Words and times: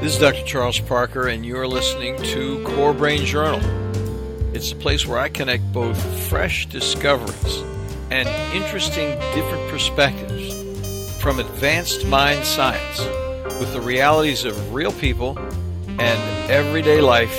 This 0.00 0.14
is 0.14 0.20
Dr. 0.20 0.44
Charles 0.44 0.78
Parker, 0.78 1.26
and 1.26 1.44
you're 1.44 1.66
listening 1.66 2.16
to 2.22 2.62
Core 2.62 2.94
Brain 2.94 3.24
Journal. 3.26 3.58
It's 4.54 4.70
a 4.70 4.76
place 4.76 5.04
where 5.04 5.18
I 5.18 5.28
connect 5.28 5.72
both 5.72 6.00
fresh 6.28 6.66
discoveries 6.66 7.64
and 8.08 8.28
interesting 8.54 9.18
different 9.34 9.68
perspectives 9.68 10.54
from 11.20 11.40
advanced 11.40 12.06
mind 12.06 12.44
science 12.44 13.00
with 13.58 13.72
the 13.72 13.80
realities 13.80 14.44
of 14.44 14.72
real 14.72 14.92
people 14.92 15.36
and 15.98 16.48
everyday 16.48 17.00
life 17.00 17.36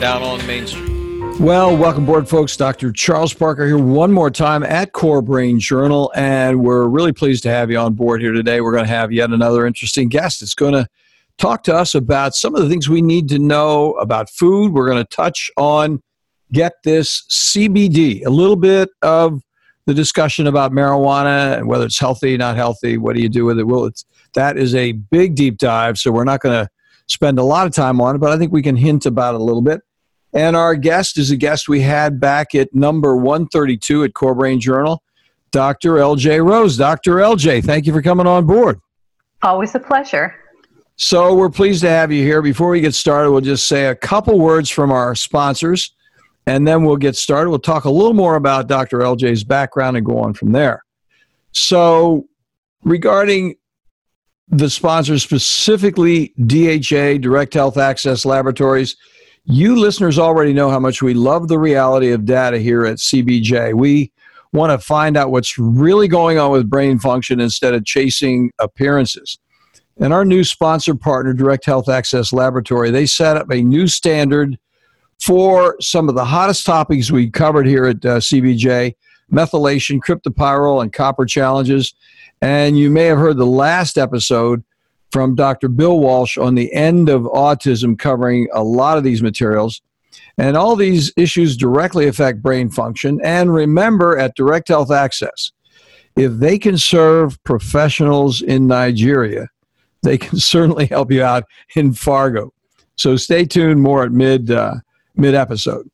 down 0.00 0.22
on 0.22 0.44
Main 0.46 0.66
Street. 0.66 1.38
Well, 1.38 1.76
welcome 1.76 2.04
aboard, 2.04 2.26
folks. 2.30 2.56
Dr. 2.56 2.92
Charles 2.92 3.34
Parker 3.34 3.66
here 3.66 3.76
one 3.76 4.10
more 4.10 4.30
time 4.30 4.62
at 4.62 4.92
Core 4.92 5.20
Brain 5.20 5.60
Journal, 5.60 6.10
and 6.16 6.64
we're 6.64 6.88
really 6.88 7.12
pleased 7.12 7.42
to 7.42 7.50
have 7.50 7.70
you 7.70 7.76
on 7.76 7.92
board 7.92 8.22
here 8.22 8.32
today. 8.32 8.62
We're 8.62 8.72
going 8.72 8.84
to 8.84 8.90
have 8.90 9.12
yet 9.12 9.28
another 9.30 9.66
interesting 9.66 10.08
guest. 10.08 10.40
It's 10.40 10.54
going 10.54 10.72
to 10.72 10.88
talk 11.40 11.64
to 11.64 11.74
us 11.74 11.94
about 11.94 12.34
some 12.34 12.54
of 12.54 12.62
the 12.62 12.68
things 12.68 12.88
we 12.88 13.02
need 13.02 13.28
to 13.30 13.38
know 13.38 13.92
about 13.94 14.28
food. 14.30 14.72
We're 14.72 14.88
going 14.88 15.02
to 15.02 15.16
touch 15.16 15.50
on, 15.56 16.02
get 16.52 16.74
this, 16.84 17.24
CBD, 17.30 18.24
a 18.26 18.30
little 18.30 18.56
bit 18.56 18.90
of 19.02 19.42
the 19.86 19.94
discussion 19.94 20.46
about 20.46 20.70
marijuana 20.70 21.56
and 21.56 21.66
whether 21.66 21.86
it's 21.86 21.98
healthy, 21.98 22.36
not 22.36 22.56
healthy, 22.56 22.98
what 22.98 23.16
do 23.16 23.22
you 23.22 23.28
do 23.28 23.44
with 23.44 23.58
it? 23.58 23.64
Well, 23.64 23.90
that 24.34 24.58
is 24.58 24.74
a 24.74 24.92
big 24.92 25.34
deep 25.34 25.58
dive, 25.58 25.98
so 25.98 26.12
we're 26.12 26.24
not 26.24 26.40
going 26.40 26.64
to 26.64 26.70
spend 27.06 27.38
a 27.38 27.42
lot 27.42 27.66
of 27.66 27.72
time 27.72 28.00
on 28.00 28.14
it, 28.14 28.18
but 28.18 28.30
I 28.30 28.38
think 28.38 28.52
we 28.52 28.62
can 28.62 28.76
hint 28.76 29.06
about 29.06 29.34
it 29.34 29.40
a 29.40 29.44
little 29.44 29.62
bit. 29.62 29.80
And 30.32 30.54
our 30.54 30.76
guest 30.76 31.18
is 31.18 31.32
a 31.32 31.36
guest 31.36 31.68
we 31.68 31.80
had 31.80 32.20
back 32.20 32.54
at 32.54 32.72
number 32.72 33.16
132 33.16 34.04
at 34.04 34.14
Core 34.14 34.34
Brain 34.34 34.60
Journal, 34.60 35.02
Dr. 35.50 35.94
LJ 35.94 36.44
Rose. 36.44 36.76
Dr. 36.76 37.16
LJ, 37.16 37.64
thank 37.64 37.86
you 37.86 37.92
for 37.92 38.02
coming 38.02 38.28
on 38.28 38.46
board. 38.46 38.78
Always 39.42 39.74
a 39.74 39.80
pleasure. 39.80 40.36
So 41.02 41.34
we're 41.34 41.48
pleased 41.48 41.80
to 41.80 41.88
have 41.88 42.12
you 42.12 42.22
here. 42.22 42.42
Before 42.42 42.68
we 42.68 42.82
get 42.82 42.94
started, 42.94 43.30
we'll 43.30 43.40
just 43.40 43.66
say 43.66 43.86
a 43.86 43.94
couple 43.94 44.38
words 44.38 44.68
from 44.68 44.92
our 44.92 45.14
sponsors, 45.14 45.94
and 46.46 46.68
then 46.68 46.84
we'll 46.84 46.98
get 46.98 47.16
started. 47.16 47.48
We'll 47.48 47.58
talk 47.58 47.86
a 47.86 47.90
little 47.90 48.12
more 48.12 48.36
about 48.36 48.66
Dr. 48.66 48.98
LJ's 48.98 49.42
background 49.42 49.96
and 49.96 50.04
go 50.04 50.18
on 50.18 50.34
from 50.34 50.52
there. 50.52 50.84
So, 51.52 52.28
regarding 52.84 53.54
the 54.48 54.68
sponsors, 54.68 55.22
specifically 55.22 56.34
DHA, 56.44 57.16
Direct 57.22 57.54
Health 57.54 57.78
Access 57.78 58.26
Laboratories, 58.26 58.94
you 59.44 59.76
listeners 59.76 60.18
already 60.18 60.52
know 60.52 60.68
how 60.68 60.80
much 60.80 61.00
we 61.00 61.14
love 61.14 61.48
the 61.48 61.58
reality 61.58 62.10
of 62.10 62.26
data 62.26 62.58
here 62.58 62.84
at 62.84 62.98
CBJ. 62.98 63.72
We 63.72 64.12
want 64.52 64.78
to 64.78 64.86
find 64.86 65.16
out 65.16 65.30
what's 65.30 65.58
really 65.58 66.08
going 66.08 66.38
on 66.38 66.50
with 66.50 66.68
brain 66.68 66.98
function 66.98 67.40
instead 67.40 67.72
of 67.72 67.86
chasing 67.86 68.50
appearances. 68.58 69.38
And 70.00 70.14
our 70.14 70.24
new 70.24 70.44
sponsor 70.44 70.94
partner, 70.94 71.34
Direct 71.34 71.66
Health 71.66 71.90
Access 71.90 72.32
Laboratory, 72.32 72.90
they 72.90 73.04
set 73.04 73.36
up 73.36 73.50
a 73.50 73.62
new 73.62 73.86
standard 73.86 74.58
for 75.20 75.76
some 75.78 76.08
of 76.08 76.14
the 76.14 76.24
hottest 76.24 76.64
topics 76.64 77.10
we 77.10 77.28
covered 77.28 77.66
here 77.66 77.84
at 77.84 78.04
uh, 78.06 78.16
CBJ 78.16 78.94
methylation, 79.30 80.00
cryptopyrrole, 80.00 80.82
and 80.82 80.92
copper 80.92 81.26
challenges. 81.26 81.94
And 82.40 82.78
you 82.78 82.90
may 82.90 83.04
have 83.04 83.18
heard 83.18 83.36
the 83.36 83.46
last 83.46 83.98
episode 83.98 84.64
from 85.12 85.34
Dr. 85.34 85.68
Bill 85.68 86.00
Walsh 86.00 86.38
on 86.38 86.54
the 86.54 86.72
end 86.72 87.10
of 87.10 87.22
autism, 87.22 87.98
covering 87.98 88.48
a 88.54 88.64
lot 88.64 88.96
of 88.96 89.04
these 89.04 89.22
materials. 89.22 89.82
And 90.38 90.56
all 90.56 90.76
these 90.76 91.12
issues 91.18 91.56
directly 91.56 92.08
affect 92.08 92.42
brain 92.42 92.70
function. 92.70 93.20
And 93.22 93.52
remember, 93.52 94.16
at 94.18 94.34
Direct 94.34 94.68
Health 94.68 94.90
Access, 94.90 95.52
if 96.16 96.32
they 96.32 96.58
can 96.58 96.78
serve 96.78 97.42
professionals 97.44 98.40
in 98.40 98.66
Nigeria, 98.66 99.48
they 100.02 100.18
can 100.18 100.38
certainly 100.38 100.86
help 100.86 101.10
you 101.10 101.22
out 101.22 101.44
in 101.76 101.92
Fargo. 101.92 102.52
So 102.96 103.16
stay 103.16 103.44
tuned 103.44 103.80
more 103.80 104.04
at 104.04 104.12
mid 104.12 104.50
uh, 104.50 104.74
mid 105.16 105.34
episode. 105.34 105.88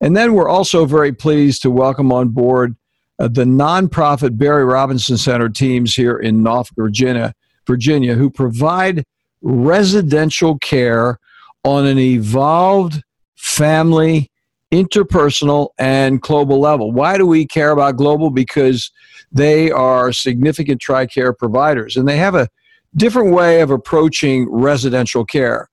And 0.00 0.16
then 0.16 0.34
we're 0.34 0.48
also 0.48 0.86
very 0.86 1.12
pleased 1.12 1.62
to 1.62 1.70
welcome 1.70 2.12
on 2.12 2.28
board 2.28 2.76
uh, 3.18 3.28
the 3.28 3.44
nonprofit 3.44 4.38
Barry 4.38 4.64
Robinson 4.64 5.16
Center 5.16 5.48
teams 5.48 5.94
here 5.94 6.16
in 6.16 6.42
Norfolk, 6.42 6.74
Virginia, 6.76 7.34
Virginia, 7.66 8.14
who 8.14 8.30
provide 8.30 9.04
residential 9.42 10.58
care 10.58 11.18
on 11.64 11.86
an 11.86 11.98
evolved 11.98 13.02
family, 13.36 14.30
interpersonal, 14.72 15.68
and 15.78 16.20
global 16.22 16.60
level. 16.60 16.92
Why 16.92 17.18
do 17.18 17.26
we 17.26 17.46
care 17.46 17.70
about 17.70 17.96
global? 17.96 18.30
Because 18.30 18.90
they 19.32 19.70
are 19.70 20.12
significant 20.12 20.80
TRICARE 20.80 21.36
providers, 21.38 21.96
and 21.96 22.08
they 22.08 22.16
have 22.16 22.34
a 22.34 22.48
different 22.96 23.32
way 23.32 23.60
of 23.60 23.70
approaching 23.70 24.50
residential 24.50 25.24
care. 25.24 25.68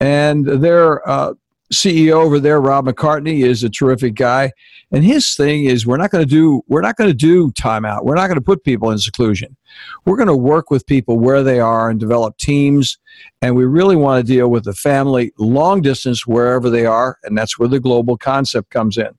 And 0.00 0.46
their 0.46 1.08
uh, 1.08 1.34
CEO 1.72 2.12
over 2.12 2.38
there, 2.38 2.60
Rob 2.60 2.86
McCartney, 2.86 3.44
is 3.44 3.64
a 3.64 3.70
terrific 3.70 4.14
guy. 4.14 4.52
And 4.90 5.04
his 5.04 5.34
thing 5.34 5.64
is 5.64 5.86
we're 5.86 5.96
not 5.96 6.10
going 6.10 6.24
to 6.24 6.28
do 6.28 6.62
we're 6.68 6.82
not 6.82 6.96
going 6.96 7.08
to 7.08 7.16
do 7.16 7.50
timeout. 7.52 8.04
We're 8.04 8.14
not 8.14 8.26
going 8.26 8.38
to 8.38 8.44
put 8.44 8.62
people 8.62 8.90
in 8.90 8.98
seclusion. 8.98 9.56
We're 10.04 10.16
going 10.16 10.28
to 10.28 10.36
work 10.36 10.70
with 10.70 10.86
people 10.86 11.18
where 11.18 11.42
they 11.42 11.60
are 11.60 11.88
and 11.88 11.98
develop 11.98 12.36
teams. 12.36 12.98
And 13.40 13.56
we 13.56 13.64
really 13.64 13.96
want 13.96 14.24
to 14.24 14.32
deal 14.32 14.48
with 14.48 14.64
the 14.64 14.74
family 14.74 15.32
long 15.38 15.80
distance 15.80 16.26
wherever 16.26 16.68
they 16.68 16.84
are. 16.84 17.18
And 17.22 17.38
that's 17.38 17.58
where 17.58 17.68
the 17.68 17.80
global 17.80 18.18
concept 18.18 18.70
comes 18.70 18.98
in. 18.98 19.10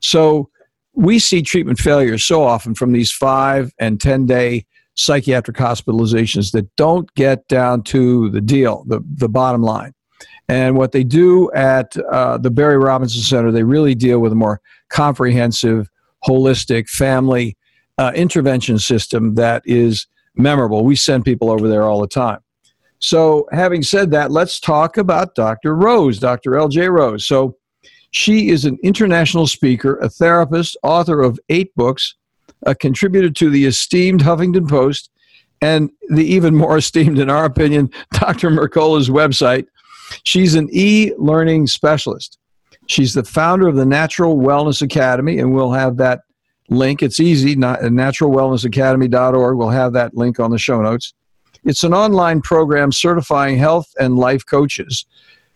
So 0.00 0.48
we 0.94 1.18
see 1.18 1.42
treatment 1.42 1.78
failures 1.78 2.24
so 2.24 2.42
often 2.42 2.74
from 2.74 2.92
these 2.92 3.12
five 3.12 3.72
and 3.78 4.00
10 4.00 4.26
day 4.26 4.66
psychiatric 4.94 5.56
hospitalizations 5.56 6.52
that 6.52 6.74
don't 6.76 7.12
get 7.14 7.46
down 7.48 7.82
to 7.82 8.30
the 8.30 8.40
deal, 8.40 8.84
the, 8.86 9.00
the 9.14 9.28
bottom 9.28 9.62
line. 9.62 9.92
And 10.48 10.76
what 10.76 10.92
they 10.92 11.04
do 11.04 11.50
at 11.52 11.96
uh, 11.96 12.38
the 12.38 12.50
Barry 12.50 12.76
Robinson 12.76 13.22
Center, 13.22 13.50
they 13.50 13.62
really 13.62 13.94
deal 13.94 14.18
with 14.18 14.32
a 14.32 14.36
more 14.36 14.60
comprehensive, 14.90 15.88
holistic 16.26 16.88
family 16.88 17.56
uh, 17.98 18.12
intervention 18.14 18.78
system 18.78 19.34
that 19.34 19.62
is 19.64 20.06
memorable. 20.34 20.84
We 20.84 20.96
send 20.96 21.24
people 21.24 21.50
over 21.50 21.68
there 21.68 21.84
all 21.84 22.00
the 22.00 22.06
time. 22.06 22.40
So, 22.98 23.48
having 23.50 23.82
said 23.82 24.12
that, 24.12 24.30
let's 24.30 24.60
talk 24.60 24.96
about 24.96 25.34
Dr. 25.34 25.74
Rose, 25.74 26.18
Dr. 26.18 26.56
L.J. 26.56 26.88
Rose. 26.88 27.26
So, 27.26 27.56
she 28.12 28.50
is 28.50 28.64
an 28.64 28.78
international 28.82 29.46
speaker, 29.46 29.96
a 29.96 30.08
therapist, 30.08 30.76
author 30.82 31.20
of 31.22 31.40
eight 31.48 31.74
books, 31.74 32.14
a 32.64 32.74
contributor 32.74 33.30
to 33.30 33.50
the 33.50 33.66
esteemed 33.66 34.20
Huffington 34.20 34.68
Post, 34.68 35.10
and 35.60 35.90
the 36.08 36.24
even 36.24 36.54
more 36.54 36.78
esteemed, 36.78 37.18
in 37.18 37.30
our 37.30 37.44
opinion, 37.44 37.90
Dr. 38.12 38.50
Mercola's 38.50 39.08
website. 39.08 39.66
She's 40.24 40.54
an 40.54 40.68
e 40.72 41.12
learning 41.16 41.68
specialist. 41.68 42.38
She's 42.86 43.14
the 43.14 43.24
founder 43.24 43.68
of 43.68 43.76
the 43.76 43.86
Natural 43.86 44.36
Wellness 44.36 44.82
Academy, 44.82 45.38
and 45.38 45.54
we'll 45.54 45.72
have 45.72 45.96
that 45.98 46.22
link. 46.68 47.02
It's 47.02 47.20
easy, 47.20 47.54
naturalwellnessacademy.org. 47.56 49.56
We'll 49.56 49.70
have 49.70 49.92
that 49.92 50.16
link 50.16 50.40
on 50.40 50.50
the 50.50 50.58
show 50.58 50.82
notes. 50.82 51.14
It's 51.64 51.84
an 51.84 51.94
online 51.94 52.42
program 52.42 52.90
certifying 52.90 53.56
health 53.56 53.86
and 53.98 54.16
life 54.16 54.44
coaches. 54.44 55.06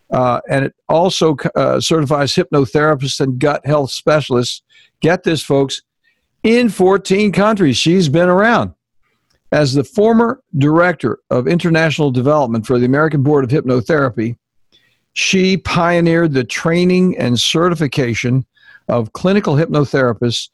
Uh, 0.09 0.39
and 0.49 0.65
it 0.65 0.73
also 0.87 1.35
uh, 1.55 1.81
certifies 1.81 2.33
hypnotherapists 2.33 3.19
and 3.19 3.39
gut 3.39 3.65
health 3.65 3.91
specialists. 3.91 4.61
Get 5.01 5.23
this, 5.23 5.43
folks, 5.43 5.81
in 6.43 6.69
14 6.69 7.31
countries. 7.31 7.77
She's 7.77 8.09
been 8.09 8.29
around. 8.29 8.73
As 9.51 9.73
the 9.73 9.83
former 9.83 10.41
director 10.57 11.19
of 11.29 11.47
international 11.47 12.11
development 12.11 12.65
for 12.67 12.79
the 12.79 12.85
American 12.85 13.23
Board 13.23 13.43
of 13.43 13.49
Hypnotherapy, 13.49 14.37
she 15.13 15.57
pioneered 15.57 16.33
the 16.33 16.43
training 16.43 17.17
and 17.17 17.39
certification 17.39 18.45
of 18.87 19.13
clinical 19.13 19.55
hypnotherapists 19.55 20.49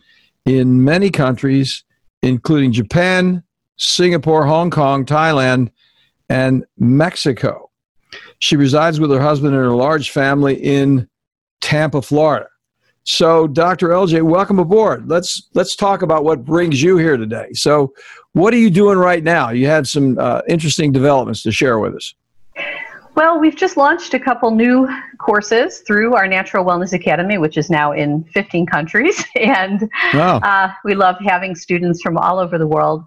in 0.45 0.83
many 0.83 1.09
countries, 1.09 1.83
including 2.21 2.71
Japan, 2.71 3.44
Singapore, 3.77 4.45
Hong 4.45 4.69
Kong, 4.69 5.05
Thailand, 5.05 5.71
and 6.29 6.65
Mexico. 6.77 7.71
She 8.39 8.55
resides 8.55 9.00
with 9.00 9.11
her 9.11 9.21
husband 9.21 9.53
and 9.53 9.63
her 9.63 9.75
large 9.75 10.12
family 10.12 10.56
in 10.56 11.09
Tampa, 11.62 12.01
Florida. 12.01 12.47
So, 13.05 13.47
Dr. 13.47 13.89
LJ, 13.89 14.21
welcome 14.23 14.59
aboard. 14.59 15.09
Let's 15.09 15.50
let's 15.53 15.75
talk 15.75 16.03
about 16.03 16.23
what 16.23 16.45
brings 16.45 16.81
you 16.81 16.97
here 16.97 17.17
today. 17.17 17.50
So, 17.53 17.94
what 18.31 18.53
are 18.53 18.57
you 18.57 18.69
doing 18.69 18.97
right 18.97 19.23
now? 19.23 19.50
You 19.50 19.67
had 19.67 19.88
some 19.88 20.17
uh, 20.17 20.41
interesting 20.47 20.94
developments 20.94 21.44
to 21.44 21.51
share 21.51 21.79
with 21.79 21.95
us. 21.95 22.13
Well, 23.15 23.39
we've 23.39 23.57
just 23.57 23.77
launched 23.77 24.13
a 24.15 24.19
couple 24.19 24.50
new 24.51 24.88
courses 25.19 25.79
through 25.85 26.15
our 26.15 26.27
Natural 26.27 26.65
Wellness 26.65 26.94
Academy, 26.94 27.38
which 27.38 27.57
is 27.57 27.69
now 27.69 27.91
in 27.91 28.23
15 28.33 28.65
countries, 28.65 29.23
and 29.35 29.88
wow. 30.13 30.38
uh, 30.38 30.71
we 30.85 30.95
love 30.95 31.17
having 31.19 31.55
students 31.55 32.01
from 32.01 32.17
all 32.17 32.39
over 32.39 32.57
the 32.57 32.65
world. 32.65 33.03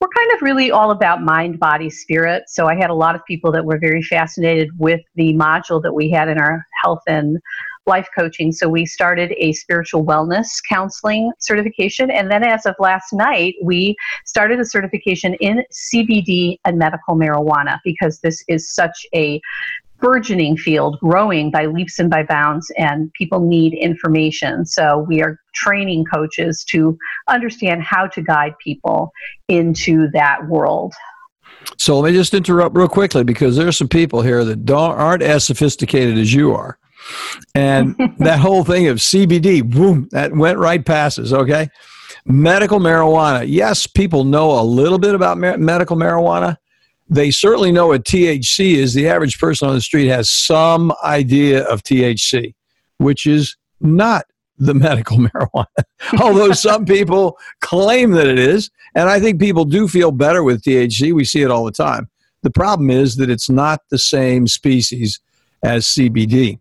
We're 0.00 0.08
kind 0.08 0.32
of 0.32 0.42
really 0.42 0.72
all 0.72 0.90
about 0.90 1.22
mind, 1.22 1.60
body, 1.60 1.88
spirit. 1.88 2.42
So, 2.48 2.66
I 2.66 2.74
had 2.74 2.90
a 2.90 2.94
lot 2.94 3.14
of 3.14 3.24
people 3.26 3.52
that 3.52 3.64
were 3.64 3.78
very 3.78 4.02
fascinated 4.02 4.70
with 4.76 5.02
the 5.14 5.34
module 5.34 5.80
that 5.84 5.92
we 5.92 6.10
had 6.10 6.28
in 6.28 6.36
our 6.36 6.66
health 6.82 7.02
and 7.06 7.38
life 7.86 8.08
coaching. 8.16 8.52
So 8.52 8.68
we 8.68 8.84
started 8.84 9.32
a 9.38 9.52
spiritual 9.52 10.04
wellness 10.04 10.48
counseling 10.68 11.32
certification. 11.38 12.10
And 12.10 12.30
then 12.30 12.42
as 12.42 12.66
of 12.66 12.74
last 12.78 13.12
night, 13.12 13.54
we 13.62 13.96
started 14.24 14.60
a 14.60 14.64
certification 14.64 15.34
in 15.34 15.62
CBD 15.72 16.58
and 16.64 16.78
medical 16.78 17.14
marijuana 17.14 17.78
because 17.84 18.20
this 18.20 18.42
is 18.48 18.74
such 18.74 19.06
a 19.14 19.40
burgeoning 19.98 20.56
field 20.58 20.98
growing 21.00 21.50
by 21.50 21.64
leaps 21.64 21.98
and 21.98 22.10
by 22.10 22.22
bounds 22.22 22.70
and 22.76 23.10
people 23.14 23.40
need 23.40 23.72
information 23.72 24.66
so 24.66 24.98
we 25.08 25.22
are 25.22 25.40
training 25.54 26.04
coaches 26.04 26.62
to 26.68 26.98
understand 27.28 27.82
how 27.82 28.06
to 28.06 28.20
guide 28.20 28.52
people 28.62 29.10
into 29.48 30.06
that 30.12 30.46
world 30.48 30.92
so 31.78 31.98
let 31.98 32.10
me 32.10 32.16
just 32.16 32.34
interrupt 32.34 32.76
real 32.76 32.88
quickly 32.88 33.24
because 33.24 33.56
there 33.56 33.66
are 33.66 33.72
some 33.72 33.88
people 33.88 34.22
here 34.22 34.44
that 34.44 34.64
don't 34.64 34.92
aren't 34.92 35.22
as 35.22 35.44
sophisticated 35.44 36.18
as 36.18 36.32
you 36.32 36.54
are. 36.54 36.78
And 37.54 37.96
that 38.18 38.38
whole 38.38 38.64
thing 38.64 38.88
of 38.88 38.98
CBD, 38.98 39.68
boom, 39.68 40.08
that 40.12 40.32
went 40.32 40.58
right 40.58 40.84
past 40.84 41.18
us, 41.18 41.32
okay? 41.32 41.68
Medical 42.24 42.80
marijuana. 42.80 43.44
Yes, 43.46 43.86
people 43.86 44.24
know 44.24 44.58
a 44.58 44.62
little 44.62 44.98
bit 44.98 45.14
about 45.14 45.38
mar- 45.38 45.58
medical 45.58 45.96
marijuana. 45.96 46.56
They 47.08 47.30
certainly 47.30 47.70
know 47.70 47.88
what 47.88 48.04
THC 48.04 48.74
is. 48.74 48.94
The 48.94 49.08
average 49.08 49.38
person 49.38 49.68
on 49.68 49.74
the 49.74 49.80
street 49.80 50.08
has 50.08 50.30
some 50.30 50.92
idea 51.04 51.64
of 51.64 51.82
THC, 51.82 52.54
which 52.98 53.26
is 53.26 53.56
not 53.80 54.24
the 54.58 54.74
medical 54.86 55.18
marijuana. 55.18 55.66
Although 56.20 56.52
some 56.52 56.84
people 56.84 57.38
claim 57.60 58.12
that 58.12 58.26
it 58.26 58.38
is, 58.38 58.70
and 58.94 59.08
I 59.08 59.20
think 59.20 59.40
people 59.40 59.64
do 59.64 59.86
feel 59.86 60.10
better 60.10 60.42
with 60.42 60.62
THC. 60.62 61.12
We 61.12 61.24
see 61.24 61.42
it 61.42 61.50
all 61.50 61.64
the 61.64 61.72
time. 61.72 62.08
The 62.42 62.50
problem 62.50 62.90
is 62.90 63.16
that 63.16 63.30
it's 63.30 63.50
not 63.50 63.80
the 63.90 63.98
same 63.98 64.46
species 64.46 65.20
as 65.62 65.86
CBD. 65.86 66.60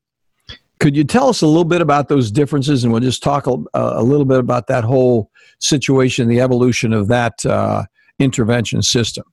Could 0.80 0.96
you 0.96 1.04
tell 1.04 1.30
us 1.30 1.42
a 1.42 1.48
little 1.48 1.66
bit 1.66 1.82
about 1.82 2.10
those 2.10 2.32
differences, 2.32 2.84
and 2.84 2.92
we'll 2.92 3.02
just 3.02 3.24
talk 3.24 3.48
a, 3.48 3.58
a 3.74 4.04
little 4.04 4.26
bit 4.26 4.40
about 4.40 4.68
that 4.68 4.84
whole 4.84 5.32
situation, 5.60 6.28
the 6.28 6.42
evolution 6.42 6.94
of 6.94 7.08
that 7.08 7.46
uh, 7.46 7.84
intervention 8.20 8.82
system? 8.82 9.24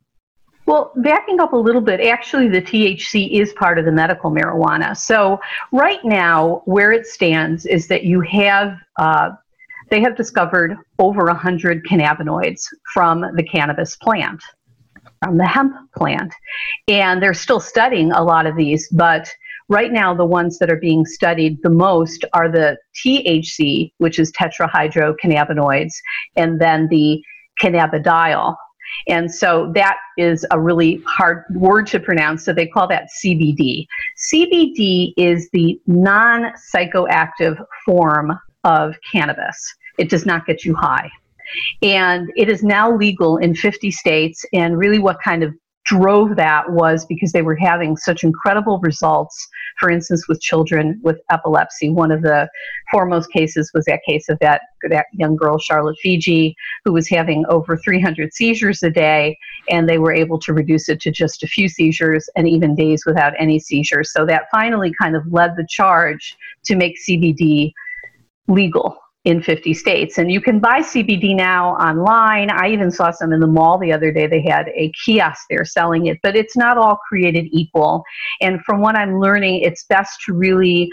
Well, 0.67 0.93
backing 0.97 1.41
up 1.41 1.53
a 1.53 1.57
little 1.57 1.81
bit, 1.81 2.01
actually, 2.01 2.49
the 2.49 2.63
THC 2.63 3.33
is 3.33 3.53
part 3.55 3.79
of 3.79 3.85
the 3.85 3.93
medical 3.93 4.31
marijuana. 4.31 4.97
So, 4.97 5.41
right 5.73 5.99
now, 6.05 6.63
where 6.67 6.93
it 6.93 7.07
stands 7.07 7.67
is 7.67 7.89
that 7.89 8.05
you 8.05 8.21
have, 8.21 8.79
uh, 8.99 9.31
they 9.91 10.01
have 10.01 10.17
discovered 10.17 10.77
over 11.01 11.25
100 11.25 11.85
cannabinoids 11.85 12.63
from 12.95 13.25
the 13.35 13.43
cannabis 13.43 13.97
plant, 13.97 14.41
from 15.25 15.37
the 15.37 15.47
hemp 15.47 15.75
plant. 15.97 16.33
And 16.87 17.21
they're 17.21 17.35
still 17.35 17.61
studying 17.61 18.13
a 18.13 18.23
lot 18.23 18.47
of 18.47 18.57
these, 18.57 18.89
but 18.91 19.29
right 19.73 19.93
now, 19.93 20.15
the 20.15 20.25
ones 20.25 20.59
that 20.59 20.71
are 20.71 20.77
being 20.77 21.05
studied 21.05 21.59
the 21.63 21.71
most 21.71 22.25
are 22.33 22.49
the 22.49 22.79
THC, 23.05 23.93
which 23.99 24.19
is 24.19 24.31
tetrahydrocannabinoids, 24.33 25.93
and 26.37 26.61
then 26.61 26.89
the 26.89 27.21
cannabidiol, 27.61 28.57
and 29.09 29.33
so 29.33 29.73
that 29.75 29.97
is 30.19 30.47
a 30.51 30.61
really 30.61 31.03
hard 31.07 31.45
word 31.55 31.87
to 31.89 32.01
pronounce. 32.01 32.45
So 32.45 32.53
they 32.53 32.67
call 32.67 32.87
that 32.89 33.09
CBD. 33.23 33.87
CBD 34.33 35.13
is 35.17 35.49
the 35.53 35.81
non 35.87 36.53
psychoactive 36.75 37.57
form 37.85 38.39
of 38.65 38.95
cannabis, 39.11 39.75
it 39.99 40.09
does 40.09 40.25
not 40.25 40.47
get 40.47 40.65
you 40.65 40.75
high. 40.75 41.11
And 41.83 42.31
it 42.37 42.49
is 42.49 42.63
now 42.63 42.95
legal 42.95 43.37
in 43.39 43.55
50 43.55 43.91
states. 43.91 44.45
And 44.53 44.79
really, 44.79 44.99
what 44.99 45.19
kind 45.23 45.43
of 45.43 45.55
drove 45.85 46.37
that 46.37 46.71
was 46.71 47.05
because 47.07 47.33
they 47.33 47.43
were 47.43 47.57
having 47.57 47.97
such 47.97 48.23
incredible 48.23 48.79
results. 48.81 49.49
For 49.79 49.91
instance, 49.91 50.29
with 50.29 50.41
children 50.41 51.01
with 51.03 51.21
epilepsy, 51.31 51.91
one 51.91 52.13
of 52.13 52.23
the 52.23 52.49
foremost 52.91 53.33
cases 53.33 53.71
was 53.75 53.85
that 53.87 54.01
case 54.07 54.29
of 54.29 54.39
that, 54.41 54.63
that 54.91 55.07
young 55.13 55.35
girl, 55.35 55.59
Charlotte 55.59 55.97
Figi, 56.05 56.55
who 56.85 56.93
was 56.93 57.09
having 57.09 57.45
over 57.49 57.77
300 57.77 58.33
seizures 58.33 58.83
a 58.83 58.91
day, 58.91 59.37
and 59.71 59.89
they 59.89 59.99
were 59.99 60.13
able 60.13 60.39
to 60.41 60.53
reduce 60.53 60.89
it 60.89 61.01
to 61.01 61.11
just 61.11 61.43
a 61.43 61.49
few 61.49 61.69
seizures 61.69 62.29
and 62.37 62.49
even 62.49 62.75
days 62.75 63.05
without 63.05 63.33
any 63.39 63.59
seizures. 63.59 64.13
So 64.13 64.25
that 64.27 64.45
finally 64.53 64.93
kind 65.01 65.17
of 65.17 65.27
led 65.33 65.57
the 65.57 65.67
charge 65.69 66.37
to 66.65 66.77
make 66.77 66.97
CBD 67.09 67.73
legal 68.47 69.02
in 69.25 69.41
50 69.41 69.73
states. 69.75 70.19
And 70.19 70.33
you 70.33 70.41
can 70.41 70.59
buy 70.59 70.81
CBD 70.81 71.37
now 71.37 71.75
online. 71.77 72.51
I 72.51 72.69
even 72.69 72.91
saw 72.91 73.13
some 73.13 73.33
in 73.33 73.41
the 73.41 73.47
mall 73.47 73.79
the 73.79 73.93
other 73.93 74.11
day. 74.13 74.27
They 74.27 74.43
had 74.43 74.69
a 74.75 74.91
kiosk 75.05 75.43
there 75.49 75.65
selling 75.65 76.07
it, 76.07 76.19
but 76.23 76.35
it's 76.35 76.57
not 76.57 76.77
all 76.77 76.99
created 77.09 77.47
equal. 77.53 78.03
And 78.41 78.61
from 78.65 78.81
what 78.81 78.97
I'm 78.97 79.21
learning, 79.21 79.61
it's 79.63 79.85
best 79.85 80.21
to 80.27 80.33
really 80.33 80.91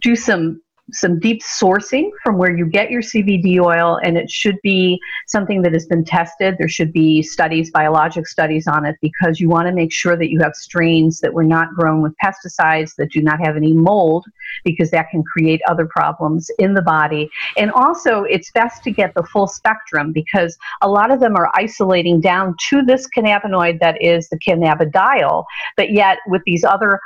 do 0.00 0.16
some 0.16 0.60
some 0.92 1.18
deep 1.18 1.42
sourcing 1.42 2.10
from 2.22 2.36
where 2.36 2.54
you 2.54 2.66
get 2.66 2.90
your 2.90 3.00
CBD 3.00 3.58
oil, 3.58 3.98
and 4.02 4.18
it 4.18 4.30
should 4.30 4.56
be 4.62 5.00
something 5.26 5.62
that 5.62 5.72
has 5.72 5.86
been 5.86 6.04
tested. 6.04 6.56
There 6.58 6.68
should 6.68 6.92
be 6.92 7.22
studies, 7.22 7.70
biologic 7.70 8.26
studies 8.26 8.66
on 8.66 8.84
it, 8.84 8.96
because 9.00 9.40
you 9.40 9.48
want 9.48 9.66
to 9.66 9.72
make 9.72 9.92
sure 9.92 10.16
that 10.16 10.30
you 10.30 10.40
have 10.40 10.54
strains 10.54 11.20
that 11.20 11.32
were 11.32 11.44
not 11.44 11.74
grown 11.74 12.02
with 12.02 12.12
pesticides, 12.22 12.94
that 12.96 13.10
do 13.12 13.22
not 13.22 13.40
have 13.40 13.56
any 13.56 13.72
mold, 13.72 14.26
because 14.62 14.90
that 14.90 15.10
can 15.10 15.22
create 15.22 15.60
other 15.68 15.86
problems 15.86 16.50
in 16.58 16.74
the 16.74 16.82
body. 16.82 17.30
And 17.56 17.70
also, 17.70 18.24
it's 18.24 18.50
best 18.50 18.82
to 18.84 18.90
get 18.90 19.14
the 19.14 19.24
full 19.24 19.46
spectrum 19.46 20.12
because 20.12 20.56
a 20.82 20.88
lot 20.88 21.10
of 21.10 21.20
them 21.20 21.34
are 21.36 21.50
isolating 21.54 22.20
down 22.20 22.54
to 22.70 22.82
this 22.82 23.08
cannabinoid 23.16 23.80
that 23.80 24.00
is 24.02 24.28
the 24.28 24.38
cannabidiol, 24.38 25.44
but 25.76 25.92
yet 25.92 26.18
with 26.26 26.42
these 26.44 26.64
other 26.64 27.00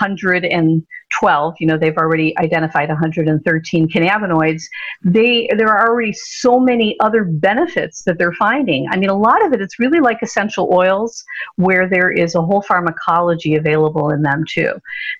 112 0.00 1.54
you 1.60 1.66
know 1.66 1.76
they've 1.76 1.96
already 1.96 2.36
identified 2.38 2.88
113 2.88 3.88
cannabinoids. 3.88 4.62
They 5.02 5.48
there 5.56 5.68
are 5.68 5.88
already 5.88 6.12
so 6.12 6.58
many 6.58 6.96
other 7.00 7.24
benefits 7.24 8.02
that 8.04 8.18
they're 8.18 8.32
finding. 8.32 8.86
I 8.90 8.96
mean 8.96 9.10
a 9.10 9.18
lot 9.18 9.44
of 9.44 9.52
it 9.52 9.60
it's 9.60 9.78
really 9.78 10.00
like 10.00 10.22
essential 10.22 10.70
oils 10.72 11.22
where 11.56 11.88
there 11.88 12.10
is 12.10 12.34
a 12.34 12.40
whole 12.42 12.62
pharmacology 12.62 13.56
available 13.56 14.10
in 14.10 14.22
them 14.22 14.44
too. 14.48 14.72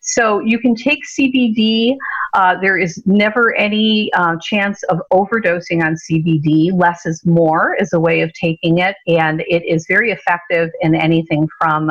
So 0.02 0.40
you 0.40 0.58
can 0.58 0.74
take 0.74 1.00
cbd 1.06 1.96
uh, 2.34 2.56
there 2.60 2.76
is 2.76 3.00
never 3.06 3.54
any 3.54 4.12
uh, 4.14 4.36
chance 4.42 4.82
of 4.84 5.00
overdosing 5.12 5.84
on 5.84 5.96
cbd 6.10 6.70
less 6.72 7.06
is 7.06 7.24
more 7.24 7.76
is 7.78 7.92
a 7.92 8.00
way 8.00 8.22
of 8.22 8.32
taking 8.32 8.78
it 8.78 8.96
and 9.06 9.42
it 9.46 9.62
is 9.64 9.86
very 9.86 10.10
effective 10.10 10.70
in 10.80 10.94
anything 10.94 11.46
from 11.60 11.90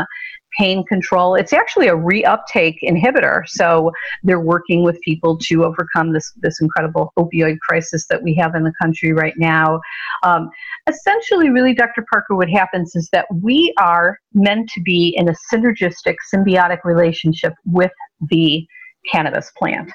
pain 0.58 0.84
control. 0.86 1.36
It's 1.36 1.54
actually 1.54 1.88
a 1.88 1.96
reuptake 1.96 2.78
inhibitor. 2.84 3.48
So 3.48 3.92
they're 4.24 4.40
working 4.40 4.84
with 4.84 5.00
people 5.02 5.38
to 5.40 5.64
overcome 5.66 6.14
this, 6.14 6.32
this 6.38 6.62
incredible 6.62 7.14
opioid 7.18 7.60
crisis 7.60 8.06
that 8.10 8.22
we 8.22 8.34
have 8.36 8.56
in 8.56 8.64
the 8.64 8.74
country 8.82 9.14
right 9.14 9.34
now. 9.38 9.80
Um, 10.24 10.50
essentially, 10.88 11.50
really, 11.50 11.74
Dr. 11.74 12.06
Parker, 12.12 12.36
what 12.36 12.50
happens 12.50 12.96
is 12.96 13.10
that 13.12 13.26
we 13.42 13.74
are 13.80 14.20
meant 14.34 14.70
to 14.70 14.82
be 14.82 15.16
in 15.18 15.30
a 15.30 15.36
synergistic, 15.52 16.16
symbiotic 16.34 16.84
relationship 16.84 17.54
with 17.66 17.92
the 18.30 18.66
cannabis 19.12 19.52
plant. 19.58 19.92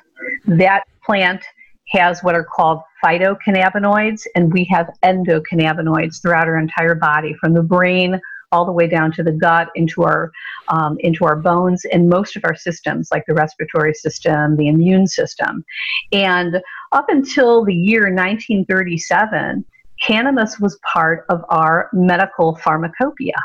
That 0.46 0.84
plant 1.04 1.42
has 1.90 2.22
what 2.22 2.34
are 2.34 2.44
called 2.44 2.82
phytocannabinoids, 3.02 4.22
and 4.34 4.52
we 4.52 4.64
have 4.64 4.90
endocannabinoids 5.02 6.20
throughout 6.20 6.46
our 6.46 6.58
entire 6.58 6.94
body, 6.94 7.34
from 7.40 7.54
the 7.54 7.62
brain 7.62 8.20
all 8.52 8.64
the 8.64 8.72
way 8.72 8.86
down 8.86 9.12
to 9.12 9.22
the 9.22 9.32
gut, 9.32 9.68
into 9.74 10.02
our 10.02 10.32
um, 10.68 10.96
into 11.00 11.24
our 11.24 11.36
bones, 11.36 11.84
and 11.92 12.08
most 12.08 12.36
of 12.36 12.44
our 12.44 12.54
systems, 12.54 13.08
like 13.12 13.24
the 13.26 13.34
respiratory 13.34 13.94
system, 13.94 14.56
the 14.56 14.68
immune 14.68 15.06
system. 15.06 15.64
And 16.12 16.60
up 16.92 17.06
until 17.08 17.64
the 17.64 17.74
year 17.74 18.02
1937, 18.02 19.64
cannabis 20.00 20.58
was 20.58 20.78
part 20.78 21.26
of 21.28 21.44
our 21.48 21.90
medical 21.92 22.56
pharmacopoeia. 22.56 23.42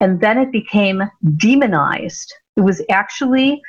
And 0.00 0.20
then 0.20 0.38
it 0.38 0.52
became 0.52 1.02
demonized. 1.36 2.34
It 2.56 2.60
was 2.60 2.82
actually 2.90 3.60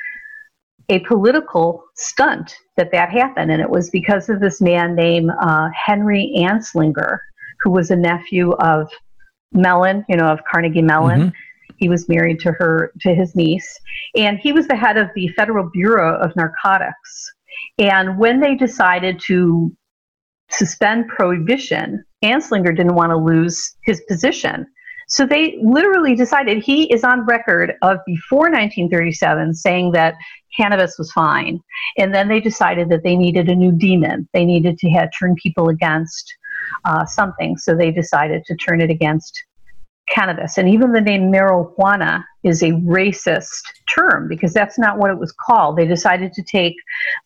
a 0.88 1.00
political 1.00 1.84
stunt 1.94 2.56
that 2.76 2.92
that 2.92 3.10
happened, 3.10 3.50
and 3.50 3.60
it 3.60 3.70
was 3.70 3.90
because 3.90 4.28
of 4.28 4.40
this 4.40 4.60
man 4.60 4.94
named 4.94 5.30
uh, 5.40 5.68
Henry 5.74 6.32
Anslinger, 6.36 7.18
who 7.60 7.70
was 7.70 7.90
a 7.90 7.96
nephew 7.96 8.52
of 8.52 8.88
Mellon, 9.52 10.04
you 10.08 10.16
know, 10.16 10.26
of 10.26 10.40
Carnegie 10.50 10.82
Mellon. 10.82 11.20
Mm-hmm. 11.20 11.74
He 11.78 11.88
was 11.88 12.08
married 12.08 12.40
to 12.40 12.52
her, 12.52 12.92
to 13.00 13.14
his 13.14 13.34
niece, 13.36 13.78
and 14.14 14.38
he 14.38 14.52
was 14.52 14.66
the 14.66 14.76
head 14.76 14.96
of 14.96 15.08
the 15.14 15.28
Federal 15.28 15.68
Bureau 15.70 16.18
of 16.18 16.34
Narcotics. 16.34 17.32
And 17.78 18.18
when 18.18 18.40
they 18.40 18.54
decided 18.54 19.20
to 19.26 19.76
suspend 20.50 21.08
prohibition, 21.08 22.04
Anslinger 22.24 22.74
didn't 22.74 22.94
want 22.94 23.10
to 23.10 23.16
lose 23.16 23.76
his 23.84 24.02
position. 24.08 24.66
So 25.08 25.24
they 25.24 25.58
literally 25.62 26.16
decided 26.16 26.62
he 26.62 26.92
is 26.92 27.04
on 27.04 27.26
record 27.26 27.74
of 27.82 27.98
before 28.06 28.50
1937 28.50 29.54
saying 29.54 29.92
that 29.92 30.14
cannabis 30.56 30.96
was 30.98 31.12
fine. 31.12 31.60
And 31.96 32.12
then 32.12 32.28
they 32.28 32.40
decided 32.40 32.88
that 32.88 33.04
they 33.04 33.16
needed 33.16 33.48
a 33.48 33.54
new 33.54 33.70
demon. 33.70 34.28
They 34.32 34.44
needed 34.44 34.78
to 34.78 34.90
have, 34.90 35.10
turn 35.16 35.36
people 35.40 35.68
against 35.68 36.34
uh, 36.84 37.04
something. 37.04 37.56
So 37.56 37.76
they 37.76 37.90
decided 37.90 38.44
to 38.46 38.56
turn 38.56 38.80
it 38.80 38.90
against 38.90 39.42
cannabis. 40.08 40.56
And 40.58 40.68
even 40.68 40.92
the 40.92 41.00
name 41.00 41.32
marijuana 41.32 42.24
is 42.44 42.62
a 42.62 42.72
racist 42.72 43.62
term 43.92 44.28
because 44.28 44.52
that's 44.52 44.78
not 44.78 44.98
what 44.98 45.10
it 45.10 45.18
was 45.18 45.32
called. 45.32 45.76
They 45.76 45.86
decided 45.86 46.32
to 46.34 46.42
take 46.42 46.76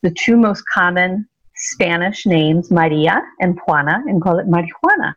the 0.03 0.11
two 0.11 0.37
most 0.37 0.65
common 0.73 1.29
Spanish 1.55 2.25
names, 2.25 2.71
Maria 2.71 3.23
and 3.41 3.59
Juana, 3.67 4.03
and 4.07 4.23
call 4.23 4.39
it 4.39 4.47
marijuana. 4.47 5.15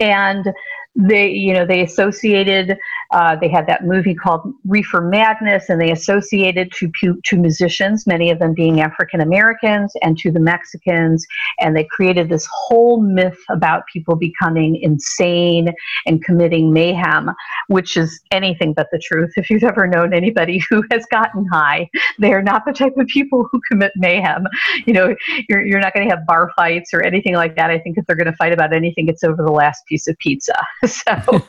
And 0.00 0.52
they, 0.94 1.28
you 1.30 1.54
know, 1.54 1.64
they 1.66 1.82
associated 1.82 2.78
uh, 3.12 3.36
they 3.36 3.48
had 3.48 3.66
that 3.66 3.84
movie 3.84 4.14
called 4.14 4.54
Reefer 4.66 5.02
Madness, 5.02 5.68
and 5.68 5.80
they 5.80 5.90
associated 5.90 6.72
to 6.72 6.90
to 7.24 7.36
musicians, 7.36 8.06
many 8.06 8.30
of 8.30 8.38
them 8.38 8.54
being 8.54 8.80
African 8.80 9.20
Americans, 9.20 9.92
and 10.02 10.16
to 10.18 10.30
the 10.30 10.40
Mexicans, 10.40 11.26
and 11.60 11.76
they 11.76 11.84
created 11.84 12.28
this 12.28 12.48
whole 12.50 13.02
myth 13.02 13.38
about 13.50 13.84
people 13.92 14.16
becoming 14.16 14.76
insane 14.76 15.72
and 16.06 16.24
committing 16.24 16.72
mayhem, 16.72 17.30
which 17.68 17.96
is 17.96 18.20
anything 18.30 18.72
but 18.72 18.88
the 18.92 18.98
truth. 18.98 19.32
If 19.36 19.50
you've 19.50 19.64
ever 19.64 19.86
known 19.86 20.14
anybody 20.14 20.62
who 20.70 20.82
has 20.90 21.04
gotten 21.06 21.46
high, 21.46 21.88
they 22.18 22.32
are 22.32 22.42
not 22.42 22.64
the 22.66 22.72
type 22.72 22.96
of 22.96 23.06
people 23.08 23.48
who 23.50 23.60
commit 23.70 23.92
mayhem. 23.96 24.46
You 24.86 24.94
know, 24.94 25.14
you're 25.48 25.64
you're 25.64 25.80
not 25.80 25.92
going 25.94 26.08
to 26.08 26.14
have 26.14 26.26
bar 26.26 26.50
fights 26.56 26.94
or 26.94 27.02
anything 27.02 27.34
like 27.34 27.56
that. 27.56 27.70
I 27.70 27.78
think 27.78 27.98
if 27.98 28.06
they're 28.06 28.16
going 28.16 28.30
to 28.30 28.36
fight 28.36 28.52
about 28.52 28.72
anything, 28.72 29.08
it's 29.08 29.22
over 29.22 29.42
the 29.42 29.52
last 29.52 29.84
piece 29.86 30.08
of 30.08 30.18
pizza. 30.18 30.54
So. 30.88 31.42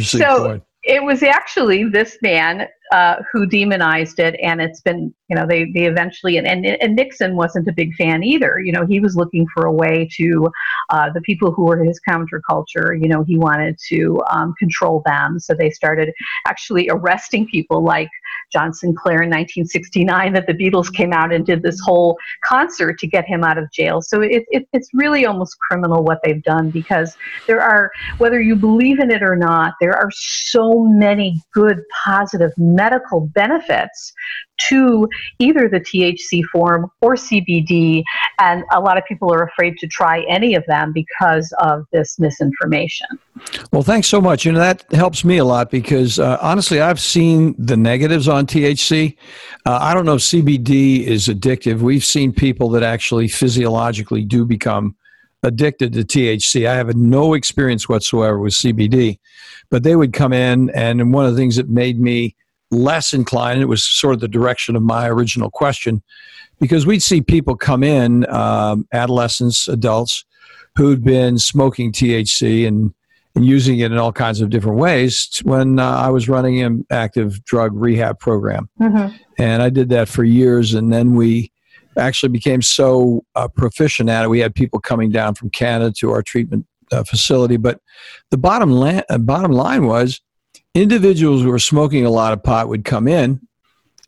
So 0.00 0.44
point. 0.46 0.62
it 0.84 1.02
was 1.04 1.22
actually 1.22 1.84
this 1.84 2.16
man 2.22 2.66
uh, 2.92 3.16
who 3.32 3.46
demonized 3.46 4.18
it, 4.18 4.38
and 4.42 4.60
it's 4.60 4.80
been, 4.80 5.14
you 5.28 5.36
know, 5.36 5.46
they, 5.46 5.70
they 5.72 5.86
eventually, 5.86 6.36
and, 6.36 6.46
and, 6.46 6.66
and 6.66 6.96
Nixon 6.96 7.36
wasn't 7.36 7.68
a 7.68 7.72
big 7.72 7.94
fan 7.94 8.24
either. 8.24 8.58
You 8.58 8.72
know, 8.72 8.84
he 8.84 8.98
was 8.98 9.14
looking 9.14 9.46
for 9.54 9.66
a 9.66 9.72
way 9.72 10.08
to, 10.16 10.50
uh, 10.90 11.10
the 11.12 11.20
people 11.20 11.52
who 11.52 11.66
were 11.66 11.82
his 11.84 12.00
counterculture, 12.08 13.00
you 13.00 13.08
know, 13.08 13.22
he 13.22 13.38
wanted 13.38 13.78
to 13.88 14.20
um, 14.30 14.54
control 14.58 15.02
them. 15.06 15.38
So 15.38 15.54
they 15.54 15.70
started 15.70 16.12
actually 16.48 16.88
arresting 16.90 17.46
people 17.46 17.84
like 17.84 18.08
John 18.52 18.72
Sinclair 18.72 19.22
in 19.22 19.30
1969 19.30 20.32
that 20.32 20.46
the 20.46 20.54
Beatles 20.54 20.92
came 20.92 21.12
out 21.12 21.32
and 21.32 21.46
did 21.46 21.62
this 21.62 21.80
whole 21.80 22.18
concert 22.44 22.98
to 22.98 23.06
get 23.06 23.24
him 23.24 23.44
out 23.44 23.58
of 23.58 23.70
jail. 23.72 24.02
So 24.02 24.20
it, 24.20 24.44
it, 24.48 24.68
it's 24.72 24.90
really 24.92 25.26
almost 25.26 25.58
criminal 25.60 26.02
what 26.02 26.18
they've 26.24 26.42
done 26.42 26.70
because 26.70 27.16
there 27.46 27.62
are, 27.62 27.90
whether 28.18 28.40
you 28.40 28.56
believe 28.56 28.98
in 28.98 29.10
it 29.10 29.22
or 29.22 29.36
not, 29.36 29.74
there 29.80 29.96
are 29.96 30.10
so 30.10 30.84
many 30.84 31.40
good, 31.52 31.82
positive 32.04 32.50
medical 32.84 33.20
benefits 33.20 34.12
to 34.68 35.08
either 35.38 35.68
the 35.68 35.80
THC 35.80 36.42
form 36.52 36.90
or 37.00 37.14
CBD. 37.14 38.02
And 38.38 38.64
a 38.72 38.80
lot 38.80 38.96
of 38.98 39.04
people 39.04 39.32
are 39.32 39.42
afraid 39.42 39.76
to 39.78 39.86
try 39.86 40.24
any 40.28 40.54
of 40.54 40.64
them 40.66 40.92
because 40.92 41.52
of 41.58 41.84
this 41.92 42.18
misinformation. 42.18 43.08
Well, 43.72 43.82
thanks 43.82 44.08
so 44.08 44.20
much. 44.20 44.44
You 44.44 44.52
know, 44.52 44.60
that 44.60 44.84
helps 44.92 45.24
me 45.24 45.38
a 45.38 45.44
lot 45.44 45.70
because 45.70 46.18
uh, 46.18 46.38
honestly, 46.40 46.80
I've 46.80 47.00
seen 47.00 47.54
the 47.58 47.76
negatives 47.76 48.28
on 48.28 48.46
THC. 48.46 49.16
Uh, 49.66 49.78
I 49.80 49.94
don't 49.94 50.06
know 50.06 50.14
if 50.14 50.22
CBD 50.22 51.04
is 51.04 51.28
addictive. 51.28 51.80
We've 51.80 52.04
seen 52.04 52.32
people 52.32 52.70
that 52.70 52.82
actually 52.82 53.28
physiologically 53.28 54.24
do 54.24 54.44
become 54.44 54.96
addicted 55.42 55.92
to 55.94 56.04
THC. 56.04 56.68
I 56.68 56.76
have 56.76 56.94
no 56.96 57.34
experience 57.34 57.88
whatsoever 57.88 58.38
with 58.38 58.52
CBD, 58.52 59.18
but 59.70 59.82
they 59.82 59.96
would 59.96 60.12
come 60.12 60.32
in, 60.32 60.70
and 60.70 61.12
one 61.12 61.24
of 61.24 61.32
the 61.32 61.38
things 61.38 61.56
that 61.56 61.68
made 61.68 61.98
me 61.98 62.36
less 62.70 63.12
inclined. 63.12 63.60
It 63.60 63.66
was 63.66 63.84
sort 63.84 64.14
of 64.14 64.20
the 64.20 64.28
direction 64.28 64.76
of 64.76 64.82
my 64.82 65.08
original 65.08 65.50
question, 65.50 66.02
because 66.60 66.86
we'd 66.86 67.02
see 67.02 67.20
people 67.20 67.56
come 67.56 67.82
in, 67.82 68.28
um, 68.30 68.86
adolescents, 68.92 69.66
adults, 69.68 70.24
who'd 70.76 71.02
been 71.02 71.38
smoking 71.38 71.92
THC 71.92 72.66
and, 72.66 72.94
and 73.34 73.44
using 73.44 73.78
it 73.80 73.92
in 73.92 73.98
all 73.98 74.12
kinds 74.12 74.40
of 74.40 74.50
different 74.50 74.78
ways 74.78 75.40
when 75.44 75.78
uh, 75.78 75.90
I 75.90 76.08
was 76.10 76.28
running 76.28 76.62
an 76.62 76.86
active 76.90 77.44
drug 77.44 77.72
rehab 77.74 78.18
program. 78.18 78.68
Mm-hmm. 78.80 79.16
And 79.38 79.62
I 79.62 79.70
did 79.70 79.88
that 79.90 80.08
for 80.08 80.22
years. 80.22 80.74
And 80.74 80.92
then 80.92 81.14
we 81.14 81.50
actually 81.96 82.30
became 82.30 82.62
so 82.62 83.24
uh, 83.34 83.48
proficient 83.48 84.08
at 84.08 84.24
it. 84.24 84.28
We 84.28 84.40
had 84.40 84.54
people 84.54 84.80
coming 84.80 85.10
down 85.10 85.34
from 85.34 85.50
Canada 85.50 85.92
to 85.98 86.10
our 86.10 86.22
treatment 86.22 86.66
uh, 86.92 87.04
facility. 87.04 87.56
But 87.56 87.80
the 88.30 88.38
bottom, 88.38 88.70
la- 88.70 89.02
uh, 89.08 89.18
bottom 89.18 89.52
line 89.52 89.86
was 89.86 90.20
individuals 90.74 91.42
who 91.42 91.48
were 91.48 91.58
smoking 91.58 92.04
a 92.04 92.10
lot 92.10 92.32
of 92.32 92.42
pot 92.42 92.68
would 92.68 92.84
come 92.84 93.08
in 93.08 93.40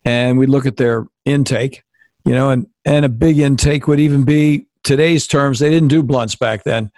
and 0.04 0.38
we'd 0.38 0.48
look 0.48 0.66
at 0.66 0.76
their 0.76 1.06
intake, 1.24 1.82
you 2.24 2.32
know, 2.32 2.50
and, 2.50 2.66
and 2.84 3.04
a 3.04 3.08
big 3.08 3.38
intake 3.38 3.86
would 3.86 4.00
even 4.00 4.24
be 4.24 4.66
today's 4.82 5.26
terms. 5.26 5.58
They 5.58 5.70
didn't 5.70 5.88
do 5.88 6.02
blunts 6.02 6.34
back 6.34 6.64
then, 6.64 6.90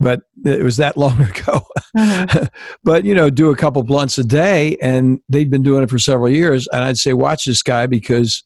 but 0.00 0.22
it 0.44 0.62
was 0.62 0.76
that 0.78 0.96
long 0.96 1.20
ago. 1.20 1.66
Mm-hmm. 1.96 2.44
but, 2.84 3.04
you 3.04 3.14
know, 3.14 3.30
do 3.30 3.50
a 3.50 3.56
couple 3.56 3.82
blunts 3.82 4.18
a 4.18 4.24
day 4.24 4.76
and 4.82 5.20
they'd 5.28 5.50
been 5.50 5.62
doing 5.62 5.82
it 5.82 5.90
for 5.90 5.98
several 5.98 6.28
years. 6.28 6.66
And 6.68 6.84
I'd 6.84 6.98
say, 6.98 7.12
watch 7.12 7.44
this 7.44 7.62
guy 7.62 7.86
because 7.86 8.42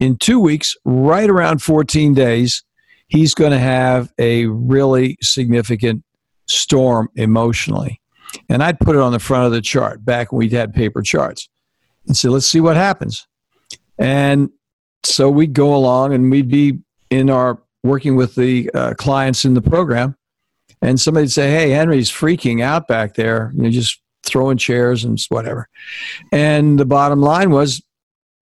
in 0.00 0.16
two 0.16 0.40
weeks, 0.40 0.76
right 0.84 1.28
around 1.28 1.62
14 1.62 2.14
days, 2.14 2.62
he's 3.08 3.34
going 3.34 3.52
to 3.52 3.58
have 3.58 4.12
a 4.18 4.46
really 4.46 5.16
significant 5.22 6.04
storm 6.46 7.08
emotionally. 7.14 8.00
And 8.48 8.62
I'd 8.62 8.80
put 8.80 8.96
it 8.96 9.02
on 9.02 9.12
the 9.12 9.18
front 9.18 9.46
of 9.46 9.52
the 9.52 9.60
chart 9.60 10.04
back 10.04 10.32
when 10.32 10.38
we 10.38 10.48
had 10.48 10.74
paper 10.74 11.02
charts 11.02 11.48
and 12.06 12.16
say, 12.16 12.28
let's 12.28 12.46
see 12.46 12.60
what 12.60 12.76
happens. 12.76 13.26
And 13.98 14.50
so 15.04 15.30
we'd 15.30 15.52
go 15.52 15.74
along 15.74 16.14
and 16.14 16.30
we'd 16.30 16.48
be 16.48 16.78
in 17.10 17.30
our 17.30 17.60
working 17.82 18.16
with 18.16 18.34
the 18.34 18.70
uh, 18.74 18.94
clients 18.94 19.44
in 19.44 19.54
the 19.54 19.62
program. 19.62 20.16
And 20.82 21.00
somebody'd 21.00 21.32
say, 21.32 21.50
hey, 21.50 21.70
Henry's 21.70 22.10
freaking 22.10 22.62
out 22.62 22.88
back 22.88 23.14
there, 23.14 23.52
you 23.54 23.62
know, 23.62 23.70
just 23.70 24.00
throwing 24.22 24.56
chairs 24.56 25.04
and 25.04 25.18
whatever. 25.28 25.68
And 26.32 26.78
the 26.78 26.84
bottom 26.84 27.20
line 27.20 27.50
was, 27.50 27.82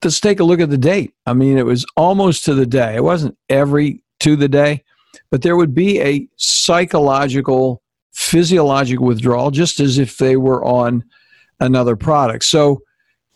let's 0.02 0.20
take 0.20 0.40
a 0.40 0.44
look 0.44 0.60
at 0.60 0.70
the 0.70 0.78
date. 0.78 1.12
I 1.26 1.34
mean, 1.34 1.58
it 1.58 1.66
was 1.66 1.84
almost 1.96 2.44
to 2.46 2.54
the 2.54 2.66
day. 2.66 2.96
It 2.96 3.04
wasn't 3.04 3.36
every 3.48 4.02
to 4.20 4.36
the 4.36 4.48
day, 4.48 4.84
but 5.30 5.42
there 5.42 5.56
would 5.56 5.74
be 5.74 6.00
a 6.00 6.28
psychological 6.36 7.81
physiological 8.12 9.06
withdrawal 9.06 9.50
just 9.50 9.80
as 9.80 9.98
if 9.98 10.18
they 10.18 10.36
were 10.36 10.64
on 10.64 11.04
another 11.60 11.96
product. 11.96 12.44
So 12.44 12.82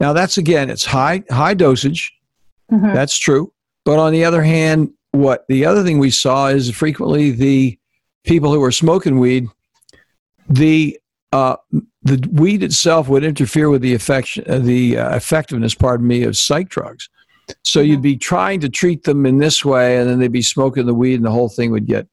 now 0.00 0.12
that's 0.12 0.38
again, 0.38 0.70
it's 0.70 0.84
high 0.84 1.22
high 1.30 1.54
dosage. 1.54 2.12
Mm-hmm. 2.70 2.94
That's 2.94 3.18
true. 3.18 3.52
But 3.84 3.98
on 3.98 4.12
the 4.12 4.24
other 4.24 4.42
hand, 4.42 4.90
what 5.12 5.46
the 5.48 5.64
other 5.64 5.82
thing 5.82 5.98
we 5.98 6.10
saw 6.10 6.48
is 6.48 6.70
frequently 6.70 7.30
the 7.30 7.78
people 8.24 8.52
who 8.52 8.60
were 8.60 8.72
smoking 8.72 9.18
weed, 9.18 9.48
the 10.48 10.98
uh, 11.32 11.56
the 12.02 12.28
weed 12.32 12.62
itself 12.62 13.08
would 13.08 13.24
interfere 13.24 13.68
with 13.68 13.82
the 13.82 13.94
effect, 13.94 14.38
uh, 14.46 14.58
the 14.58 14.98
uh, 14.98 15.16
effectiveness, 15.16 15.74
pardon 15.74 16.06
me, 16.06 16.22
of 16.22 16.36
psych 16.36 16.68
drugs. 16.68 17.08
So 17.64 17.80
mm-hmm. 17.80 17.90
you'd 17.90 18.02
be 18.02 18.16
trying 18.16 18.60
to 18.60 18.68
treat 18.68 19.04
them 19.04 19.26
in 19.26 19.38
this 19.38 19.64
way, 19.64 19.98
and 19.98 20.08
then 20.08 20.18
they'd 20.18 20.32
be 20.32 20.42
smoking 20.42 20.86
the 20.86 20.94
weed, 20.94 21.14
and 21.14 21.24
the 21.24 21.30
whole 21.30 21.48
thing 21.48 21.72
would 21.72 21.86
get 21.86 22.06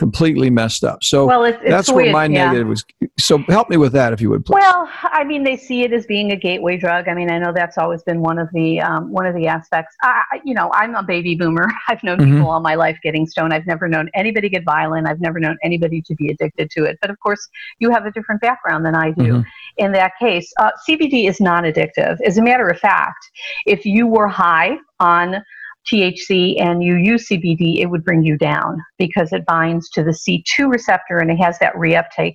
completely 0.00 0.48
messed 0.48 0.82
up. 0.82 1.04
So 1.04 1.26
well, 1.26 1.44
it's, 1.44 1.58
it's 1.60 1.70
that's 1.70 1.92
where 1.92 2.10
my 2.10 2.24
yeah. 2.24 2.46
negative 2.46 2.68
was. 2.68 2.84
So 3.18 3.36
help 3.48 3.68
me 3.68 3.76
with 3.76 3.92
that, 3.92 4.14
if 4.14 4.20
you 4.22 4.30
would. 4.30 4.46
Please. 4.46 4.54
Well, 4.54 4.88
I 5.02 5.24
mean, 5.24 5.44
they 5.44 5.58
see 5.58 5.82
it 5.82 5.92
as 5.92 6.06
being 6.06 6.32
a 6.32 6.36
gateway 6.36 6.78
drug. 6.78 7.06
I 7.06 7.12
mean, 7.12 7.30
I 7.30 7.38
know 7.38 7.52
that's 7.52 7.76
always 7.76 8.02
been 8.02 8.20
one 8.22 8.38
of 8.38 8.48
the 8.54 8.80
um, 8.80 9.12
one 9.12 9.26
of 9.26 9.34
the 9.34 9.46
aspects. 9.46 9.94
I, 10.02 10.40
you 10.42 10.54
know, 10.54 10.70
I'm 10.72 10.94
a 10.94 11.02
baby 11.02 11.34
boomer. 11.34 11.70
I've 11.88 12.02
known 12.02 12.18
mm-hmm. 12.18 12.32
people 12.32 12.50
all 12.50 12.60
my 12.60 12.76
life 12.76 12.98
getting 13.02 13.26
stoned. 13.26 13.52
I've 13.52 13.66
never 13.66 13.88
known 13.88 14.08
anybody 14.14 14.48
get 14.48 14.64
violent. 14.64 15.06
I've 15.06 15.20
never 15.20 15.38
known 15.38 15.58
anybody 15.62 16.00
to 16.00 16.14
be 16.14 16.30
addicted 16.30 16.70
to 16.70 16.84
it. 16.84 16.96
But 17.02 17.10
of 17.10 17.20
course, 17.20 17.46
you 17.78 17.90
have 17.90 18.06
a 18.06 18.10
different 18.10 18.40
background 18.40 18.86
than 18.86 18.94
I 18.94 19.10
do. 19.10 19.34
Mm-hmm. 19.34 19.48
In 19.76 19.92
that 19.92 20.12
case, 20.18 20.50
uh, 20.58 20.70
CBD 20.88 21.28
is 21.28 21.42
non-addictive. 21.42 22.16
As 22.24 22.38
a 22.38 22.42
matter 22.42 22.68
of 22.68 22.78
fact, 22.80 23.22
if 23.66 23.84
you 23.84 24.06
were 24.06 24.28
high 24.28 24.78
on 24.98 25.42
THC 25.86 26.60
and 26.60 26.82
you 26.82 26.96
use 26.96 27.28
CBD, 27.28 27.78
it 27.78 27.86
would 27.86 28.04
bring 28.04 28.22
you 28.22 28.36
down 28.36 28.82
because 28.98 29.32
it 29.32 29.46
binds 29.46 29.88
to 29.90 30.02
the 30.02 30.10
C2 30.10 30.70
receptor 30.70 31.18
and 31.18 31.30
it 31.30 31.36
has 31.36 31.58
that 31.58 31.74
reuptake 31.74 32.34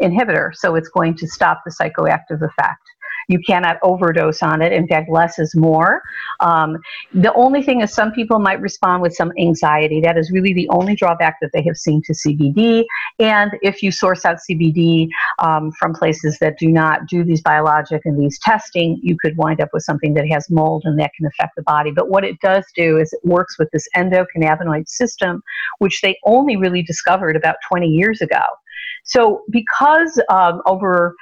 inhibitor. 0.00 0.50
So 0.54 0.74
it's 0.74 0.88
going 0.88 1.16
to 1.16 1.26
stop 1.26 1.62
the 1.64 1.72
psychoactive 1.72 2.42
effect. 2.42 2.82
You 3.28 3.38
cannot 3.46 3.78
overdose 3.82 4.42
on 4.42 4.62
it. 4.62 4.72
In 4.72 4.86
fact, 4.86 5.10
less 5.10 5.38
is 5.38 5.54
more. 5.54 6.02
Um, 6.40 6.78
the 7.12 7.32
only 7.34 7.62
thing 7.62 7.80
is, 7.80 7.92
some 7.92 8.12
people 8.12 8.38
might 8.38 8.60
respond 8.60 9.02
with 9.02 9.14
some 9.14 9.32
anxiety. 9.38 10.00
That 10.00 10.18
is 10.18 10.30
really 10.30 10.52
the 10.52 10.68
only 10.70 10.94
drawback 10.94 11.36
that 11.40 11.50
they 11.52 11.62
have 11.62 11.76
seen 11.76 12.02
to 12.04 12.12
CBD. 12.12 12.84
And 13.18 13.52
if 13.62 13.82
you 13.82 13.92
source 13.92 14.24
out 14.24 14.38
CBD 14.48 15.08
um, 15.38 15.72
from 15.72 15.94
places 15.94 16.38
that 16.40 16.58
do 16.58 16.68
not 16.68 17.06
do 17.08 17.24
these 17.24 17.40
biologic 17.40 18.02
and 18.04 18.20
these 18.20 18.38
testing, 18.40 18.98
you 19.02 19.16
could 19.18 19.36
wind 19.36 19.60
up 19.60 19.70
with 19.72 19.82
something 19.82 20.14
that 20.14 20.26
has 20.28 20.50
mold 20.50 20.82
and 20.84 20.98
that 20.98 21.12
can 21.16 21.26
affect 21.26 21.56
the 21.56 21.62
body. 21.62 21.90
But 21.90 22.08
what 22.08 22.24
it 22.24 22.40
does 22.40 22.64
do 22.76 22.98
is 22.98 23.12
it 23.12 23.20
works 23.24 23.58
with 23.58 23.70
this 23.72 23.86
endocannabinoid 23.96 24.88
system, 24.88 25.42
which 25.78 26.00
they 26.02 26.16
only 26.24 26.56
really 26.56 26.82
discovered 26.82 27.36
about 27.36 27.56
20 27.68 27.86
years 27.86 28.20
ago. 28.20 28.42
So, 29.04 29.42
because 29.50 30.20
um, 30.30 30.62
over 30.66 31.14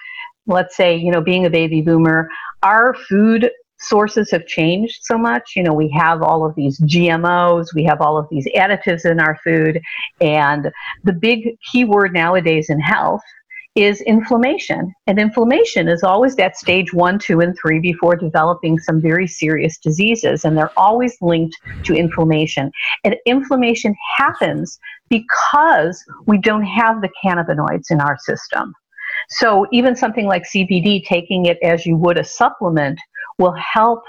let's 0.51 0.77
say, 0.77 0.97
you 0.97 1.11
know, 1.11 1.21
being 1.21 1.47
a 1.47 1.51
baby 1.51 1.81
boomer, 1.81 2.29
our 2.63 2.95
food 2.95 3.51
sources 3.79 4.31
have 4.31 4.47
changed 4.47 5.01
so 5.03 5.17
much. 5.17 5.53
You 5.57 5.63
know, 5.63 5.73
we 5.73 5.89
have 5.91 6.23
all 6.23 6.45
of 6.45 6.55
these 6.55 6.79
GMOs, 6.81 7.75
we 7.75 7.85
have 7.85 8.01
all 8.01 8.19
of 8.19 8.29
these 8.31 8.47
additives 8.55 9.05
in 9.05 9.21
our 9.21 9.39
food, 9.43 9.81
and 10.21 10.71
the 11.05 11.13
big 11.13 11.57
key 11.71 11.85
word 11.85 12.13
nowadays 12.13 12.69
in 12.69 12.79
health 12.79 13.23
is 13.77 14.01
inflammation. 14.03 14.93
And 15.07 15.19
inflammation 15.19 15.89
is 15.89 16.03
always 16.03 16.37
at 16.39 16.57
stage 16.57 16.93
one, 16.93 17.19
two, 17.19 17.41
and 17.41 17.57
three 17.61 17.79
before 17.79 18.17
developing 18.17 18.79
some 18.79 19.01
very 19.01 19.29
serious 19.29 19.79
diseases. 19.79 20.45
And 20.45 20.57
they're 20.57 20.77
always 20.79 21.17
linked 21.21 21.57
to 21.85 21.95
inflammation. 21.95 22.73
And 23.05 23.15
inflammation 23.27 23.95
happens 24.17 24.79
because 25.09 26.03
we 26.27 26.39
don't 26.39 26.65
have 26.65 27.01
the 27.01 27.11
cannabinoids 27.25 27.91
in 27.91 28.01
our 28.01 28.19
system. 28.19 28.75
So 29.31 29.67
even 29.73 29.95
something 29.95 30.27
like 30.27 30.45
CBD, 30.45 31.05
taking 31.05 31.47
it 31.47 31.59
as 31.63 31.87
you 31.87 31.97
would 31.97 32.19
a 32.19 32.25
supplement, 32.25 32.99
will 33.39 33.55
help 33.55 34.03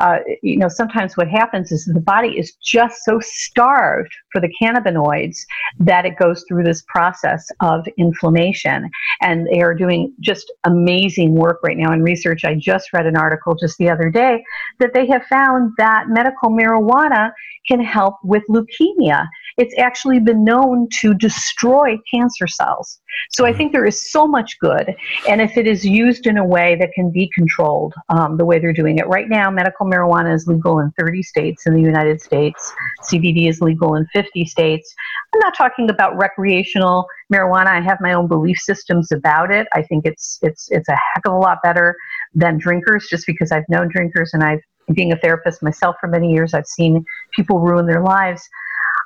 uh, 0.00 0.18
you 0.42 0.56
know, 0.56 0.68
sometimes 0.68 1.16
what 1.16 1.28
happens 1.28 1.72
is 1.72 1.84
the 1.84 2.00
body 2.00 2.38
is 2.38 2.54
just 2.62 3.04
so 3.04 3.18
starved 3.20 4.12
for 4.32 4.40
the 4.40 4.52
cannabinoids 4.60 5.38
that 5.80 6.04
it 6.04 6.18
goes 6.18 6.44
through 6.48 6.64
this 6.64 6.82
process 6.88 7.48
of 7.60 7.86
inflammation. 7.98 8.90
And 9.20 9.46
they 9.46 9.60
are 9.60 9.74
doing 9.74 10.14
just 10.20 10.52
amazing 10.64 11.34
work 11.34 11.60
right 11.62 11.76
now 11.76 11.92
in 11.92 12.02
research. 12.02 12.44
I 12.44 12.54
just 12.54 12.92
read 12.92 13.06
an 13.06 13.16
article 13.16 13.54
just 13.54 13.78
the 13.78 13.90
other 13.90 14.10
day 14.10 14.42
that 14.80 14.94
they 14.94 15.06
have 15.06 15.24
found 15.26 15.72
that 15.78 16.04
medical 16.08 16.50
marijuana 16.50 17.32
can 17.68 17.80
help 17.80 18.16
with 18.24 18.42
leukemia. 18.48 19.26
It's 19.56 19.74
actually 19.78 20.18
been 20.18 20.44
known 20.44 20.88
to 21.00 21.14
destroy 21.14 21.98
cancer 22.12 22.46
cells. 22.46 23.00
So 23.30 23.44
I 23.44 23.50
mm-hmm. 23.50 23.58
think 23.58 23.72
there 23.72 23.84
is 23.86 24.10
so 24.10 24.26
much 24.26 24.58
good. 24.60 24.94
And 25.28 25.40
if 25.40 25.56
it 25.56 25.66
is 25.66 25.84
used 25.84 26.26
in 26.26 26.38
a 26.38 26.44
way 26.44 26.76
that 26.80 26.92
can 26.94 27.10
be 27.10 27.30
controlled, 27.34 27.94
um, 28.08 28.36
the 28.36 28.44
way 28.44 28.58
they're 28.58 28.72
doing 28.72 28.98
it 28.98 29.06
right 29.06 29.28
now, 29.28 29.50
medical 29.50 29.81
marijuana 29.84 30.34
is 30.34 30.46
legal 30.46 30.78
in 30.80 30.92
30 30.98 31.22
states 31.22 31.66
in 31.66 31.74
the 31.74 31.80
United 31.80 32.20
States, 32.20 32.72
CBD 33.10 33.48
is 33.48 33.60
legal 33.60 33.94
in 33.94 34.06
50 34.12 34.44
states. 34.44 34.94
I'm 35.34 35.40
not 35.40 35.56
talking 35.56 35.90
about 35.90 36.16
recreational 36.16 37.06
marijuana. 37.32 37.66
I 37.66 37.80
have 37.80 37.98
my 38.00 38.12
own 38.12 38.26
belief 38.26 38.58
systems 38.58 39.12
about 39.12 39.50
it. 39.50 39.66
I 39.72 39.82
think 39.82 40.06
it's 40.06 40.38
it's 40.42 40.70
it's 40.70 40.88
a 40.88 40.96
heck 41.14 41.26
of 41.26 41.32
a 41.32 41.38
lot 41.38 41.58
better 41.62 41.96
than 42.34 42.58
drinkers 42.58 43.06
just 43.08 43.26
because 43.26 43.52
I've 43.52 43.68
known 43.68 43.88
drinkers 43.88 44.30
and 44.34 44.42
I've 44.42 44.60
being 44.94 45.12
a 45.12 45.16
therapist 45.16 45.62
myself 45.62 45.96
for 46.00 46.08
many 46.08 46.32
years, 46.32 46.54
I've 46.54 46.66
seen 46.66 47.04
people 47.32 47.60
ruin 47.60 47.86
their 47.86 48.02
lives. 48.02 48.42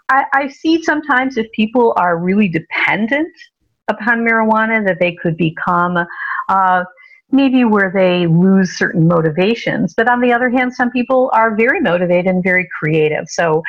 I, 0.09 0.25
I 0.33 0.49
see 0.49 0.83
sometimes 0.83 1.37
if 1.37 1.50
people 1.52 1.92
are 1.97 2.18
really 2.18 2.49
dependent 2.49 3.33
upon 3.88 4.21
marijuana, 4.21 4.85
that 4.87 4.99
they 5.00 5.14
could 5.14 5.37
become 5.37 5.99
uh, 6.49 6.85
maybe 7.33 7.64
where 7.64 7.90
they 7.92 8.26
lose 8.26 8.78
certain 8.78 9.06
motivations. 9.09 9.95
But 9.95 10.09
on 10.09 10.21
the 10.21 10.33
other 10.33 10.49
hand, 10.49 10.75
some 10.75 10.90
people 10.90 11.30
are 11.35 11.56
very 11.56 11.80
motivated 11.80 12.26
and 12.26 12.42
very 12.42 12.68
creative. 12.78 13.28
So, 13.28 13.62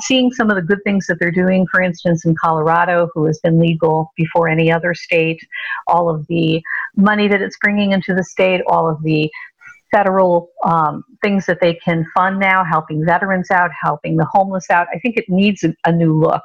seeing 0.00 0.32
some 0.32 0.50
of 0.50 0.56
the 0.56 0.62
good 0.62 0.82
things 0.84 1.06
that 1.06 1.18
they're 1.20 1.30
doing, 1.30 1.66
for 1.70 1.80
instance, 1.80 2.24
in 2.24 2.34
Colorado, 2.40 3.08
who 3.14 3.24
has 3.26 3.38
been 3.40 3.58
legal 3.58 4.12
before 4.16 4.48
any 4.48 4.70
other 4.70 4.94
state, 4.94 5.40
all 5.86 6.08
of 6.08 6.26
the 6.26 6.62
money 6.96 7.28
that 7.28 7.42
it's 7.42 7.58
bringing 7.58 7.92
into 7.92 8.14
the 8.14 8.24
state, 8.24 8.62
all 8.66 8.88
of 8.88 9.02
the 9.02 9.30
federal 9.94 10.50
um, 10.64 11.04
things 11.22 11.46
that 11.46 11.58
they 11.60 11.74
can 11.74 12.04
fund 12.14 12.40
now, 12.40 12.64
helping 12.64 13.04
veterans 13.04 13.48
out, 13.50 13.70
helping 13.80 14.16
the 14.16 14.26
homeless 14.32 14.68
out. 14.68 14.88
I 14.92 14.98
think 14.98 15.16
it 15.16 15.26
needs 15.28 15.62
a, 15.62 15.72
a, 15.86 15.92
new 15.92 16.18
look. 16.18 16.42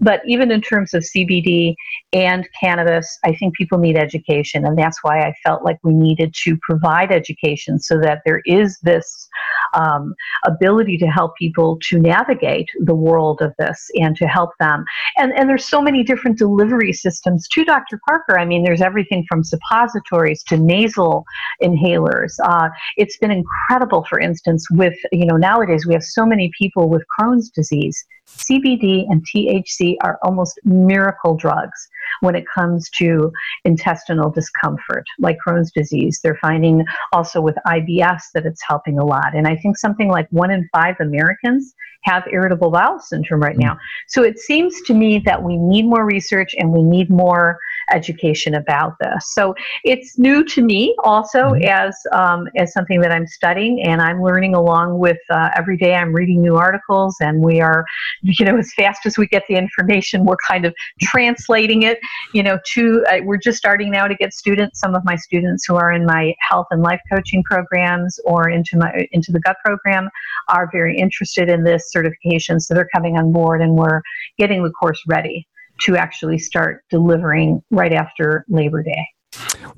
But 0.00 0.20
even 0.26 0.50
in 0.50 0.60
terms 0.60 0.94
of 0.94 1.04
CBD 1.04 1.74
and 2.12 2.48
cannabis, 2.60 3.18
I 3.24 3.34
think 3.36 3.54
people 3.54 3.78
need 3.78 3.96
education. 3.96 4.66
And 4.66 4.76
that's 4.76 4.98
why 5.02 5.20
I 5.20 5.32
felt 5.44 5.64
like 5.64 5.78
we 5.84 5.92
needed 5.92 6.34
to 6.44 6.58
provide 6.62 7.12
education 7.12 7.78
so 7.78 8.00
that 8.00 8.22
there 8.26 8.42
is 8.46 8.78
this 8.82 9.28
um, 9.74 10.14
ability 10.44 10.98
to 10.98 11.06
help 11.06 11.36
people 11.36 11.78
to 11.88 11.98
navigate 11.98 12.68
the 12.80 12.94
world 12.94 13.40
of 13.42 13.52
this 13.58 13.90
and 13.94 14.16
to 14.16 14.26
help 14.26 14.50
them. 14.58 14.84
And, 15.16 15.32
and 15.38 15.48
there's 15.48 15.68
so 15.68 15.80
many 15.80 16.02
different 16.02 16.38
delivery 16.38 16.92
systems 16.92 17.46
to 17.48 17.64
Dr. 17.64 18.00
Parker. 18.08 18.38
I 18.38 18.44
mean, 18.44 18.64
there's 18.64 18.82
everything 18.82 19.24
from 19.28 19.44
suppositories 19.44 20.42
to 20.44 20.56
nasal 20.56 21.24
inhalers. 21.62 22.34
Uh, 22.42 22.70
it's 22.96 23.16
been 23.18 23.30
incredible, 23.30 24.04
for 24.08 24.18
instance, 24.18 24.66
with, 24.70 24.96
you 25.12 25.26
know, 25.26 25.36
nowadays 25.36 25.86
we 25.86 25.94
have 25.94 26.02
so 26.02 26.24
many 26.24 26.50
people 26.58 26.88
with 26.88 27.02
Crohn's 27.18 27.50
disease. 27.50 28.04
CBD 28.38 29.04
and 29.08 29.24
THC 29.26 29.96
are 30.02 30.18
almost 30.22 30.58
miracle 30.64 31.36
drugs 31.36 31.88
when 32.20 32.34
it 32.34 32.44
comes 32.52 32.88
to 32.98 33.30
intestinal 33.64 34.30
discomfort, 34.30 35.04
like 35.18 35.38
Crohn's 35.46 35.70
disease. 35.72 36.20
They're 36.22 36.38
finding 36.40 36.84
also 37.12 37.40
with 37.40 37.56
IBS 37.66 38.22
that 38.34 38.46
it's 38.46 38.62
helping 38.66 38.98
a 38.98 39.04
lot. 39.04 39.34
And 39.34 39.46
I 39.46 39.56
think 39.56 39.76
something 39.76 40.08
like 40.08 40.28
one 40.30 40.50
in 40.50 40.68
five 40.72 40.96
Americans 41.00 41.74
have 42.02 42.24
irritable 42.32 42.70
bowel 42.70 43.00
syndrome 43.00 43.42
right 43.42 43.58
now. 43.58 43.76
So 44.06 44.22
it 44.22 44.38
seems 44.38 44.80
to 44.82 44.94
me 44.94 45.20
that 45.26 45.42
we 45.42 45.56
need 45.56 45.84
more 45.84 46.04
research 46.06 46.54
and 46.58 46.72
we 46.72 46.82
need 46.82 47.10
more 47.10 47.58
education 47.90 48.54
about 48.54 48.94
this. 49.00 49.32
So 49.32 49.54
it's 49.84 50.18
new 50.18 50.44
to 50.44 50.62
me 50.62 50.94
also 51.02 51.52
mm-hmm. 51.52 51.64
as 51.64 51.96
um, 52.12 52.48
as 52.56 52.72
something 52.72 53.00
that 53.00 53.12
I'm 53.12 53.26
studying, 53.26 53.82
and 53.82 54.00
I'm 54.00 54.22
learning 54.22 54.54
along 54.54 54.98
with 54.98 55.18
uh, 55.30 55.50
every 55.56 55.76
day. 55.76 55.94
I'm 55.94 56.12
reading 56.12 56.42
new 56.42 56.56
articles, 56.56 57.16
and 57.20 57.40
we 57.40 57.60
are, 57.60 57.84
you 58.38 58.44
know, 58.44 58.58
as 58.58 58.72
fast 58.74 59.06
as 59.06 59.16
we 59.16 59.26
get 59.26 59.44
the 59.48 59.54
information, 59.54 60.24
we're 60.24 60.36
kind 60.46 60.64
of 60.64 60.74
translating 61.02 61.82
it, 61.82 61.98
you 62.34 62.42
know, 62.42 62.58
to 62.74 63.04
uh, 63.10 63.18
we're 63.24 63.38
just 63.38 63.56
starting 63.56 63.90
now 63.90 64.06
to 64.06 64.14
get 64.14 64.34
students. 64.34 64.80
Some 64.80 64.94
of 64.94 65.02
my 65.04 65.16
students 65.16 65.64
who 65.66 65.76
are 65.76 65.92
in 65.92 66.04
my 66.04 66.34
health 66.40 66.66
and 66.70 66.82
life 66.82 67.00
coaching 67.10 67.42
programs 67.44 68.20
or 68.24 68.50
into 68.50 68.76
my 68.76 69.06
into 69.12 69.32
the 69.32 69.40
gut 69.40 69.56
program 69.64 70.10
are 70.48 70.68
very 70.70 70.96
interested 70.98 71.48
in 71.48 71.64
this 71.64 71.90
certification, 71.90 72.60
so 72.60 72.74
they're 72.74 72.88
coming 72.94 73.16
on 73.16 73.32
board, 73.32 73.62
and 73.62 73.74
we're 73.74 74.02
getting 74.38 74.62
the 74.62 74.70
course 74.70 75.02
ready 75.06 75.46
to 75.80 75.96
actually 75.96 76.38
start 76.38 76.84
delivering 76.90 77.62
right 77.70 77.92
after 77.92 78.44
Labor 78.48 78.82
Day. 78.82 79.06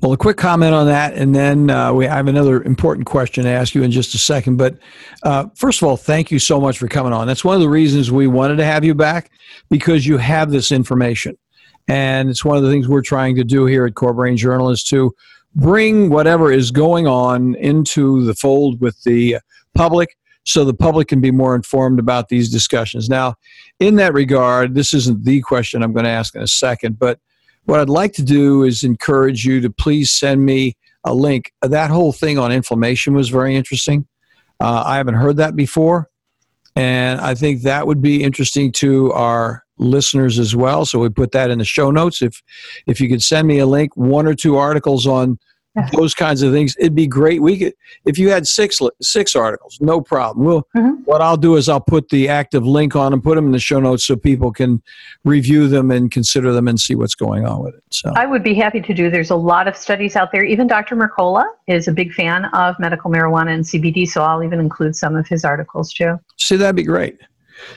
Well, 0.01 0.13
a 0.13 0.17
quick 0.17 0.37
comment 0.37 0.73
on 0.73 0.87
that, 0.87 1.13
and 1.13 1.35
then 1.35 1.69
uh, 1.69 1.93
we 1.93 2.07
I 2.07 2.15
have 2.15 2.27
another 2.27 2.63
important 2.63 3.05
question 3.05 3.43
to 3.43 3.49
ask 3.49 3.75
you 3.75 3.83
in 3.83 3.91
just 3.91 4.15
a 4.15 4.17
second. 4.17 4.57
But 4.57 4.77
uh, 5.23 5.47
first 5.55 5.81
of 5.81 5.87
all, 5.87 5.97
thank 5.97 6.31
you 6.31 6.39
so 6.39 6.59
much 6.59 6.79
for 6.79 6.87
coming 6.87 7.13
on. 7.13 7.27
That's 7.27 7.45
one 7.45 7.55
of 7.55 7.61
the 7.61 7.69
reasons 7.69 8.11
we 8.11 8.27
wanted 8.27 8.55
to 8.57 8.65
have 8.65 8.83
you 8.83 8.95
back 8.95 9.29
because 9.69 10.07
you 10.07 10.17
have 10.17 10.49
this 10.49 10.71
information, 10.71 11.37
and 11.87 12.29
it's 12.29 12.43
one 12.43 12.57
of 12.57 12.63
the 12.63 12.71
things 12.71 12.87
we're 12.87 13.01
trying 13.01 13.35
to 13.35 13.43
do 13.43 13.65
here 13.65 13.85
at 13.85 13.95
Core 13.95 14.13
Brain 14.13 14.37
Journal 14.37 14.69
is 14.69 14.83
to 14.85 15.13
bring 15.53 16.09
whatever 16.09 16.51
is 16.51 16.71
going 16.71 17.07
on 17.07 17.55
into 17.55 18.25
the 18.25 18.33
fold 18.33 18.81
with 18.81 19.03
the 19.03 19.37
public 19.75 20.15
so 20.43 20.63
the 20.63 20.73
public 20.73 21.07
can 21.07 21.21
be 21.21 21.29
more 21.29 21.55
informed 21.55 21.99
about 21.99 22.29
these 22.29 22.49
discussions. 22.49 23.09
Now, 23.09 23.35
in 23.79 23.95
that 23.97 24.13
regard, 24.13 24.73
this 24.73 24.93
isn't 24.93 25.23
the 25.25 25.41
question 25.41 25.83
I'm 25.83 25.93
going 25.93 26.05
to 26.05 26.09
ask 26.09 26.33
in 26.35 26.41
a 26.41 26.47
second, 26.47 26.97
but 26.97 27.19
what 27.65 27.79
I'd 27.79 27.89
like 27.89 28.13
to 28.13 28.23
do 28.23 28.63
is 28.63 28.83
encourage 28.83 29.45
you 29.45 29.61
to 29.61 29.69
please 29.69 30.11
send 30.11 30.45
me 30.45 30.75
a 31.03 31.13
link. 31.13 31.51
That 31.61 31.89
whole 31.89 32.11
thing 32.11 32.37
on 32.37 32.51
inflammation 32.51 33.13
was 33.13 33.29
very 33.29 33.55
interesting. 33.55 34.07
Uh, 34.59 34.83
I 34.85 34.97
haven't 34.97 35.15
heard 35.15 35.37
that 35.37 35.55
before, 35.55 36.09
and 36.75 37.19
I 37.19 37.33
think 37.33 37.63
that 37.63 37.87
would 37.87 38.01
be 38.01 38.23
interesting 38.23 38.71
to 38.73 39.11
our 39.13 39.63
listeners 39.77 40.37
as 40.37 40.55
well. 40.55 40.85
So 40.85 40.99
we 40.99 41.09
put 41.09 41.31
that 41.31 41.49
in 41.49 41.57
the 41.57 41.65
show 41.65 41.91
notes. 41.91 42.21
If 42.21 42.41
if 42.85 43.01
you 43.01 43.09
could 43.09 43.23
send 43.23 43.47
me 43.47 43.59
a 43.59 43.65
link, 43.65 43.95
one 43.97 44.27
or 44.27 44.35
two 44.35 44.57
articles 44.57 45.07
on 45.07 45.39
those 45.93 46.13
kinds 46.13 46.41
of 46.41 46.51
things. 46.51 46.75
It'd 46.77 46.95
be 46.95 47.07
great. 47.07 47.41
We 47.41 47.57
could, 47.57 47.73
if 48.05 48.17
you 48.17 48.29
had 48.29 48.47
six 48.47 48.79
six 49.01 49.35
articles, 49.35 49.79
no 49.79 50.01
problem. 50.01 50.45
We'll, 50.45 50.67
mm-hmm. 50.75 51.01
What 51.03 51.21
I'll 51.21 51.37
do 51.37 51.55
is 51.55 51.69
I'll 51.69 51.81
put 51.81 52.09
the 52.09 52.29
active 52.29 52.65
link 52.65 52.95
on 52.95 53.13
and 53.13 53.23
put 53.23 53.35
them 53.35 53.45
in 53.45 53.51
the 53.51 53.59
show 53.59 53.79
notes 53.79 54.05
so 54.05 54.15
people 54.15 54.51
can 54.51 54.81
review 55.23 55.67
them 55.67 55.91
and 55.91 56.11
consider 56.11 56.53
them 56.53 56.67
and 56.67 56.79
see 56.79 56.95
what's 56.95 57.15
going 57.15 57.45
on 57.45 57.63
with 57.63 57.75
it. 57.75 57.83
So 57.89 58.11
I 58.15 58.25
would 58.25 58.43
be 58.43 58.53
happy 58.53 58.81
to 58.81 58.93
do. 58.93 59.09
There's 59.09 59.31
a 59.31 59.35
lot 59.35 59.67
of 59.67 59.75
studies 59.75 60.15
out 60.15 60.31
there. 60.31 60.43
Even 60.43 60.67
Dr. 60.67 60.95
Mercola 60.95 61.45
is 61.67 61.87
a 61.87 61.91
big 61.91 62.13
fan 62.13 62.45
of 62.45 62.75
medical 62.79 63.11
marijuana 63.11 63.53
and 63.53 63.63
CBD, 63.63 64.07
so 64.07 64.21
I'll 64.23 64.43
even 64.43 64.59
include 64.59 64.95
some 64.95 65.15
of 65.15 65.27
his 65.27 65.43
articles 65.45 65.93
too. 65.93 66.19
See, 66.37 66.55
that'd 66.55 66.75
be 66.75 66.83
great. 66.83 67.19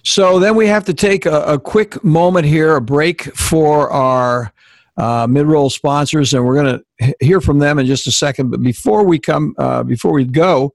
So 0.03 0.39
then 0.39 0.55
we 0.55 0.67
have 0.67 0.85
to 0.87 0.95
take 0.95 1.27
a, 1.27 1.43
a 1.43 1.59
quick 1.59 2.03
moment 2.03 2.47
here, 2.47 2.77
a 2.77 2.81
break 2.81 3.23
for 3.37 3.91
our 3.91 4.53
uh, 4.97 5.27
mid-roll 5.29 5.71
sponsors, 5.71 6.35
and 6.35 6.45
we're 6.45 6.55
going 6.55 6.79
to 6.99 7.15
hear 7.21 7.41
from 7.41 7.59
them 7.59 7.79
in 7.79 7.87
just 7.87 8.07
a 8.07 8.13
second. 8.13 8.51
But 8.51 8.63
before 8.63 9.05
we 9.05 9.19
come, 9.19 9.55
uh, 9.59 9.83
before 9.83 10.13
we 10.13 10.25
go, 10.25 10.75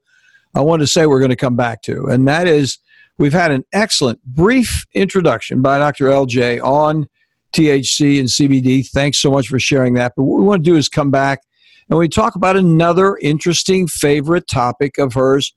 I 0.54 0.60
want 0.60 0.80
to 0.80 0.86
say 0.86 1.06
we're 1.06 1.20
going 1.20 1.30
to 1.30 1.36
come 1.36 1.56
back 1.56 1.82
to, 1.82 2.06
and 2.06 2.26
that 2.28 2.46
is 2.46 2.78
we've 3.18 3.32
had 3.32 3.50
an 3.50 3.64
excellent 3.72 4.22
brief 4.24 4.86
introduction 4.94 5.62
by 5.62 5.78
Dr. 5.78 6.06
LJ 6.06 6.62
on 6.62 7.06
THC 7.52 8.18
and 8.18 8.28
CBD. 8.28 8.86
Thanks 8.88 9.18
so 9.18 9.30
much 9.30 9.48
for 9.48 9.58
sharing 9.58 9.94
that. 9.94 10.12
But 10.16 10.24
what 10.24 10.40
we 10.40 10.46
want 10.46 10.64
to 10.64 10.70
do 10.70 10.76
is 10.76 10.88
come 10.88 11.10
back 11.10 11.40
and 11.88 11.98
we 11.98 12.08
talk 12.08 12.36
about 12.36 12.56
another 12.56 13.16
interesting 13.16 13.88
favorite 13.88 14.46
topic 14.46 14.96
of 14.98 15.14
hers, 15.14 15.52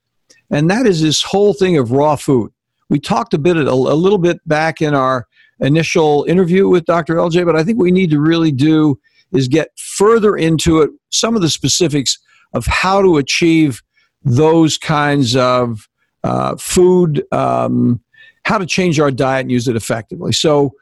and 0.50 0.68
that 0.68 0.86
is 0.86 1.00
this 1.00 1.22
whole 1.22 1.54
thing 1.54 1.76
of 1.76 1.92
raw 1.92 2.16
food. 2.16 2.52
We 2.90 2.98
talked 2.98 3.34
a 3.34 3.38
bit, 3.38 3.56
a, 3.56 3.70
a 3.70 3.72
little 3.72 4.18
bit 4.18 4.38
back 4.46 4.82
in 4.82 4.94
our 4.94 5.26
initial 5.64 6.24
interview 6.28 6.68
with 6.68 6.84
Dr. 6.84 7.16
LJ, 7.16 7.44
but 7.44 7.56
I 7.56 7.64
think 7.64 7.78
we 7.78 7.90
need 7.90 8.10
to 8.10 8.20
really 8.20 8.52
do 8.52 8.98
is 9.32 9.48
get 9.48 9.68
further 9.76 10.36
into 10.36 10.80
it, 10.80 10.90
some 11.10 11.34
of 11.34 11.42
the 11.42 11.50
specifics 11.50 12.18
of 12.52 12.66
how 12.66 13.02
to 13.02 13.16
achieve 13.16 13.82
those 14.22 14.78
kinds 14.78 15.34
of 15.36 15.88
uh, 16.22 16.56
food, 16.56 17.24
um, 17.32 18.00
how 18.44 18.58
to 18.58 18.66
change 18.66 19.00
our 19.00 19.10
diet 19.10 19.42
and 19.42 19.50
use 19.50 19.68
it 19.68 19.76
effectively. 19.76 20.32
So 20.32 20.72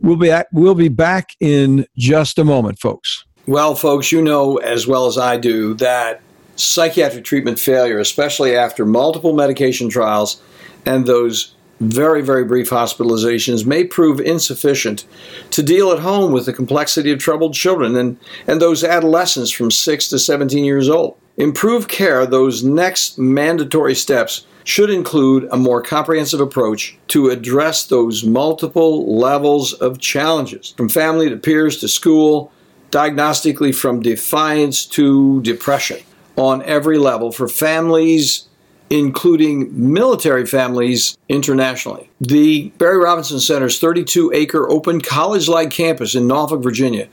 we'll 0.00 0.16
be 0.16 0.30
at, 0.30 0.48
we'll 0.52 0.74
be 0.74 0.88
back 0.88 1.30
in 1.40 1.86
just 1.96 2.38
a 2.38 2.44
moment, 2.44 2.78
folks. 2.78 3.24
Well, 3.46 3.74
folks, 3.74 4.12
you 4.12 4.22
know 4.22 4.58
as 4.58 4.86
well 4.86 5.06
as 5.06 5.18
I 5.18 5.36
do 5.36 5.74
that 5.74 6.20
psychiatric 6.56 7.24
treatment 7.24 7.58
failure, 7.58 7.98
especially 7.98 8.54
after 8.54 8.84
multiple 8.84 9.32
medication 9.32 9.88
trials 9.88 10.40
and 10.86 11.06
those 11.06 11.51
very, 11.82 12.22
very 12.22 12.44
brief 12.44 12.70
hospitalizations, 12.70 13.66
may 13.66 13.84
prove 13.84 14.20
insufficient 14.20 15.04
to 15.50 15.62
deal 15.62 15.90
at 15.90 15.98
home 15.98 16.32
with 16.32 16.46
the 16.46 16.52
complexity 16.52 17.10
of 17.10 17.18
troubled 17.18 17.54
children 17.54 17.96
and, 17.96 18.18
and 18.46 18.60
those 18.60 18.84
adolescents 18.84 19.50
from 19.50 19.70
6 19.70 20.08
to 20.08 20.18
17 20.18 20.64
years 20.64 20.88
old. 20.88 21.16
Improved 21.36 21.88
care, 21.88 22.26
those 22.26 22.62
next 22.62 23.18
mandatory 23.18 23.94
steps, 23.94 24.46
should 24.64 24.90
include 24.90 25.48
a 25.50 25.56
more 25.56 25.82
comprehensive 25.82 26.40
approach 26.40 26.96
to 27.08 27.30
address 27.30 27.86
those 27.86 28.24
multiple 28.24 29.18
levels 29.18 29.72
of 29.72 29.98
challenges, 29.98 30.74
from 30.76 30.88
family 30.88 31.28
to 31.28 31.36
peers 31.36 31.78
to 31.78 31.88
school, 31.88 32.52
diagnostically 32.90 33.74
from 33.74 34.00
defiance 34.00 34.84
to 34.84 35.40
depression 35.42 35.98
on 36.36 36.62
every 36.62 36.98
level 36.98 37.32
for 37.32 37.48
families, 37.48 38.48
including 38.90 39.92
military 39.92 40.46
families 40.46 41.16
internationally. 41.28 42.10
The 42.20 42.70
Barry 42.78 42.98
Robinson 42.98 43.40
Center's 43.40 43.78
32 43.78 44.32
acre 44.34 44.68
open 44.70 45.00
college 45.00 45.48
like 45.48 45.70
campus 45.70 46.14
in 46.14 46.26
Norfolk, 46.26 46.62
Virginia 46.62 47.08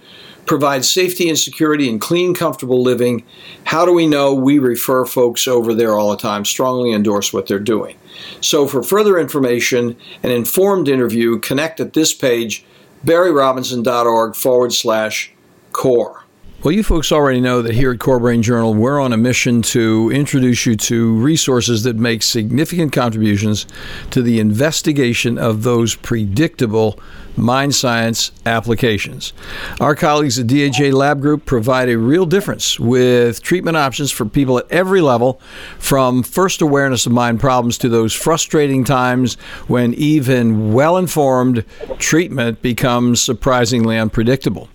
provides 0.49 0.89
safety 0.89 1.29
and 1.29 1.38
security 1.38 1.88
and 1.88 2.01
clean, 2.01 2.34
comfortable 2.34 2.82
living. 2.82 3.23
How 3.65 3.86
do 3.86 3.93
we 3.93 4.08
know? 4.08 4.34
We 4.34 4.58
refer 4.58 5.05
folks 5.05 5.47
over 5.47 5.75
there 5.75 5.95
all 5.95 6.10
the 6.10 6.17
time, 6.17 6.43
strongly 6.43 6.91
endorse 6.91 7.32
what 7.32 7.45
they're 7.45 7.60
doing. 7.60 7.95
So, 8.41 8.67
for 8.67 8.82
further 8.82 9.19
information, 9.19 9.95
an 10.23 10.32
informed 10.32 10.89
interview, 10.89 11.38
connect 11.39 11.79
at 11.79 11.93
this 11.93 12.15
page, 12.15 12.65
barryrobinson.org 13.05 14.36
forward 14.36 14.73
slash 14.73 15.32
core. 15.71 16.23
Well, 16.62 16.74
you 16.74 16.84
folks 16.84 17.13
already 17.13 17.39
know 17.39 17.62
that 17.62 17.74
here 17.74 17.93
at 17.93 18.00
Core 18.00 18.19
Brain 18.19 18.43
Journal, 18.43 18.74
we're 18.74 19.00
on 19.00 19.13
a 19.13 19.17
mission 19.17 19.62
to 19.62 20.12
introduce 20.13 20.65
you 20.65 20.76
to 20.76 21.15
resources 21.15 21.84
that 21.84 21.95
make 21.95 22.22
significant 22.22 22.91
contributions 22.91 23.65
to 24.10 24.22
the 24.22 24.41
investigation 24.41 25.38
of 25.38 25.63
those 25.63 25.95
predictable 25.95 27.00
mind 27.38 27.76
science 27.76 28.34
applications. 28.45 29.32
Our 29.80 29.95
colleagues 29.95 30.38
at 30.38 30.48
DHA 30.48 30.93
Lab 30.93 31.22
Group 31.22 31.45
provide 31.45 31.88
a 31.88 31.98
real 31.98 32.26
difference 32.26 32.78
with 32.78 33.41
treatment 33.41 33.78
options 33.78 34.12
for 34.12 34.26
people 34.26 34.58
at 34.58 34.69
every 34.69 35.00
level, 35.00 35.39
from 35.78 36.24
first 36.24 36.62
awareness 36.62 37.06
of 37.06 37.13
mind 37.13 37.39
problems 37.39 37.78
to 37.78 37.88
those 37.88 38.13
frustrating 38.13 38.84
times 38.84 39.36
when 39.69 39.93
even 39.93 40.74
well 40.74 40.98
informed 40.98 41.63
treatment 42.00 42.62
becomes 42.62 43.22
surprisingly 43.22 43.98
unpredictable. 43.98 44.67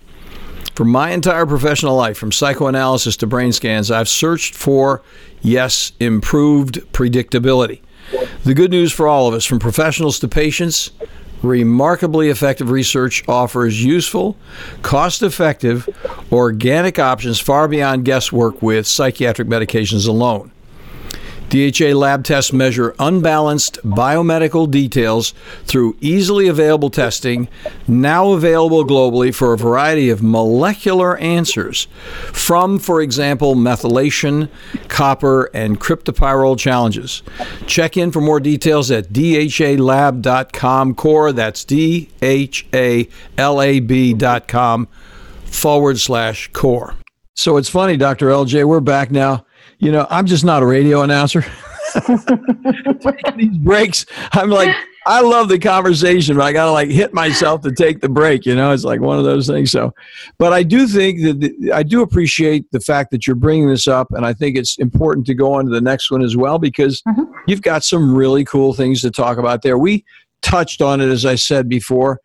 For 0.75 0.83
my 0.83 1.11
entire 1.11 1.45
professional 1.45 1.95
life, 1.95 2.17
from 2.17 2.33
psychoanalysis 2.33 3.15
to 3.17 3.27
brain 3.27 3.53
scans, 3.53 3.89
I've 3.89 4.09
searched 4.09 4.55
for, 4.55 5.01
yes, 5.41 5.93
improved 6.01 6.81
predictability. 6.91 7.79
The 8.43 8.53
good 8.53 8.71
news 8.71 8.91
for 8.91 9.07
all 9.07 9.29
of 9.29 9.33
us, 9.33 9.45
from 9.45 9.59
professionals 9.59 10.19
to 10.19 10.27
patients, 10.27 10.91
remarkably 11.41 12.29
effective 12.29 12.69
research 12.69 13.23
offers 13.27 13.85
useful, 13.85 14.35
cost 14.81 15.23
effective, 15.23 15.87
organic 16.29 16.99
options 16.99 17.39
far 17.39 17.69
beyond 17.69 18.03
guesswork 18.03 18.61
with 18.61 18.85
psychiatric 18.85 19.47
medications 19.47 20.09
alone. 20.09 20.51
DHA 21.49 21.95
lab 21.95 22.23
tests 22.23 22.51
measure 22.51 22.95
unbalanced 22.99 23.77
biomedical 23.83 24.69
details 24.69 25.33
through 25.65 25.95
easily 26.01 26.47
available 26.47 26.89
testing, 26.89 27.47
now 27.87 28.31
available 28.31 28.83
globally 28.83 29.33
for 29.33 29.53
a 29.53 29.57
variety 29.57 30.09
of 30.09 30.23
molecular 30.23 31.17
answers 31.17 31.87
from, 32.33 32.79
for 32.79 33.01
example, 33.01 33.55
methylation, 33.55 34.49
copper, 34.87 35.49
and 35.53 35.79
cryptopyrrole 35.79 36.57
challenges. 36.57 37.21
Check 37.67 37.95
in 37.95 38.11
for 38.11 38.21
more 38.21 38.39
details 38.39 38.89
at 38.91 39.09
dhalab.com 39.09 40.95
core. 40.95 41.31
That's 41.31 41.63
D 41.63 42.09
H 42.21 42.65
A 42.73 43.07
L 43.37 43.61
A 43.61 43.79
B.com 43.79 44.87
forward 45.45 45.99
slash 45.99 46.49
core. 46.53 46.95
So 47.33 47.57
it's 47.57 47.69
funny, 47.69 47.97
Dr. 47.97 48.27
LJ, 48.27 48.65
we're 48.65 48.79
back 48.79 49.11
now 49.11 49.44
you 49.79 49.91
know, 49.91 50.07
I'm 50.09 50.25
just 50.25 50.45
not 50.45 50.63
a 50.63 50.65
radio 50.65 51.01
announcer. 51.01 51.45
these 53.37 53.57
breaks, 53.59 54.05
I'm 54.33 54.49
like, 54.49 54.75
I 55.07 55.21
love 55.21 55.49
the 55.49 55.59
conversation, 55.59 56.35
but 56.35 56.43
I 56.43 56.51
got 56.51 56.65
to 56.65 56.71
like 56.71 56.89
hit 56.89 57.13
myself 57.13 57.61
to 57.61 57.71
take 57.71 58.01
the 58.01 58.09
break. 58.09 58.45
You 58.45 58.55
know, 58.55 58.71
it's 58.71 58.83
like 58.83 59.01
one 59.01 59.19
of 59.19 59.23
those 59.23 59.45
things. 59.45 59.71
So, 59.71 59.93
but 60.39 60.51
I 60.51 60.63
do 60.63 60.87
think 60.87 61.21
that 61.21 61.39
the, 61.39 61.71
I 61.71 61.83
do 61.83 62.01
appreciate 62.01 62.69
the 62.71 62.79
fact 62.79 63.11
that 63.11 63.27
you're 63.27 63.35
bringing 63.35 63.69
this 63.69 63.87
up, 63.87 64.07
and 64.11 64.25
I 64.25 64.33
think 64.33 64.57
it's 64.57 64.77
important 64.79 65.27
to 65.27 65.35
go 65.35 65.53
on 65.53 65.65
to 65.65 65.71
the 65.71 65.81
next 65.81 66.09
one 66.09 66.23
as 66.23 66.35
well 66.35 66.57
because 66.57 67.01
mm-hmm. 67.07 67.23
you've 67.47 67.61
got 67.61 67.83
some 67.83 68.15
really 68.15 68.43
cool 68.43 68.73
things 68.73 69.01
to 69.01 69.11
talk 69.11 69.37
about 69.37 69.61
there. 69.61 69.77
We 69.77 70.03
touched 70.41 70.81
on 70.81 71.01
it, 71.01 71.09
as 71.09 71.25
I 71.25 71.35
said 71.35 71.69
before. 71.69 72.19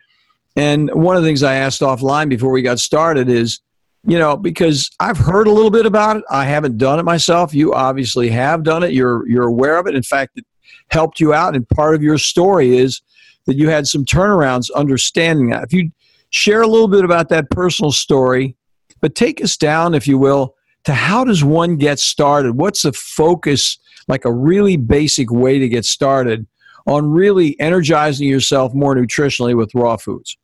And 0.57 0.91
one 0.95 1.17
of 1.17 1.23
the 1.23 1.29
things 1.29 1.43
I 1.43 1.55
asked 1.55 1.83
offline 1.83 2.29
before 2.29 2.51
we 2.51 2.63
got 2.63 2.81
started 2.81 3.29
is, 3.29 3.61
you 4.05 4.19
know, 4.19 4.37
because 4.37 4.91
I've 4.99 5.19
heard 5.19 5.47
a 5.47 5.53
little 5.53 5.71
bit 5.71 5.87
about 5.87 6.17
it. 6.17 6.25
I 6.31 6.47
haven't 6.47 6.79
done 6.79 6.99
it 6.99 7.05
myself. 7.05 7.53
You 7.53 7.75
obviously 7.75 8.31
have 8.31 8.63
done 8.63 8.83
it. 8.83 8.93
You're 8.93 9.29
you're 9.29 9.47
aware 9.47 9.79
of 9.79 9.87
it. 9.87 9.95
In 9.95 10.03
fact, 10.03 10.39
it 10.39 10.47
helped 10.91 11.21
you 11.21 11.35
out. 11.35 11.55
And 11.55 11.69
part 11.69 11.95
of 11.95 12.03
your 12.03 12.19
story 12.19 12.77
is 12.77 13.03
that 13.47 13.57
you 13.57 13.69
had 13.69 13.87
some 13.87 14.05
turnarounds 14.05 14.69
understanding 14.75 15.51
that. 15.51 15.65
If 15.65 15.73
you 15.73 15.91
share 16.31 16.63
a 16.63 16.67
little 16.67 16.89
bit 16.89 17.05
about 17.05 17.29
that 17.29 17.51
personal 17.51 17.93
story, 17.93 18.57
but 19.01 19.15
take 19.15 19.43
us 19.43 19.57
down, 19.57 19.95
if 19.95 20.07
you 20.07 20.19
will, 20.19 20.55
to 20.85 20.95
how 20.95 21.25
does 21.25 21.45
one 21.45 21.77
get 21.77 21.99
started? 21.99 22.57
What's 22.57 22.83
the 22.83 22.93
focus, 22.93 23.79
like 24.09 24.25
a 24.25 24.33
really 24.33 24.77
basic 24.77 25.31
way 25.31 25.59
to 25.59 25.69
get 25.69 25.85
started 25.85 26.47
on 26.87 27.11
really 27.11 27.59
energizing 27.61 28.29
yourself 28.29 28.73
more 28.75 28.95
nutritionally 28.95 29.57
with 29.57 29.75
raw 29.75 29.97
foods? 29.97 30.37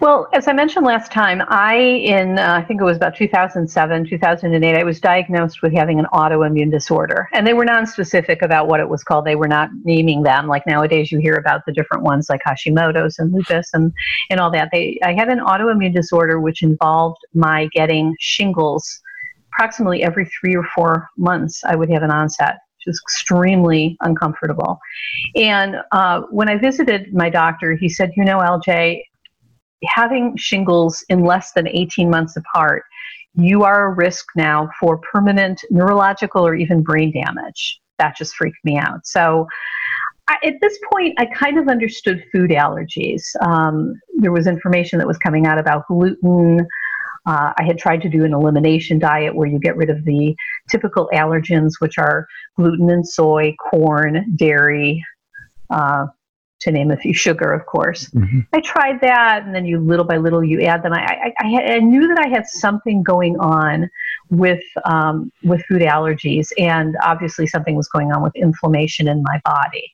Well, 0.00 0.28
as 0.32 0.48
I 0.48 0.54
mentioned 0.54 0.86
last 0.86 1.12
time, 1.12 1.42
I, 1.48 1.76
in 1.76 2.38
uh, 2.38 2.54
I 2.54 2.62
think 2.64 2.80
it 2.80 2.84
was 2.84 2.96
about 2.96 3.14
2007, 3.14 4.08
2008, 4.08 4.74
I 4.74 4.82
was 4.82 4.98
diagnosed 4.98 5.60
with 5.60 5.74
having 5.74 5.98
an 5.98 6.06
autoimmune 6.14 6.70
disorder. 6.70 7.28
And 7.34 7.46
they 7.46 7.52
were 7.52 7.66
non-specific 7.66 8.40
about 8.40 8.66
what 8.66 8.80
it 8.80 8.88
was 8.88 9.04
called. 9.04 9.26
They 9.26 9.36
were 9.36 9.46
not 9.46 9.68
naming 9.84 10.22
them. 10.22 10.46
Like 10.46 10.66
nowadays, 10.66 11.12
you 11.12 11.18
hear 11.18 11.34
about 11.34 11.66
the 11.66 11.72
different 11.72 12.02
ones 12.02 12.30
like 12.30 12.40
Hashimoto's 12.46 13.18
and 13.18 13.30
lupus 13.30 13.74
and, 13.74 13.92
and 14.30 14.40
all 14.40 14.50
that. 14.52 14.70
They, 14.72 14.98
I 15.04 15.12
had 15.12 15.28
an 15.28 15.40
autoimmune 15.40 15.94
disorder 15.94 16.40
which 16.40 16.62
involved 16.62 17.18
my 17.34 17.68
getting 17.74 18.16
shingles 18.20 19.02
approximately 19.52 20.02
every 20.02 20.24
three 20.24 20.56
or 20.56 20.64
four 20.74 21.10
months. 21.18 21.62
I 21.62 21.76
would 21.76 21.90
have 21.90 22.02
an 22.02 22.10
onset 22.10 22.56
which 22.78 22.92
was 22.92 23.00
extremely 23.04 23.98
uncomfortable. 24.00 24.78
And 25.36 25.76
uh, 25.92 26.22
when 26.30 26.48
I 26.48 26.56
visited 26.56 27.12
my 27.12 27.28
doctor, 27.28 27.76
he 27.76 27.90
said, 27.90 28.10
You 28.16 28.24
know, 28.24 28.38
LJ, 28.38 29.02
having 29.84 30.36
shingles 30.36 31.04
in 31.08 31.24
less 31.24 31.52
than 31.52 31.68
18 31.68 32.10
months 32.10 32.36
apart, 32.36 32.84
you 33.34 33.62
are 33.62 33.86
a 33.86 33.94
risk 33.94 34.26
now 34.36 34.68
for 34.78 34.98
permanent 34.98 35.62
neurological 35.70 36.46
or 36.46 36.54
even 36.54 36.82
brain 36.82 37.12
damage. 37.12 37.80
That 37.98 38.16
just 38.16 38.34
freaked 38.34 38.64
me 38.64 38.78
out. 38.78 39.06
So, 39.06 39.46
I, 40.28 40.36
at 40.44 40.54
this 40.60 40.78
point, 40.92 41.14
I 41.18 41.26
kind 41.26 41.58
of 41.58 41.68
understood 41.68 42.24
food 42.32 42.50
allergies. 42.50 43.22
Um, 43.40 43.94
there 44.18 44.30
was 44.30 44.46
information 44.46 44.98
that 44.98 45.06
was 45.06 45.18
coming 45.18 45.44
out 45.46 45.58
about 45.58 45.86
gluten. 45.88 46.66
Uh, 47.26 47.52
I 47.58 47.64
had 47.64 47.78
tried 47.78 48.00
to 48.02 48.08
do 48.08 48.24
an 48.24 48.32
elimination 48.32 48.98
diet 48.98 49.34
where 49.34 49.48
you 49.48 49.58
get 49.58 49.76
rid 49.76 49.90
of 49.90 50.04
the 50.04 50.34
typical 50.70 51.10
allergens, 51.12 51.72
which 51.80 51.98
are 51.98 52.28
gluten 52.56 52.90
and 52.90 53.06
soy, 53.06 53.54
corn, 53.70 54.24
dairy, 54.36 55.04
uh, 55.70 56.06
to 56.60 56.70
name 56.70 56.90
a 56.90 56.96
few, 56.96 57.14
sugar, 57.14 57.52
of 57.52 57.66
course. 57.66 58.10
Mm-hmm. 58.10 58.40
I 58.52 58.60
tried 58.60 59.00
that, 59.00 59.44
and 59.44 59.54
then 59.54 59.64
you 59.64 59.78
little 59.80 60.04
by 60.04 60.18
little 60.18 60.44
you 60.44 60.62
add 60.62 60.82
them. 60.82 60.92
I, 60.92 61.04
I, 61.04 61.34
I, 61.40 61.46
had, 61.48 61.70
I 61.70 61.78
knew 61.78 62.06
that 62.08 62.18
I 62.18 62.28
had 62.28 62.46
something 62.46 63.02
going 63.02 63.38
on 63.40 63.90
with 64.30 64.62
um, 64.84 65.32
with 65.42 65.64
food 65.66 65.82
allergies, 65.82 66.48
and 66.58 66.96
obviously 67.02 67.46
something 67.46 67.74
was 67.74 67.88
going 67.88 68.12
on 68.12 68.22
with 68.22 68.34
inflammation 68.36 69.08
in 69.08 69.22
my 69.22 69.40
body. 69.44 69.92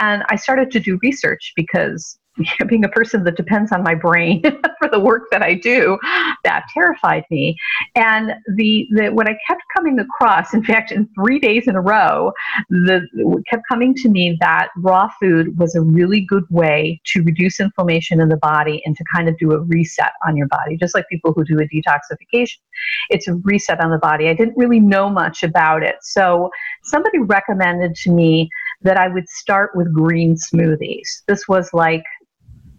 And 0.00 0.24
I 0.28 0.36
started 0.36 0.70
to 0.72 0.80
do 0.80 0.98
research 1.02 1.52
because 1.56 2.18
being 2.68 2.84
a 2.84 2.88
person 2.88 3.24
that 3.24 3.36
depends 3.36 3.72
on 3.72 3.82
my 3.82 3.94
brain 3.94 4.42
for 4.78 4.88
the 4.88 4.98
work 4.98 5.24
that 5.30 5.42
I 5.42 5.54
do, 5.54 5.98
that 6.44 6.64
terrified 6.72 7.24
me. 7.30 7.56
And 7.94 8.32
the, 8.56 8.88
the 8.90 9.10
what 9.10 9.28
I 9.28 9.36
kept 9.46 9.62
coming 9.74 9.98
across, 9.98 10.54
in 10.54 10.64
fact, 10.64 10.90
in 10.92 11.08
three 11.14 11.38
days 11.38 11.68
in 11.68 11.76
a 11.76 11.80
row, 11.80 12.32
the 12.68 13.06
kept 13.48 13.62
coming 13.68 13.94
to 13.94 14.08
me 14.08 14.36
that 14.40 14.68
raw 14.78 15.08
food 15.20 15.56
was 15.58 15.74
a 15.74 15.82
really 15.82 16.20
good 16.22 16.44
way 16.50 17.00
to 17.06 17.22
reduce 17.22 17.60
inflammation 17.60 18.20
in 18.20 18.28
the 18.28 18.36
body 18.38 18.82
and 18.84 18.96
to 18.96 19.04
kind 19.12 19.28
of 19.28 19.38
do 19.38 19.52
a 19.52 19.60
reset 19.60 20.12
on 20.26 20.36
your 20.36 20.48
body, 20.48 20.76
just 20.76 20.94
like 20.94 21.08
people 21.08 21.32
who 21.32 21.44
do 21.44 21.58
a 21.60 21.68
detoxification. 21.68 22.58
It's 23.10 23.28
a 23.28 23.34
reset 23.36 23.80
on 23.80 23.90
the 23.90 23.98
body. 23.98 24.28
I 24.28 24.34
didn't 24.34 24.56
really 24.56 24.80
know 24.80 25.08
much 25.08 25.42
about 25.42 25.82
it, 25.82 25.96
so 26.02 26.50
somebody 26.82 27.18
recommended 27.18 27.94
to 27.96 28.10
me 28.10 28.48
that 28.82 28.98
I 28.98 29.08
would 29.08 29.28
start 29.28 29.74
with 29.74 29.92
green 29.92 30.36
smoothies. 30.36 31.22
This 31.26 31.48
was 31.48 31.72
like 31.72 32.04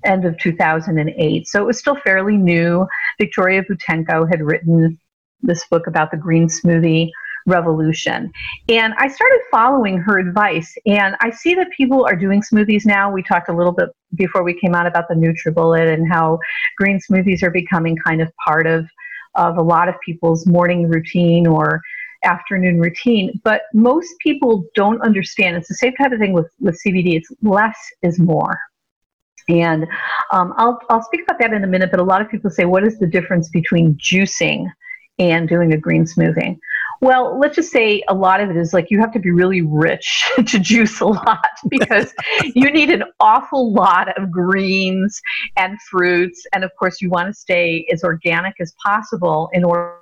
end 0.05 0.25
of 0.25 0.37
2008. 0.39 1.47
So 1.47 1.61
it 1.61 1.65
was 1.65 1.79
still 1.79 1.97
fairly 2.03 2.37
new. 2.37 2.87
Victoria 3.19 3.63
Boutenko 3.63 4.29
had 4.29 4.41
written 4.41 4.97
this 5.41 5.65
book 5.67 5.87
about 5.87 6.11
the 6.11 6.17
green 6.17 6.47
smoothie 6.47 7.09
revolution. 7.45 8.31
And 8.69 8.93
I 8.97 9.07
started 9.07 9.39
following 9.51 9.97
her 9.99 10.17
advice. 10.17 10.75
And 10.85 11.15
I 11.21 11.29
see 11.29 11.53
that 11.55 11.69
people 11.75 12.05
are 12.05 12.15
doing 12.15 12.41
smoothies 12.41 12.85
now. 12.85 13.11
We 13.11 13.23
talked 13.23 13.49
a 13.49 13.53
little 13.53 13.71
bit 13.71 13.89
before 14.15 14.43
we 14.43 14.59
came 14.59 14.73
out 14.73 14.87
about 14.87 15.07
the 15.07 15.15
NutriBullet 15.15 15.93
and 15.93 16.11
how 16.11 16.39
green 16.77 16.99
smoothies 16.99 17.43
are 17.43 17.51
becoming 17.51 17.95
kind 18.05 18.21
of 18.21 18.31
part 18.43 18.65
of, 18.65 18.87
of 19.35 19.57
a 19.57 19.61
lot 19.61 19.89
of 19.89 19.95
people's 20.03 20.47
morning 20.47 20.89
routine 20.89 21.45
or 21.45 21.81
afternoon 22.23 22.79
routine. 22.79 23.39
But 23.43 23.63
most 23.73 24.13
people 24.21 24.65
don't 24.73 25.01
understand. 25.01 25.55
It's 25.55 25.67
the 25.67 25.75
same 25.75 25.93
type 25.93 26.11
of 26.11 26.19
thing 26.19 26.33
with, 26.33 26.49
with 26.59 26.79
CBD. 26.85 27.15
It's 27.15 27.31
less 27.43 27.77
is 28.01 28.19
more. 28.19 28.57
And 29.47 29.85
um, 30.31 30.53
I'll, 30.57 30.79
I'll 30.89 31.03
speak 31.03 31.21
about 31.23 31.39
that 31.39 31.53
in 31.53 31.63
a 31.63 31.67
minute, 31.67 31.91
but 31.91 31.99
a 31.99 32.03
lot 32.03 32.21
of 32.21 32.29
people 32.29 32.49
say, 32.49 32.65
what 32.65 32.85
is 32.85 32.97
the 32.99 33.07
difference 33.07 33.49
between 33.49 33.95
juicing 33.95 34.67
and 35.19 35.47
doing 35.47 35.73
a 35.73 35.77
green 35.77 36.05
smoothie? 36.05 36.57
Well, 37.01 37.37
let's 37.39 37.55
just 37.55 37.71
say 37.71 38.01
a 38.07 38.13
lot 38.13 38.41
of 38.41 38.49
it 38.49 38.55
is 38.55 38.73
like 38.73 38.89
you 38.89 38.99
have 38.99 39.11
to 39.13 39.19
be 39.19 39.31
really 39.31 39.61
rich 39.61 40.25
to 40.47 40.59
juice 40.59 41.01
a 41.01 41.05
lot 41.05 41.45
because 41.69 42.13
you 42.55 42.71
need 42.71 42.89
an 42.89 43.03
awful 43.19 43.73
lot 43.73 44.17
of 44.17 44.31
greens 44.31 45.21
and 45.57 45.77
fruits. 45.89 46.45
And 46.53 46.63
of 46.63 46.71
course, 46.79 47.01
you 47.01 47.09
want 47.09 47.27
to 47.27 47.33
stay 47.33 47.85
as 47.91 48.03
organic 48.03 48.55
as 48.59 48.73
possible 48.83 49.49
in 49.53 49.63
order 49.63 49.99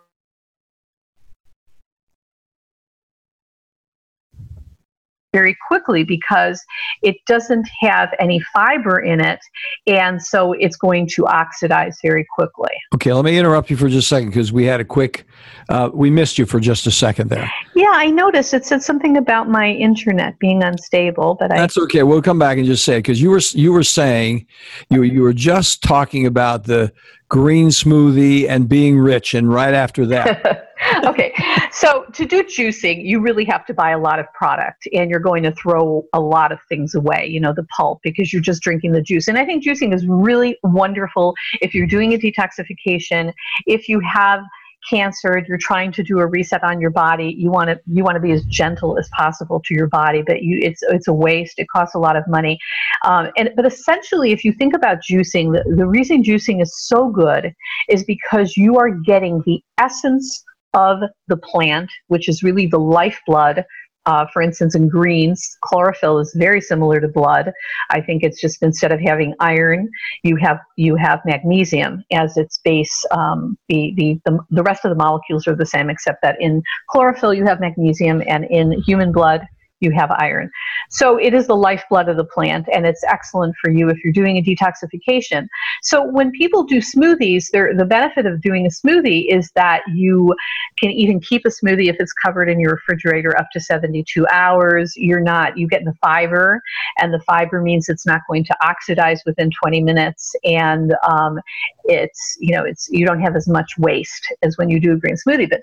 very 5.34 5.58
quickly 5.68 6.04
because 6.04 6.64
it 7.02 7.18
doesn't 7.26 7.68
have 7.82 8.10
any 8.20 8.40
fiber 8.54 9.00
in 9.00 9.20
it 9.20 9.40
and 9.88 10.22
so 10.22 10.54
it's 10.54 10.78
going 10.78 11.08
to 11.08 11.26
oxidize 11.28 11.98
very 12.02 12.26
quickly. 12.36 12.72
Okay 12.94 13.12
let 13.12 13.26
me 13.26 13.38
interrupt 13.38 13.70
you 13.70 13.76
for 13.76 13.90
just 13.90 14.06
a 14.06 14.16
second 14.16 14.30
because 14.30 14.54
we 14.54 14.64
had 14.66 14.80
a 14.80 14.86
quick 14.86 15.26
uh, 15.70 15.90
we 15.94 16.10
missed 16.10 16.38
you 16.38 16.46
for 16.46 16.60
just 16.60 16.88
a 16.88 16.92
second 16.92 17.30
there. 17.30 17.52
Yeah 17.76 17.92
i 17.94 18.10
noticed 18.10 18.54
it 18.54 18.66
said 18.66 18.82
something 18.82 19.18
about 19.18 19.50
my 19.50 19.70
internet 19.70 20.38
being 20.40 20.64
unstable 20.64 21.36
but 21.40 21.50
that's 21.50 21.78
okay 21.78 22.04
we'll 22.04 22.22
come 22.22 22.40
back 22.40 22.58
and 22.58 22.66
just 22.66 22.86
say 22.86 22.96
it 22.96 23.00
because 23.00 23.22
you 23.22 23.30
were 23.30 23.42
you 23.54 23.74
were 23.74 23.84
saying 23.84 24.46
you, 24.90 25.04
you 25.04 25.22
were 25.22 25.34
just 25.34 25.82
talking 25.84 26.26
about 26.26 26.66
the 26.66 26.92
green 27.34 27.70
smoothie 27.70 28.48
and 28.48 28.70
being 28.70 28.96
rich 28.96 29.34
and 29.34 29.52
right 29.52 29.74
after 29.74 30.06
that 30.06 30.70
okay. 31.06 31.34
So 31.72 32.06
to 32.14 32.26
do 32.26 32.44
juicing, 32.44 33.04
you 33.04 33.20
really 33.20 33.46
have 33.46 33.66
to 33.66 33.74
buy 33.74 33.90
a 33.90 33.98
lot 33.98 34.20
of 34.20 34.32
product 34.34 34.88
and 34.94 35.10
you're 35.10 35.20
going 35.20 35.42
to 35.42 35.52
throw 35.52 36.06
a 36.14 36.20
lot 36.20 36.52
of 36.52 36.60
things 36.70 36.94
away, 36.94 37.26
you 37.26 37.40
know, 37.40 37.52
the 37.52 37.64
pulp 37.76 38.02
because 38.04 38.32
you're 38.32 38.42
just 38.42 38.62
drinking 38.62 38.92
the 38.92 39.02
juice. 39.02 39.28
And 39.28 39.40
I 39.40 39.46
think 39.46 39.64
juicing 39.64 39.96
is 39.96 40.06
really 40.06 40.58
wonderful 40.62 41.34
if 41.60 41.74
you're 41.74 41.88
doing 41.88 42.14
a 42.14 42.18
detoxification, 42.18 43.34
if 43.66 43.90
you 43.90 44.00
have 44.02 44.44
cancer 44.90 45.44
you're 45.48 45.58
trying 45.58 45.92
to 45.92 46.04
do 46.04 46.20
a 46.20 46.26
reset 46.26 46.64
on 46.64 46.80
your 46.80 46.90
body 46.90 47.36
you 47.38 47.50
want 47.50 47.70
to 47.70 47.80
you 47.88 48.04
want 48.04 48.16
to 48.16 48.22
be 48.22 48.32
as 48.32 48.44
gentle 48.46 48.98
as 48.98 49.10
possible 49.10 49.62
to 49.64 49.74
your 49.74 49.88
body 49.88 50.24
but 50.26 50.44
you 50.44 50.60
it's 50.62 50.82
it's 50.84 51.08
a 51.08 51.14
waste 51.14 51.60
it 51.60 51.68
costs 51.70 51.96
a 51.96 52.00
lot 52.00 52.16
of 52.16 52.24
money 52.28 52.58
um, 53.06 53.30
and 53.38 53.50
but 53.56 53.66
essentially 53.66 54.32
if 54.32 54.44
you 54.44 54.52
think 54.52 54.74
about 54.76 54.98
juicing 55.10 55.52
the, 55.52 55.76
the 55.76 55.86
reason 55.86 56.24
juicing 56.24 56.62
is 56.62 56.72
so 56.88 57.10
good 57.10 57.54
is 57.90 58.04
because 58.04 58.58
you 58.58 58.78
are 58.78 58.90
getting 58.90 59.42
the 59.46 59.62
essence 59.80 60.44
of 60.74 61.00
the 61.28 61.38
plant, 61.38 61.90
which 62.08 62.28
is 62.28 62.44
really 62.44 62.66
the 62.66 62.80
lifeblood. 62.80 63.64
Uh, 64.06 64.26
for 64.34 64.42
instance, 64.42 64.76
in 64.76 64.90
greens, 64.90 65.58
chlorophyll 65.62 66.20
is 66.20 66.34
very 66.36 66.60
similar 66.60 67.00
to 67.00 67.08
blood. 67.08 67.52
I 67.90 68.02
think 68.02 68.24
it's 68.24 68.42
just 68.42 68.62
instead 68.62 68.92
of 68.92 69.00
having 69.00 69.34
iron, 69.40 69.90
you 70.24 70.36
have 70.38 70.60
you 70.76 70.96
have 70.96 71.22
magnesium 71.26 72.04
as 72.12 72.36
its 72.36 72.60
base. 72.64 73.06
Um, 73.12 73.58
the, 73.70 73.94
the 73.96 74.20
the 74.26 74.40
the 74.50 74.64
rest 74.64 74.84
of 74.84 74.90
the 74.90 74.96
molecules 74.96 75.48
are 75.48 75.56
the 75.56 75.66
same, 75.66 75.90
except 75.90 76.22
that 76.22 76.36
in 76.42 76.62
chlorophyll 76.90 77.34
you 77.34 77.46
have 77.46 77.60
magnesium, 77.62 78.22
and 78.28 78.46
in 78.46 78.74
human 78.82 79.12
blood 79.12 79.42
you 79.80 79.92
have 79.92 80.12
iron. 80.12 80.50
So 80.94 81.18
it 81.18 81.34
is 81.34 81.48
the 81.48 81.56
lifeblood 81.56 82.08
of 82.08 82.18
the 82.18 82.24
plant, 82.24 82.68
and 82.72 82.86
it's 82.86 83.04
excellent 83.04 83.56
for 83.62 83.72
you 83.72 83.90
if 83.90 83.98
you're 84.04 84.14
doing 84.14 84.38
a 84.38 84.44
detoxification. 84.44 85.48
So 85.82 86.04
when 86.04 86.32
people 86.32 86.64
do 86.64 86.78
smoothies, 86.78 87.50
the 87.52 87.86
benefit 87.86 88.28
of 88.28 88.42
doing 88.42 88.68
a 88.68 88.70
smoothie 88.70 89.26
is 89.28 89.50
that 89.56 89.82
you 89.94 90.36
can 90.80 90.92
even 90.92 91.20
keep 91.20 91.46
a 91.46 91.50
smoothie 91.50 91.90
if 91.90 91.96
it's 92.00 92.14
covered 92.14 92.48
in 92.48 92.60
your 92.60 92.74
refrigerator 92.74 93.36
up 93.40 93.48
to 93.54 93.60
72 93.60 94.28
hours. 94.28 94.94
You're 94.96 95.20
not, 95.20 95.58
you 95.58 95.68
get 95.68 95.84
the 95.84 95.96
fiber, 96.00 96.62
and 97.00 97.12
the 97.12 97.22
fiber 97.22 97.62
means 97.62 97.90
it's 97.90 98.06
not 98.06 98.22
going 98.30 98.44
to 98.46 98.56
oxidize 98.64 99.22
within 99.26 99.50
20 99.50 99.82
minutes, 99.82 100.36
and 100.44 100.94
um, 101.10 101.40
it's, 101.86 102.38
you 102.40 102.56
know, 102.56 102.64
it's, 102.64 102.90
you 102.90 103.06
don't 103.06 103.22
have 103.22 103.36
as 103.36 103.48
much 103.48 103.72
waste 103.78 104.34
as 104.42 104.58
when 104.58 104.70
you 104.70 104.80
do 104.80 104.94
a 104.94 104.98
green 104.98 105.16
smoothie. 105.16 105.50
But 105.50 105.62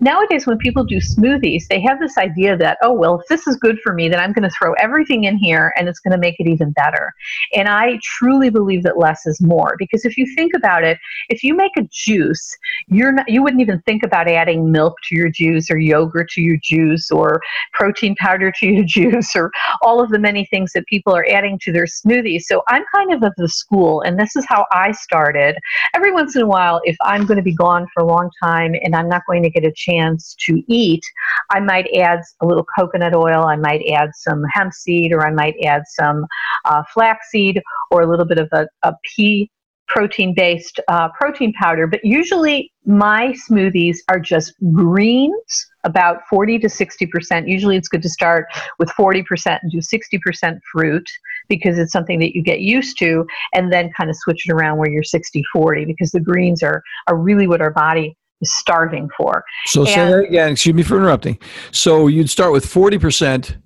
nowadays, 0.00 0.46
when 0.46 0.58
people 0.58 0.84
do 0.84 0.96
smoothies, 0.96 1.66
they 1.68 1.80
have 1.80 1.98
this 1.98 2.16
idea 2.16 2.56
that, 2.56 2.78
oh, 2.82 2.92
well, 2.92 3.20
if 3.20 3.26
this 3.28 3.46
is 3.46 3.56
good 3.56 3.78
for 3.82 3.92
me, 3.92 4.08
then 4.08 4.20
I'm 4.20 4.32
going 4.32 4.48
to 4.48 4.54
throw 4.56 4.74
everything 4.74 5.24
in 5.24 5.36
here 5.36 5.72
and 5.76 5.88
it's 5.88 6.00
going 6.00 6.12
to 6.12 6.18
make 6.18 6.36
it 6.38 6.46
even 6.48 6.72
better. 6.72 7.12
And 7.54 7.68
I 7.68 7.98
truly 8.02 8.50
believe 8.50 8.82
that 8.84 8.98
less 8.98 9.26
is 9.26 9.40
more 9.40 9.74
because 9.78 10.04
if 10.04 10.16
you 10.16 10.26
think 10.36 10.52
about 10.54 10.84
it, 10.84 10.98
if 11.28 11.42
you 11.42 11.54
make 11.54 11.76
a 11.76 11.88
juice, 11.90 12.56
you're 12.88 13.12
not, 13.12 13.28
you 13.28 13.42
wouldn't 13.42 13.62
even 13.62 13.80
think 13.82 14.02
about 14.02 14.28
adding 14.28 14.70
milk 14.70 14.94
to 15.08 15.16
your 15.16 15.30
juice 15.30 15.70
or 15.70 15.78
yogurt 15.78 16.28
to 16.30 16.40
your 16.40 16.58
juice 16.62 17.10
or 17.10 17.40
protein 17.72 18.14
powder 18.16 18.52
to 18.60 18.66
your 18.66 18.84
juice 18.86 19.34
or 19.34 19.50
all 19.82 20.02
of 20.02 20.10
the 20.10 20.18
many 20.18 20.44
things 20.46 20.72
that 20.72 20.86
people 20.86 21.14
are 21.14 21.26
adding 21.30 21.58
to 21.62 21.72
their 21.72 21.86
smoothies. 21.86 22.42
So 22.42 22.62
I'm 22.68 22.84
kind 22.94 23.12
of 23.12 23.22
of 23.22 23.32
the 23.36 23.48
school, 23.48 24.02
and 24.02 24.18
this 24.18 24.36
is 24.36 24.44
how 24.48 24.66
I 24.72 24.92
started. 24.92 25.53
Every 25.94 26.12
once 26.12 26.36
in 26.36 26.42
a 26.42 26.46
while, 26.46 26.80
if 26.84 26.96
I'm 27.02 27.26
going 27.26 27.36
to 27.36 27.42
be 27.42 27.54
gone 27.54 27.86
for 27.92 28.02
a 28.02 28.06
long 28.06 28.30
time 28.42 28.74
and 28.82 28.94
I'm 28.94 29.08
not 29.08 29.22
going 29.26 29.42
to 29.42 29.50
get 29.50 29.64
a 29.64 29.72
chance 29.74 30.34
to 30.46 30.62
eat, 30.68 31.02
I 31.50 31.60
might 31.60 31.88
add 31.94 32.20
a 32.40 32.46
little 32.46 32.66
coconut 32.76 33.14
oil. 33.14 33.44
I 33.44 33.56
might 33.56 33.82
add 33.92 34.10
some 34.14 34.42
hemp 34.52 34.72
seed, 34.72 35.12
or 35.12 35.26
I 35.26 35.30
might 35.30 35.54
add 35.64 35.82
some 35.86 36.26
uh, 36.64 36.82
flaxseed, 36.92 37.62
or 37.90 38.02
a 38.02 38.06
little 38.06 38.26
bit 38.26 38.38
of 38.38 38.48
a, 38.52 38.66
a 38.82 38.94
pea 39.04 39.50
protein 39.88 40.34
based 40.34 40.80
uh, 40.88 41.08
protein 41.10 41.52
powder. 41.52 41.86
But 41.86 42.04
usually 42.04 42.72
my 42.84 43.34
smoothies 43.48 43.98
are 44.08 44.18
just 44.18 44.54
greens, 44.72 45.66
about 45.84 46.22
40 46.28 46.58
to 46.60 46.66
60%. 46.68 47.48
Usually 47.48 47.76
it's 47.76 47.88
good 47.88 48.02
to 48.02 48.08
start 48.08 48.46
with 48.78 48.88
40% 48.90 49.58
and 49.62 49.70
do 49.70 49.78
60% 49.78 50.58
fruit 50.72 51.06
because 51.48 51.78
it's 51.78 51.92
something 51.92 52.18
that 52.20 52.34
you 52.34 52.42
get 52.42 52.60
used 52.60 52.98
to, 52.98 53.26
and 53.52 53.72
then 53.72 53.90
kind 53.96 54.10
of 54.10 54.16
switch 54.16 54.48
it 54.48 54.52
around 54.52 54.78
where 54.78 54.90
you're 54.90 55.02
60 55.02 55.42
40 55.52 55.84
because 55.84 56.10
the 56.10 56.20
greens 56.20 56.62
are, 56.62 56.82
are 57.06 57.16
really 57.16 57.46
what 57.46 57.60
our 57.60 57.70
body 57.70 58.16
is 58.40 58.54
starving 58.54 59.08
for. 59.16 59.44
So 59.66 59.80
and, 59.80 59.88
say 59.88 60.10
that 60.10 60.24
again. 60.28 60.52
Excuse 60.52 60.74
me 60.74 60.82
for 60.82 60.96
interrupting. 60.96 61.38
So 61.70 62.06
you'd 62.06 62.30
start 62.30 62.52
with 62.52 62.66
40% 62.66 63.56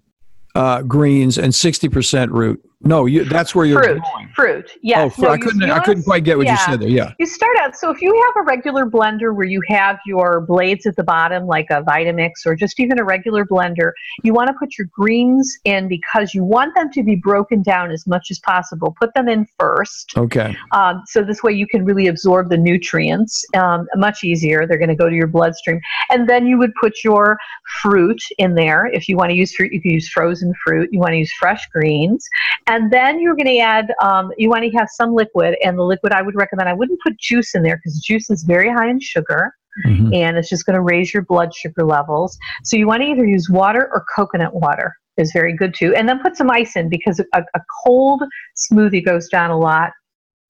uh, 0.55 0.83
greens 0.83 1.39
and 1.39 1.53
60% 1.53 2.31
root. 2.31 2.63
No, 2.83 3.07
you, 3.07 3.25
that's 3.25 3.57
where 3.57 3.67
you're 3.67 3.83
fruit. 3.83 4.01
Going. 4.13 4.29
Fruit. 4.37 4.71
Yes. 4.83 5.15
Oh, 5.19 5.23
no, 5.23 5.29
I 5.31 5.39
couldn't. 5.39 5.69
I 5.69 5.81
couldn't 5.81 6.05
quite 6.05 6.23
get 6.23 6.39
what 6.39 6.47
yeah. 6.47 6.53
you 6.53 6.59
said 6.59 6.81
there. 6.81 6.89
Yeah. 6.89 7.13
You 7.19 7.27
start 7.27 7.57
out. 7.61 7.77
So 7.77 7.91
if 7.91 8.01
you 8.01 8.15
have 8.15 8.45
a 8.45 8.47
regular 8.47 8.87
blender 8.87 9.35
where 9.35 9.47
you 9.47 9.61
have 9.67 9.99
your 10.07 10.43
blades 10.43 10.87
at 10.87 10.95
the 10.95 11.03
bottom, 11.03 11.47
like 11.47 11.67
a 11.71 11.83
Vitamix 11.83 12.47
or 12.47 12.55
just 12.55 12.79
even 12.79 13.01
a 13.01 13.05
regular 13.05 13.45
blender, 13.45 13.91
you 14.23 14.33
want 14.33 14.47
to 14.47 14.55
put 14.55 14.79
your 14.79 14.87
greens 14.93 15.59
in 15.65 15.89
because 15.89 16.35
you 16.35 16.45
want 16.45 16.73
them 16.77 16.89
to 16.93 17.03
be 17.03 17.17
broken 17.17 17.63
down 17.63 17.91
as 17.91 18.07
much 18.07 18.31
as 18.31 18.39
possible. 18.39 18.95
Put 19.01 19.13
them 19.15 19.29
in 19.29 19.49
first. 19.59 20.17
Okay. 20.17 20.57
Um, 20.71 21.03
so 21.07 21.25
this 21.25 21.43
way 21.43 21.53
you 21.53 21.67
can 21.67 21.85
really 21.85 22.07
absorb 22.07 22.49
the 22.49 22.57
nutrients 22.57 23.45
um, 23.55 23.89
much 23.97 24.23
easier. 24.23 24.69
They're 24.69 24.79
going 24.79 24.89
to 24.89 24.95
go 24.95 25.09
to 25.09 25.17
your 25.17 25.27
bloodstream, 25.27 25.81
and 26.11 26.29
then 26.29 26.47
you 26.47 26.57
would 26.59 26.73
put 26.81 27.03
your 27.03 27.39
fruit 27.83 28.23
in 28.39 28.55
there. 28.55 28.87
If 28.87 29.09
you 29.09 29.17
want 29.17 29.31
to 29.31 29.37
use 29.37 29.53
fruit, 29.53 29.73
you 29.73 29.83
can 29.83 29.91
use 29.91 30.09
frozen 30.09 30.55
fruit. 30.65 30.91
You 30.93 31.01
want 31.01 31.13
to 31.15 31.19
use 31.19 31.33
fresh 31.41 31.67
greens 31.73 32.29
and 32.69 32.93
then 32.93 33.21
you're 33.21 33.35
going 33.35 33.47
to 33.47 33.59
add, 33.59 33.93
um, 34.03 34.31
you 34.37 34.49
want 34.49 34.63
to 34.63 34.71
have 34.77 34.89
some 34.91 35.15
liquid. 35.15 35.57
And 35.65 35.79
the 35.79 35.83
liquid 35.83 36.13
I 36.13 36.23
would 36.23 36.35
recommend, 36.37 36.69
I 36.69 36.75
wouldn't 36.75 37.01
put 37.01 37.19
juice 37.19 37.55
in 37.55 37.63
there 37.63 37.77
because 37.77 37.99
juice 38.01 38.31
is 38.31 38.45
very 38.45 38.71
high 38.71 38.89
in 38.89 39.01
sugar. 39.01 39.53
Mm-hmm. 39.87 40.13
And 40.13 40.37
it's 40.37 40.49
just 40.49 40.67
going 40.67 40.75
to 40.75 40.83
raise 40.83 41.15
your 41.15 41.23
blood 41.23 41.55
sugar 41.55 41.85
levels. 41.85 42.37
So 42.65 42.77
you 42.77 42.87
want 42.87 43.03
to 43.03 43.09
either 43.09 43.25
use 43.25 43.49
water 43.49 43.89
or 43.93 44.05
coconut 44.15 44.55
water 44.55 44.95
is 45.17 45.33
very 45.33 45.53
good 45.53 45.75
too. 45.75 45.95
And 45.95 46.09
then 46.09 46.21
put 46.21 46.37
some 46.37 46.51
ice 46.51 46.77
in 46.77 46.89
because 46.89 47.21
a, 47.21 47.25
a 47.55 47.61
cold 47.85 48.23
smoothie 48.57 49.05
goes 49.05 49.29
down 49.29 49.51
a 49.51 49.59
lot 49.59 49.93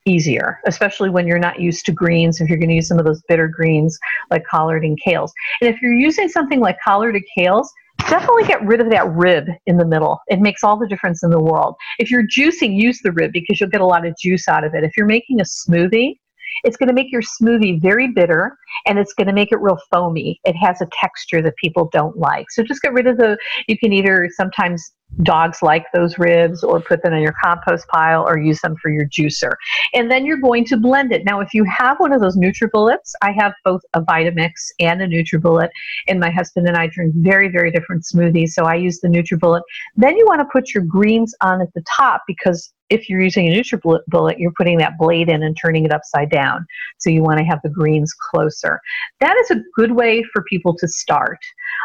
easier, 0.07 0.61
especially 0.67 1.11
when 1.11 1.27
you're 1.27 1.39
not 1.39 1.61
used 1.61 1.85
to 1.87 1.93
greens, 1.93 2.41
if 2.41 2.49
you're 2.49 2.59
going 2.59 2.71
to 2.71 2.75
use 2.77 2.89
some 2.89 2.99
of 2.99 3.05
those 3.05 3.23
bitter 3.29 3.49
greens 3.49 3.99
like 4.31 4.45
collard 4.47 4.85
and 4.85 4.99
kales. 5.07 5.31
And 5.61 5.73
if 5.73 5.81
you're 5.83 5.93
using 5.93 6.29
something 6.29 6.61
like 6.61 6.79
collard 6.83 7.15
and 7.15 7.25
kales, 7.37 7.69
definitely 7.99 8.45
get 8.45 8.65
rid 8.65 8.81
of 8.81 8.91
that 8.91 9.09
rib 9.11 9.47
in 9.67 9.77
the 9.77 9.85
middle. 9.85 10.21
It 10.29 10.41
makes 10.41 10.65
all 10.65 10.79
the 10.79 10.87
difference 10.87 11.23
in 11.23 11.31
the 11.31 11.41
world. 11.41 11.75
If 11.99 12.11
you're 12.11 12.27
juicing, 12.27 12.81
use 12.81 13.01
the 13.03 13.13
rib 13.13 13.33
because 13.33 13.61
you'll 13.61 13.71
get 13.71 13.81
a 13.81 13.87
lot 13.87 14.07
of 14.07 14.15
juice 14.19 14.49
out 14.49 14.65
of 14.65 14.75
it. 14.75 14.85
If 14.85 14.97
you're 14.97 15.07
making 15.07 15.41
a 15.41 15.45
smoothie, 15.45 16.19
it's 16.65 16.77
going 16.77 16.89
to 16.89 16.95
make 16.95 17.13
your 17.13 17.23
smoothie 17.23 17.81
very 17.81 18.09
bitter 18.09 18.57
and 18.87 18.99
it's 18.99 19.13
going 19.13 19.27
to 19.27 19.33
make 19.33 19.53
it 19.53 19.61
real 19.61 19.79
foamy. 19.91 20.41
It 20.45 20.55
has 20.55 20.81
a 20.81 20.89
texture 20.93 21.43
that 21.43 21.57
people 21.57 21.89
don't 21.93 22.17
like. 22.17 22.51
So 22.51 22.63
just 22.63 22.83
get 22.83 22.93
rid 22.93 23.07
of 23.07 23.17
the, 23.17 23.39
you 23.69 23.79
can 23.79 23.93
either 23.93 24.29
sometimes 24.35 24.93
dogs 25.23 25.63
like 25.63 25.85
those 25.93 26.19
ribs 26.19 26.63
or 26.63 26.81
put 26.81 27.03
them 27.03 27.13
in 27.13 27.23
your 27.23 27.35
compost 27.43 27.89
pile 27.89 28.27
or 28.27 28.39
use 28.39 28.61
them 28.61 28.77
for 28.81 28.91
your 28.91 29.07
juicer. 29.07 29.53
And 29.95 30.11
then 30.11 30.25
you're 30.25 30.41
going 30.41 30.65
to 30.67 30.77
blend 30.77 31.13
it. 31.13 31.25
Now, 31.25 31.41
if 31.41 31.53
you 31.55 31.65
have 31.65 31.99
one 31.99 32.13
of 32.13 32.21
those 32.21 32.37
NutriBullets, 32.37 33.13
I 33.23 33.33
have 33.33 33.53
both 33.65 33.81
a 33.95 34.03
Vitamix 34.03 34.51
and 34.81 35.03
a 35.03 35.09
NutriBullet, 35.09 35.71
and 36.09 36.21
my 36.21 36.31
husband 36.31 36.69
and 36.69 36.77
I 36.77 36.87
drink 36.89 37.15
very, 37.17 37.49
very 37.49 37.71
different 37.71 38.05
smoothies. 38.05 38.51
So 38.51 38.65
I 38.65 38.75
use 38.75 39.01
the 39.01 39.09
NutriBullet. 39.09 39.63
Then 39.97 40.17
you 40.17 40.27
want 40.27 40.41
to 40.41 40.49
put 40.53 40.73
your 40.75 40.85
greens 40.85 41.35
on 41.41 41.61
at 41.61 41.73
the 41.75 41.83
top 41.97 42.23
because 42.27 42.73
if 42.91 43.09
you're 43.09 43.21
using 43.21 43.49
a 43.49 43.61
NutriBullet, 43.61 44.37
you're 44.39 44.53
putting 44.57 44.79
that 44.79 44.97
blade 44.99 45.29
in 45.29 45.43
and 45.43 45.57
turning 45.61 45.85
it 45.85 45.93
upside 45.93 46.31
down. 46.31 46.67
So 46.99 47.11
you 47.11 47.23
want 47.23 47.39
to 47.39 47.45
have 47.45 47.61
the 47.63 47.69
greens 47.69 48.15
closer. 48.15 48.81
That 49.21 49.37
is 49.43 49.51
a 49.51 49.63
good 49.75 49.93
way 49.93 50.25
for 50.33 50.43
people 50.45 50.75
to 50.77 50.89
start. 50.89 51.39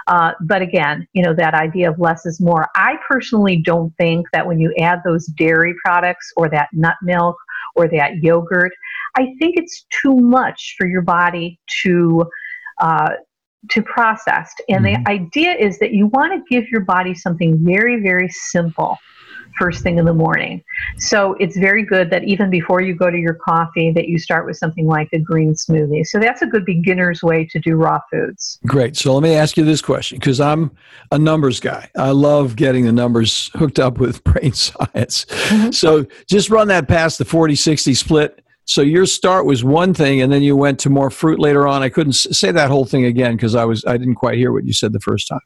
Uh, 0.08 0.32
but 0.42 0.62
again, 0.62 1.08
you 1.14 1.24
know, 1.24 1.34
that 1.34 1.54
idea 1.54 1.90
of 1.90 2.00
less 2.00 2.26
is 2.26 2.40
more. 2.40 2.68
I 2.76 2.98
personally 3.14 3.58
don't 3.58 3.94
think 3.98 4.26
that 4.34 4.46
when 4.48 4.60
you 4.60 4.74
add 4.80 5.00
those 5.06 5.26
dairy 5.28 5.76
products 5.86 6.32
or 6.36 6.50
that 6.50 6.70
nut 6.74 6.96
milk 7.04 7.38
or 7.76 7.88
that 7.88 8.24
yogurt, 8.24 8.72
I 9.16 9.34
think 9.40 9.56
it's 9.58 9.86
too 10.02 10.16
much 10.16 10.76
for 10.78 10.88
your 10.88 11.02
body 11.02 11.60
to. 11.84 12.26
Uh, 12.80 13.12
to 13.70 13.82
process. 13.82 14.52
And 14.68 14.84
mm-hmm. 14.84 15.04
the 15.04 15.10
idea 15.10 15.54
is 15.54 15.80
that 15.80 15.94
you 15.94 16.08
want 16.08 16.34
to 16.34 16.44
give 16.54 16.68
your 16.68 16.82
body 16.82 17.14
something 17.14 17.58
very, 17.64 18.02
very 18.02 18.28
simple 18.28 18.98
first 19.58 19.84
thing 19.84 19.98
in 19.98 20.06
the 20.06 20.14
morning. 20.14 20.64
So 20.98 21.34
it's 21.40 21.58
very 21.58 21.84
good 21.84 22.10
that 22.10 22.24
even 22.24 22.50
before 22.50 22.82
you 22.82 22.96
go 22.96 23.10
to 23.10 23.18
your 23.18 23.36
coffee 23.36 23.92
that 23.92 24.08
you 24.08 24.18
start 24.18 24.46
with 24.46 24.58
something 24.58 24.88
like 24.88 25.10
a 25.14 25.20
green 25.20 25.54
smoothie. 25.54 26.06
So 26.06 26.20
that's 26.20 26.42
a 26.42 26.46
good 26.46 26.66
beginner's 26.66 27.22
way 27.24 27.46
to 27.52 27.60
do 27.60 27.76
raw 27.76 28.00
foods. 28.12 28.60
Great. 28.66 28.96
So 28.96 29.14
let 29.14 29.24
me 29.24 29.36
ask 29.36 29.58
you 29.58 29.66
this 29.66 29.82
question 29.82 30.20
because 30.20 30.40
I'm 30.40 30.72
a 31.12 31.18
numbers 31.18 31.60
guy. 31.60 31.90
I 31.96 32.12
love 32.12 32.56
getting 32.56 32.86
the 32.86 32.92
numbers 32.92 33.50
hooked 33.54 33.80
up 33.80 34.00
with 34.00 34.24
brain 34.24 34.54
science. 34.54 35.26
Mm-hmm. 35.26 35.72
So 35.72 36.06
just 36.28 36.50
run 36.50 36.68
that 36.70 36.88
past 36.88 37.18
the 37.18 37.26
40-60 37.26 37.96
split. 37.96 38.40
So 38.66 38.82
your 38.82 39.06
start 39.06 39.46
was 39.46 39.64
one 39.64 39.94
thing 39.94 40.22
and 40.22 40.32
then 40.32 40.42
you 40.42 40.56
went 40.56 40.80
to 40.82 40.90
more 40.90 41.10
fruit 41.10 41.40
later 41.40 41.68
on. 41.68 41.84
I 41.84 41.90
couldn't 41.90 42.14
say 42.14 42.52
that 42.52 42.70
whole 42.70 42.86
thing 42.86 43.06
again 43.06 43.36
because 43.36 43.56
I 43.56 43.66
was 43.66 43.84
I 43.86 43.98
didn't 43.98 44.16
quite 44.16 44.38
hear 44.38 44.54
what 44.54 44.64
you 44.64 44.72
said 44.72 44.94
the 44.94 45.02
first 45.02 45.28
time. 45.28 45.42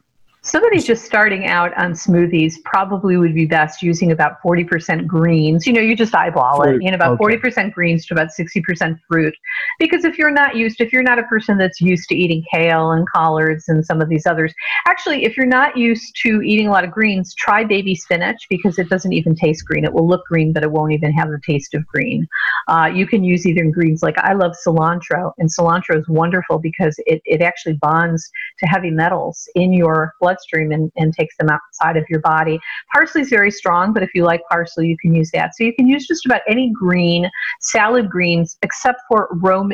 Somebody 0.48 0.80
just 0.80 1.04
starting 1.04 1.46
out 1.46 1.76
on 1.76 1.92
smoothies 1.92 2.54
probably 2.64 3.18
would 3.18 3.34
be 3.34 3.44
best 3.44 3.82
using 3.82 4.12
about 4.12 4.40
40% 4.40 5.06
greens. 5.06 5.66
You 5.66 5.74
know, 5.74 5.82
you 5.82 5.94
just 5.94 6.14
eyeball 6.14 6.56
40, 6.56 6.76
it, 6.76 6.82
you 6.82 6.90
know, 6.90 6.94
about 6.94 7.20
okay. 7.20 7.36
40% 7.36 7.70
greens 7.70 8.06
to 8.06 8.14
about 8.14 8.28
60% 8.28 8.98
fruit. 9.06 9.34
Because 9.78 10.06
if 10.06 10.16
you're 10.16 10.30
not 10.30 10.56
used, 10.56 10.80
if 10.80 10.90
you're 10.90 11.02
not 11.02 11.18
a 11.18 11.24
person 11.24 11.58
that's 11.58 11.82
used 11.82 12.08
to 12.08 12.14
eating 12.16 12.42
kale 12.50 12.92
and 12.92 13.06
collards 13.10 13.68
and 13.68 13.84
some 13.84 14.00
of 14.00 14.08
these 14.08 14.24
others, 14.24 14.54
actually, 14.86 15.26
if 15.26 15.36
you're 15.36 15.44
not 15.44 15.76
used 15.76 16.16
to 16.22 16.40
eating 16.40 16.66
a 16.66 16.70
lot 16.70 16.82
of 16.82 16.92
greens, 16.92 17.34
try 17.34 17.62
baby 17.62 17.94
spinach 17.94 18.46
because 18.48 18.78
it 18.78 18.88
doesn't 18.88 19.12
even 19.12 19.34
taste 19.34 19.66
green. 19.66 19.84
It 19.84 19.92
will 19.92 20.08
look 20.08 20.24
green, 20.24 20.54
but 20.54 20.62
it 20.62 20.70
won't 20.70 20.92
even 20.92 21.12
have 21.12 21.28
the 21.28 21.40
taste 21.44 21.74
of 21.74 21.86
green. 21.86 22.26
Uh, 22.68 22.90
you 22.90 23.06
can 23.06 23.22
use 23.22 23.44
either 23.44 23.70
greens, 23.70 24.02
like 24.02 24.16
I 24.16 24.32
love 24.32 24.56
cilantro, 24.66 25.32
and 25.36 25.50
cilantro 25.50 25.98
is 25.98 26.08
wonderful 26.08 26.58
because 26.58 26.96
it, 27.04 27.20
it 27.26 27.42
actually 27.42 27.74
bonds 27.74 28.30
to 28.60 28.66
heavy 28.66 28.90
metals 28.90 29.46
in 29.54 29.74
your 29.74 30.14
blood 30.22 30.37
bloodstream 30.38 30.72
and, 30.72 30.90
and 30.96 31.12
takes 31.14 31.36
them 31.36 31.48
outside 31.50 31.96
of 31.96 32.04
your 32.08 32.20
body. 32.20 32.58
Parsley 32.92 33.22
is 33.22 33.28
very 33.28 33.50
strong, 33.50 33.92
but 33.92 34.02
if 34.02 34.10
you 34.14 34.24
like 34.24 34.40
parsley, 34.50 34.86
you 34.88 34.96
can 35.00 35.14
use 35.14 35.30
that. 35.32 35.54
So 35.56 35.64
you 35.64 35.74
can 35.74 35.86
use 35.86 36.06
just 36.06 36.26
about 36.26 36.42
any 36.48 36.72
green, 36.72 37.28
salad 37.60 38.10
greens, 38.10 38.56
except 38.62 39.00
for 39.08 39.28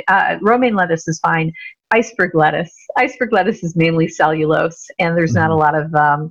uh, 0.09 0.37
romaine 0.41 0.75
lettuce 0.75 1.09
is 1.09 1.19
fine 1.21 1.53
iceberg 1.91 2.35
lettuce. 2.35 2.75
Iceberg 2.97 3.33
lettuce 3.33 3.63
is 3.63 3.77
mainly 3.77 4.09
cellulose, 4.09 4.87
and 4.99 5.17
there's 5.17 5.35
not 5.35 5.51
a 5.51 5.55
mm-hmm. 5.55 5.61
lot 5.61 5.75
of 5.77 5.95
um, 5.95 6.31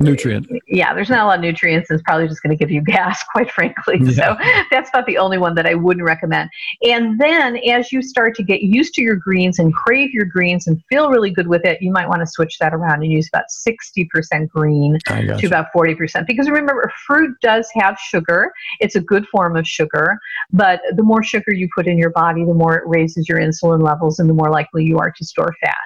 nutrient. 0.00 0.48
Yeah, 0.66 0.94
there's 0.94 1.10
not 1.10 1.20
a 1.20 1.26
lot 1.26 1.38
of 1.38 1.42
nutrients, 1.42 1.90
it's 1.90 2.02
probably 2.02 2.26
just 2.28 2.42
going 2.42 2.56
to 2.56 2.62
give 2.62 2.70
you 2.70 2.80
gas, 2.86 3.22
quite 3.32 3.50
frankly. 3.50 3.98
Yeah. 4.00 4.36
So 4.36 4.64
that's 4.70 4.88
about 4.90 5.06
the 5.06 5.18
only 5.18 5.38
one 5.38 5.54
that 5.54 5.66
I 5.66 5.74
wouldn't 5.74 6.04
recommend. 6.04 6.50
And 6.82 7.20
then 7.20 7.56
as 7.68 7.92
you 7.92 8.02
start 8.02 8.34
to 8.36 8.42
get 8.42 8.62
used 8.62 8.94
to 8.94 9.02
your 9.02 9.16
greens 9.16 9.58
and 9.58 9.74
crave 9.74 10.12
your 10.12 10.24
greens 10.24 10.66
and 10.66 10.82
feel 10.88 11.10
really 11.10 11.30
good 11.30 11.46
with 11.46 11.64
it, 11.64 11.80
you 11.80 11.92
might 11.92 12.08
want 12.08 12.20
to 12.20 12.26
switch 12.26 12.58
that 12.58 12.74
around 12.74 13.02
and 13.02 13.12
use 13.12 13.28
about 13.28 13.44
60% 13.66 14.48
green 14.48 14.98
to 15.06 15.46
about 15.46 15.66
40%. 15.74 16.26
Because 16.26 16.48
remember, 16.48 16.92
fruit 17.06 17.36
does 17.42 17.68
have 17.74 17.98
sugar. 17.98 18.52
It's 18.80 18.96
a 18.96 19.00
good 19.00 19.26
form 19.28 19.56
of 19.56 19.66
sugar, 19.66 20.18
but 20.52 20.80
the 20.96 21.02
more 21.02 21.22
sugar 21.22 21.52
you 21.52 21.68
put 21.74 21.86
in 21.86 21.98
your 21.98 22.10
body, 22.10 22.44
the 22.44 22.54
more 22.54 22.76
it 22.76 22.86
raises 22.86 23.28
your 23.28 23.38
insulin 23.38 23.82
levels 23.82 24.18
and 24.18 24.28
the 24.28 24.34
more 24.34 24.50
likely 24.50 24.84
you 24.84 24.98
are 24.98 25.10
to 25.10 25.24
store 25.24 25.54
fat. 25.60 25.76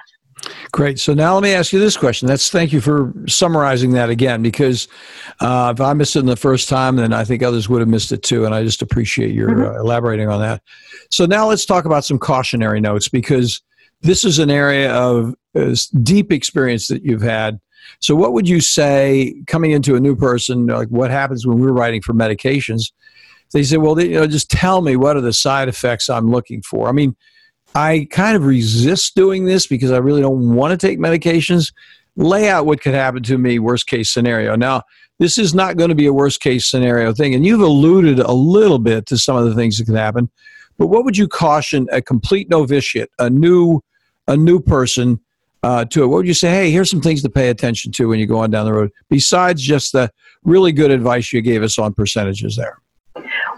Great. 0.71 0.99
So 0.99 1.13
now 1.13 1.33
let 1.33 1.43
me 1.43 1.53
ask 1.53 1.71
you 1.71 1.79
this 1.79 1.95
question. 1.95 2.27
That's 2.27 2.49
thank 2.49 2.73
you 2.73 2.81
for 2.81 3.13
summarizing 3.27 3.91
that 3.91 4.09
again, 4.09 4.41
because 4.41 4.87
uh, 5.39 5.73
if 5.75 5.81
I 5.81 5.93
missed 5.93 6.15
it 6.15 6.19
in 6.19 6.25
the 6.25 6.35
first 6.35 6.67
time, 6.67 6.97
then 6.97 7.13
I 7.13 7.23
think 7.23 7.43
others 7.43 7.69
would 7.69 7.79
have 7.79 7.87
missed 7.87 8.11
it 8.11 8.23
too. 8.23 8.45
And 8.45 8.53
I 8.53 8.63
just 8.63 8.81
appreciate 8.81 9.33
your 9.33 9.49
mm-hmm. 9.49 9.75
uh, 9.75 9.79
elaborating 9.79 10.27
on 10.29 10.41
that. 10.41 10.61
So 11.11 11.25
now 11.25 11.47
let's 11.47 11.65
talk 11.65 11.85
about 11.85 12.03
some 12.03 12.19
cautionary 12.19 12.81
notes, 12.81 13.07
because 13.07 13.61
this 14.01 14.23
is 14.25 14.39
an 14.39 14.51
area 14.51 14.93
of 14.93 15.33
uh, 15.55 15.75
deep 16.03 16.31
experience 16.31 16.87
that 16.89 17.03
you've 17.03 17.21
had. 17.21 17.59
So 17.99 18.15
what 18.15 18.33
would 18.33 18.49
you 18.49 18.59
say 18.59 19.35
coming 19.47 19.71
into 19.71 19.95
a 19.95 19.99
new 19.99 20.15
person? 20.15 20.67
Like 20.67 20.89
what 20.89 21.11
happens 21.11 21.47
when 21.47 21.59
we're 21.59 21.71
writing 21.71 22.01
for 22.01 22.13
medications? 22.13 22.91
They 23.53 23.63
say, 23.63 23.77
well, 23.77 23.95
they, 23.95 24.09
you 24.09 24.15
know, 24.15 24.27
just 24.27 24.49
tell 24.51 24.81
me 24.81 24.95
what 24.95 25.15
are 25.15 25.21
the 25.21 25.31
side 25.31 25.69
effects 25.69 26.09
I'm 26.09 26.29
looking 26.29 26.61
for. 26.61 26.89
I 26.89 26.91
mean 26.91 27.15
I 27.75 28.07
kind 28.09 28.37
of 28.37 28.45
resist 28.45 29.15
doing 29.15 29.43
this 29.43 29.67
because 29.67 29.91
I 29.91 29.97
really 29.97 30.21
don't 30.21 30.55
want 30.55 30.71
to 30.71 30.87
take 30.87 30.97
medications. 30.97 31.73
Lay 32.15 32.49
out 32.49 32.65
what 32.65 32.81
could 32.81 32.93
happen 32.93 33.21
to 33.23 33.37
me, 33.37 33.59
worst 33.59 33.85
case 33.85 34.09
scenario. 34.09 34.55
Now, 34.55 34.83
this 35.19 35.37
is 35.37 35.53
not 35.53 35.75
going 35.75 35.89
to 35.89 35.95
be 35.95 36.05
a 36.05 36.13
worst 36.13 36.39
case 36.39 36.65
scenario 36.65 37.13
thing, 37.13 37.35
and 37.35 37.45
you've 37.45 37.61
alluded 37.61 38.19
a 38.19 38.31
little 38.31 38.79
bit 38.79 39.05
to 39.07 39.17
some 39.17 39.35
of 39.35 39.43
the 39.45 39.53
things 39.53 39.77
that 39.77 39.85
could 39.85 39.95
happen. 39.95 40.29
But 40.77 40.87
what 40.87 41.03
would 41.03 41.17
you 41.17 41.27
caution 41.27 41.87
a 41.91 42.01
complete 42.01 42.49
novitiate, 42.49 43.11
a 43.19 43.29
new, 43.29 43.81
a 44.27 44.37
new 44.37 44.61
person 44.61 45.19
uh, 45.61 45.83
to 45.85 46.03
it? 46.03 46.07
What 46.07 46.17
would 46.17 46.27
you 46.27 46.33
say? 46.33 46.49
Hey, 46.49 46.71
here's 46.71 46.89
some 46.89 47.01
things 47.01 47.21
to 47.23 47.29
pay 47.29 47.49
attention 47.49 47.91
to 47.93 48.07
when 48.07 48.19
you 48.19 48.25
go 48.25 48.39
on 48.39 48.51
down 48.51 48.65
the 48.65 48.73
road, 48.73 48.91
besides 49.09 49.61
just 49.61 49.91
the 49.91 50.09
really 50.43 50.71
good 50.71 50.91
advice 50.91 51.33
you 51.33 51.41
gave 51.41 51.61
us 51.61 51.77
on 51.77 51.93
percentages 51.93 52.55
there. 52.55 52.79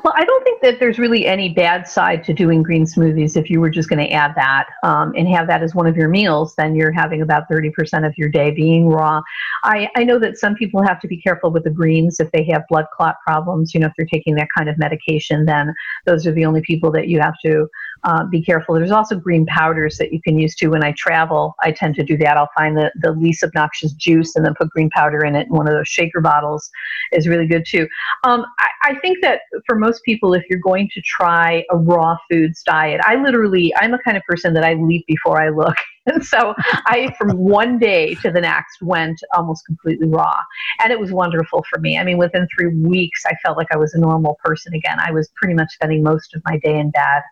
Well, 0.08 0.16
I 0.16 0.24
don't 0.24 0.42
think 0.46 0.62
that 0.62 0.80
there's 0.80 1.00
really 1.00 1.26
any 1.26 1.50
bad 1.50 1.86
side 1.86 2.24
to 2.24 2.34
doing 2.34 2.64
green 2.64 2.86
smoothies 2.86 3.36
if 3.36 3.50
you 3.50 3.60
were 3.60 3.70
just 3.70 3.90
going 3.90 4.00
to 4.00 4.10
add 4.10 4.36
that 4.38 4.68
um, 4.82 5.12
and 5.18 5.28
have 5.28 5.48
that 5.48 5.62
as 5.62 5.76
one 5.76 5.86
of 5.86 5.98
your 5.98 6.08
meals, 6.08 6.56
then 6.56 6.76
you're 6.76 6.94
having 6.94 7.22
about 7.22 7.50
30% 7.52 8.08
of 8.08 8.18
your 8.18 8.30
day 8.30 8.52
being 8.52 8.88
raw. 8.88 9.22
I, 9.66 9.90
I 9.98 10.06
know 10.06 10.18
that 10.20 10.38
some 10.38 10.56
people 10.56 10.82
have 10.82 11.02
to 11.02 11.10
be 11.10 11.18
careful 11.18 11.52
with 11.52 11.66
the 11.66 11.72
greens 11.72 12.22
if 12.22 12.32
they 12.32 12.46
have 12.46 12.64
blood 12.70 12.86
clot 12.96 13.18
problems. 13.28 13.74
You 13.74 13.82
know, 13.82 13.88
if 13.88 13.94
they're 13.98 14.06
taking 14.06 14.36
that 14.36 14.48
kind 14.58 14.70
of 14.70 14.78
medication, 14.78 15.46
then 15.46 15.74
those 16.06 16.26
are 16.26 16.32
the 16.32 16.46
only 16.46 16.62
people 16.62 16.90
that 16.94 17.10
you 17.10 17.20
have 17.20 17.36
to 17.44 17.68
uh, 18.04 18.26
be 18.26 18.42
careful. 18.42 18.76
There's 18.76 18.92
also 18.92 19.16
green 19.18 19.46
powders 19.46 19.98
that 19.98 20.12
you 20.14 20.22
can 20.22 20.38
use 20.38 20.56
too. 20.56 20.72
When 20.72 20.84
I 20.84 20.94
travel, 20.98 21.56
I 21.62 21.72
tend 21.72 21.96
to 21.96 22.04
do 22.04 22.18
that. 22.18 22.38
I'll 22.38 22.50
find 22.58 22.78
the, 22.78 22.92
the 23.02 23.12
least 23.12 23.44
obnoxious 23.44 23.94
juice 23.94 24.36
and 24.36 24.46
then 24.46 24.54
put 24.56 24.70
green 24.70 24.90
powder 24.90 25.24
in 25.26 25.36
it. 25.36 25.48
And 25.48 25.58
one 25.58 25.68
of 25.68 25.74
those 25.74 25.88
shaker 25.88 26.22
bottles 26.22 26.70
is 27.12 27.28
really 27.28 27.48
good 27.48 27.66
too. 27.68 27.88
Um, 28.24 28.46
I, 28.60 28.92
I 28.92 29.00
think 29.00 29.20
that 29.22 29.42
for 29.66 29.76
most 29.76 30.04
people, 30.04 30.34
if 30.34 30.44
you're 30.50 30.60
going 30.60 30.90
to 30.94 31.02
try 31.02 31.64
a 31.72 31.78
raw 31.78 32.18
foods 32.30 32.64
diet, 32.64 33.02
I 33.04 33.16
literally, 33.16 33.74
I'm 33.78 33.94
a 33.94 34.00
kind 34.00 34.18
of 34.18 34.24
person 34.24 34.54
that 34.54 34.64
I 34.64 34.74
leap 34.74 35.06
before 35.08 35.42
I 35.42 35.50
look. 35.50 35.76
And 36.10 36.26
so 36.26 36.54
I, 36.86 37.14
from 37.18 37.38
one 37.38 37.78
day 37.78 38.16
to 38.16 38.32
the 38.32 38.40
next, 38.40 38.82
went 38.82 39.20
almost 39.36 39.66
completely 39.66 40.08
raw. 40.08 40.38
And 40.80 40.90
it 40.90 40.98
was 40.98 41.12
wonderful 41.12 41.66
for 41.70 41.80
me. 41.80 41.98
I 41.98 42.06
mean, 42.06 42.18
within 42.18 42.48
three 42.58 42.74
weeks, 42.74 43.26
I 43.26 43.34
felt 43.44 43.58
like 43.58 43.68
I 43.74 43.78
was 43.78 43.94
a 43.94 44.00
normal 44.00 44.40
person 44.42 44.74
again. 44.74 45.00
I 45.02 45.12
was 45.12 45.30
pretty 45.36 45.54
much 45.54 45.74
spending 45.74 46.04
most 46.04 46.34
of 46.34 46.42
my 46.46 46.60
day 46.60 46.80
in 46.80 46.92
bed. 46.92 47.24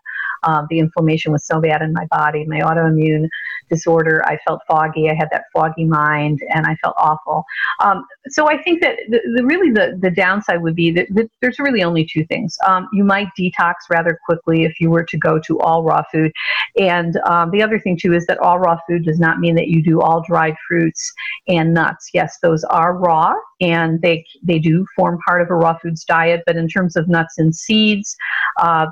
Um, 0.46 0.66
the 0.70 0.78
inflammation 0.78 1.32
was 1.32 1.46
so 1.46 1.60
bad 1.60 1.82
in 1.82 1.92
my 1.92 2.06
body, 2.06 2.44
my 2.46 2.60
autoimmune 2.60 3.28
disorder. 3.68 4.24
I 4.26 4.38
felt 4.46 4.60
foggy. 4.68 5.10
I 5.10 5.14
had 5.14 5.28
that 5.32 5.44
foggy 5.52 5.84
mind, 5.84 6.40
and 6.54 6.66
I 6.66 6.76
felt 6.76 6.94
awful. 6.96 7.44
Um, 7.80 8.06
so 8.28 8.48
I 8.48 8.62
think 8.62 8.80
that 8.80 8.96
the, 9.08 9.20
the, 9.36 9.44
really 9.44 9.70
the, 9.70 9.98
the 10.00 10.10
downside 10.10 10.62
would 10.62 10.76
be 10.76 10.90
that, 10.92 11.08
that 11.14 11.28
there's 11.40 11.58
really 11.58 11.82
only 11.82 12.04
two 12.04 12.24
things. 12.26 12.56
Um, 12.66 12.88
you 12.92 13.04
might 13.04 13.28
detox 13.38 13.74
rather 13.90 14.18
quickly 14.24 14.64
if 14.64 14.80
you 14.80 14.90
were 14.90 15.04
to 15.04 15.18
go 15.18 15.38
to 15.40 15.58
all 15.60 15.82
raw 15.82 16.02
food, 16.12 16.32
and 16.78 17.16
um, 17.26 17.50
the 17.50 17.62
other 17.62 17.78
thing 17.80 17.98
too 18.00 18.14
is 18.14 18.26
that 18.26 18.38
all 18.38 18.58
raw 18.58 18.78
food 18.88 19.04
does 19.04 19.18
not 19.18 19.38
mean 19.38 19.54
that 19.56 19.68
you 19.68 19.82
do 19.82 20.00
all 20.00 20.22
dried 20.22 20.54
fruits 20.66 21.12
and 21.48 21.74
nuts. 21.74 22.10
Yes, 22.14 22.38
those 22.42 22.64
are 22.64 22.96
raw, 22.96 23.34
and 23.60 24.00
they 24.02 24.24
they 24.42 24.58
do 24.58 24.86
form 24.94 25.18
part 25.26 25.42
of 25.42 25.50
a 25.50 25.54
raw 25.54 25.76
foods 25.78 26.04
diet. 26.04 26.42
But 26.46 26.56
in 26.56 26.68
terms 26.68 26.96
of 26.96 27.08
nuts 27.08 27.38
and 27.38 27.54
seeds, 27.54 28.16
uh, 28.60 28.86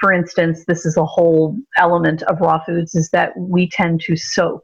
for 0.00 0.12
instance, 0.12 0.64
this 0.66 0.84
is 0.84 0.96
a 0.96 1.04
whole 1.04 1.56
element 1.78 2.22
of 2.24 2.40
raw 2.40 2.62
foods 2.64 2.94
is 2.94 3.10
that 3.10 3.32
we 3.36 3.68
tend 3.68 4.00
to 4.02 4.16
soak 4.16 4.62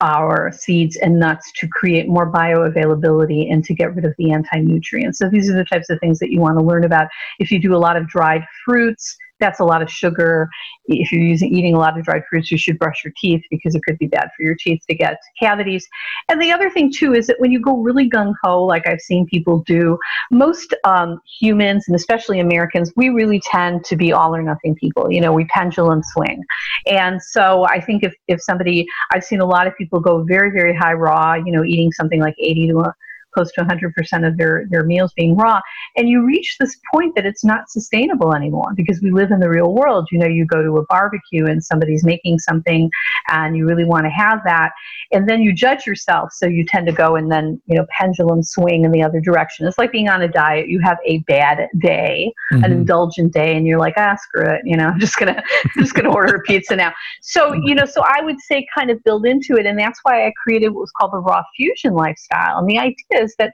our 0.00 0.52
seeds 0.52 0.96
and 0.96 1.18
nuts 1.18 1.50
to 1.56 1.68
create 1.68 2.08
more 2.08 2.30
bioavailability 2.30 3.50
and 3.50 3.64
to 3.64 3.74
get 3.74 3.94
rid 3.94 4.04
of 4.04 4.14
the 4.18 4.32
anti 4.32 4.58
nutrients. 4.60 5.18
So, 5.18 5.28
these 5.28 5.48
are 5.48 5.54
the 5.54 5.64
types 5.64 5.90
of 5.90 5.98
things 6.00 6.18
that 6.18 6.30
you 6.30 6.40
want 6.40 6.58
to 6.58 6.64
learn 6.64 6.84
about. 6.84 7.08
If 7.38 7.50
you 7.50 7.58
do 7.58 7.74
a 7.74 7.78
lot 7.78 7.96
of 7.96 8.08
dried 8.08 8.44
fruits, 8.64 9.16
that's 9.40 9.60
a 9.60 9.64
lot 9.64 9.82
of 9.82 9.90
sugar. 9.90 10.48
If 10.86 11.10
you're 11.12 11.22
using 11.22 11.54
eating 11.54 11.74
a 11.74 11.78
lot 11.78 11.98
of 11.98 12.04
dried 12.04 12.22
fruits, 12.28 12.50
you 12.50 12.58
should 12.58 12.78
brush 12.78 13.02
your 13.04 13.12
teeth 13.20 13.42
because 13.50 13.74
it 13.74 13.82
could 13.86 13.98
be 13.98 14.06
bad 14.06 14.28
for 14.36 14.42
your 14.44 14.56
teeth 14.58 14.82
to 14.88 14.94
get 14.94 15.18
cavities. 15.40 15.86
And 16.28 16.40
the 16.40 16.52
other 16.52 16.70
thing 16.70 16.92
too 16.92 17.14
is 17.14 17.26
that 17.26 17.40
when 17.40 17.50
you 17.50 17.60
go 17.60 17.76
really 17.76 18.08
gung 18.08 18.34
ho, 18.42 18.64
like 18.64 18.86
I've 18.86 19.00
seen 19.00 19.26
people 19.26 19.62
do, 19.66 19.98
most 20.30 20.74
um, 20.84 21.20
humans 21.40 21.84
and 21.88 21.96
especially 21.96 22.40
Americans, 22.40 22.92
we 22.96 23.08
really 23.08 23.40
tend 23.40 23.84
to 23.86 23.96
be 23.96 24.12
all 24.12 24.34
or 24.34 24.42
nothing 24.42 24.74
people. 24.76 25.10
You 25.10 25.20
know, 25.20 25.32
we 25.32 25.44
pendulum 25.46 26.02
swing, 26.02 26.42
and 26.86 27.22
so 27.22 27.64
I 27.64 27.80
think 27.80 28.04
if 28.04 28.14
if 28.28 28.42
somebody, 28.42 28.86
I've 29.12 29.24
seen 29.24 29.40
a 29.40 29.46
lot 29.46 29.66
of 29.66 29.76
people 29.76 30.00
go 30.00 30.22
very 30.22 30.50
very 30.50 30.74
high 30.74 30.92
raw. 30.92 31.34
You 31.34 31.52
know, 31.52 31.64
eating 31.64 31.92
something 31.92 32.20
like 32.20 32.34
80 32.38 32.68
to 32.68 32.94
close 33.34 33.52
to 33.52 33.62
100% 33.62 34.26
of 34.26 34.36
their, 34.36 34.66
their 34.70 34.84
meals 34.84 35.12
being 35.14 35.36
raw. 35.36 35.60
And 35.96 36.08
you 36.08 36.24
reach 36.24 36.56
this 36.58 36.76
point 36.92 37.14
that 37.16 37.26
it's 37.26 37.44
not 37.44 37.68
sustainable 37.68 38.34
anymore 38.34 38.72
because 38.74 39.00
we 39.02 39.10
live 39.10 39.30
in 39.30 39.40
the 39.40 39.48
real 39.48 39.74
world. 39.74 40.08
You 40.10 40.18
know, 40.18 40.26
you 40.26 40.46
go 40.46 40.62
to 40.62 40.78
a 40.78 40.86
barbecue 40.86 41.46
and 41.46 41.62
somebody's 41.62 42.04
making 42.04 42.38
something 42.38 42.90
and 43.28 43.56
you 43.56 43.66
really 43.66 43.84
want 43.84 44.04
to 44.04 44.10
have 44.10 44.40
that. 44.44 44.72
And 45.12 45.28
then 45.28 45.42
you 45.42 45.52
judge 45.52 45.86
yourself. 45.86 46.32
So 46.32 46.46
you 46.46 46.64
tend 46.64 46.86
to 46.86 46.92
go 46.92 47.16
and 47.16 47.30
then, 47.30 47.60
you 47.66 47.76
know, 47.76 47.86
pendulum 47.90 48.42
swing 48.42 48.84
in 48.84 48.90
the 48.90 49.02
other 49.02 49.20
direction. 49.20 49.66
It's 49.66 49.78
like 49.78 49.92
being 49.92 50.08
on 50.08 50.22
a 50.22 50.28
diet. 50.28 50.68
You 50.68 50.80
have 50.80 50.98
a 51.06 51.18
bad 51.26 51.68
day, 51.78 52.32
mm-hmm. 52.52 52.64
an 52.64 52.72
indulgent 52.72 53.32
day, 53.32 53.56
and 53.56 53.66
you're 53.66 53.78
like, 53.78 53.94
ah, 53.96 54.16
screw 54.20 54.46
it. 54.46 54.62
You 54.64 54.76
know, 54.76 54.86
I'm 54.88 55.00
just 55.00 55.16
going 55.16 55.34
to, 55.34 55.42
just 55.78 55.94
going 55.94 56.04
to 56.04 56.10
order 56.10 56.36
a 56.36 56.42
pizza 56.42 56.76
now. 56.76 56.92
So, 57.22 57.52
you 57.52 57.74
know, 57.74 57.84
so 57.84 58.02
I 58.06 58.22
would 58.22 58.40
say 58.40 58.66
kind 58.74 58.90
of 58.90 59.02
build 59.04 59.26
into 59.26 59.56
it. 59.56 59.66
And 59.66 59.78
that's 59.78 60.00
why 60.02 60.26
I 60.26 60.32
created 60.42 60.68
what 60.70 60.80
was 60.80 60.92
called 60.92 61.12
the 61.12 61.18
raw 61.18 61.42
fusion 61.56 61.94
lifestyle. 61.94 62.58
And 62.58 62.68
the 62.68 62.78
idea 62.78 63.23
is 63.24 63.34
that 63.38 63.52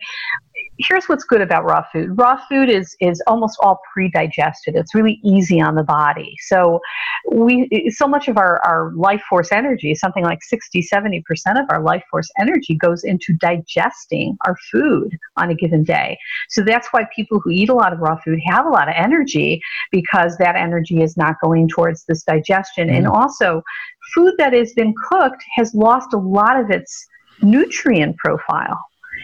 here's 0.79 1.07
what's 1.07 1.25
good 1.25 1.41
about 1.41 1.65
raw 1.65 1.85
food. 1.93 2.19
Raw 2.19 2.39
food 2.49 2.69
is 2.69 2.97
is 3.01 3.23
almost 3.27 3.59
all 3.61 3.81
pre-digested. 3.93 4.75
It's 4.75 4.95
really 4.95 5.21
easy 5.25 5.61
on 5.61 5.75
the 5.75 5.83
body. 5.83 6.35
So 6.41 6.81
we 7.31 7.91
so 7.91 8.07
much 8.07 8.29
of 8.29 8.37
our, 8.37 8.61
our 8.65 8.93
life 8.95 9.23
force 9.29 9.53
energy, 9.53 9.95
something 9.95 10.25
like 10.25 10.43
60, 10.43 10.87
70% 10.93 11.23
of 11.57 11.67
our 11.71 11.83
life 11.83 12.03
force 12.11 12.31
energy 12.41 12.75
goes 12.75 13.05
into 13.05 13.33
digesting 13.35 14.37
our 14.47 14.57
food 14.71 15.17
on 15.37 15.51
a 15.51 15.55
given 15.55 15.85
day. 15.85 16.19
So 16.49 16.63
that's 16.63 16.89
why 16.91 17.07
people 17.15 17.41
who 17.41 17.51
eat 17.51 17.69
a 17.69 17.75
lot 17.75 17.93
of 17.93 18.01
raw 18.01 18.17
food 18.23 18.39
have 18.47 18.67
a 18.67 18.71
lot 18.71 18.89
of 18.89 18.95
energy 18.97 19.61
because 19.91 20.37
that 20.39 20.57
energy 20.57 21.03
is 21.03 21.17
not 21.17 21.37
going 21.43 21.69
towards 21.69 22.05
this 22.05 22.23
digestion. 22.23 22.89
Mm. 22.89 22.97
And 22.97 23.07
also 23.07 23.63
food 24.15 24.35
that 24.39 24.53
has 24.53 24.73
been 24.73 24.95
cooked 25.09 25.43
has 25.55 25.75
lost 25.75 26.13
a 26.15 26.19
lot 26.19 26.59
of 26.59 26.71
its 26.71 27.07
nutrient 27.43 28.17
profile 28.19 28.79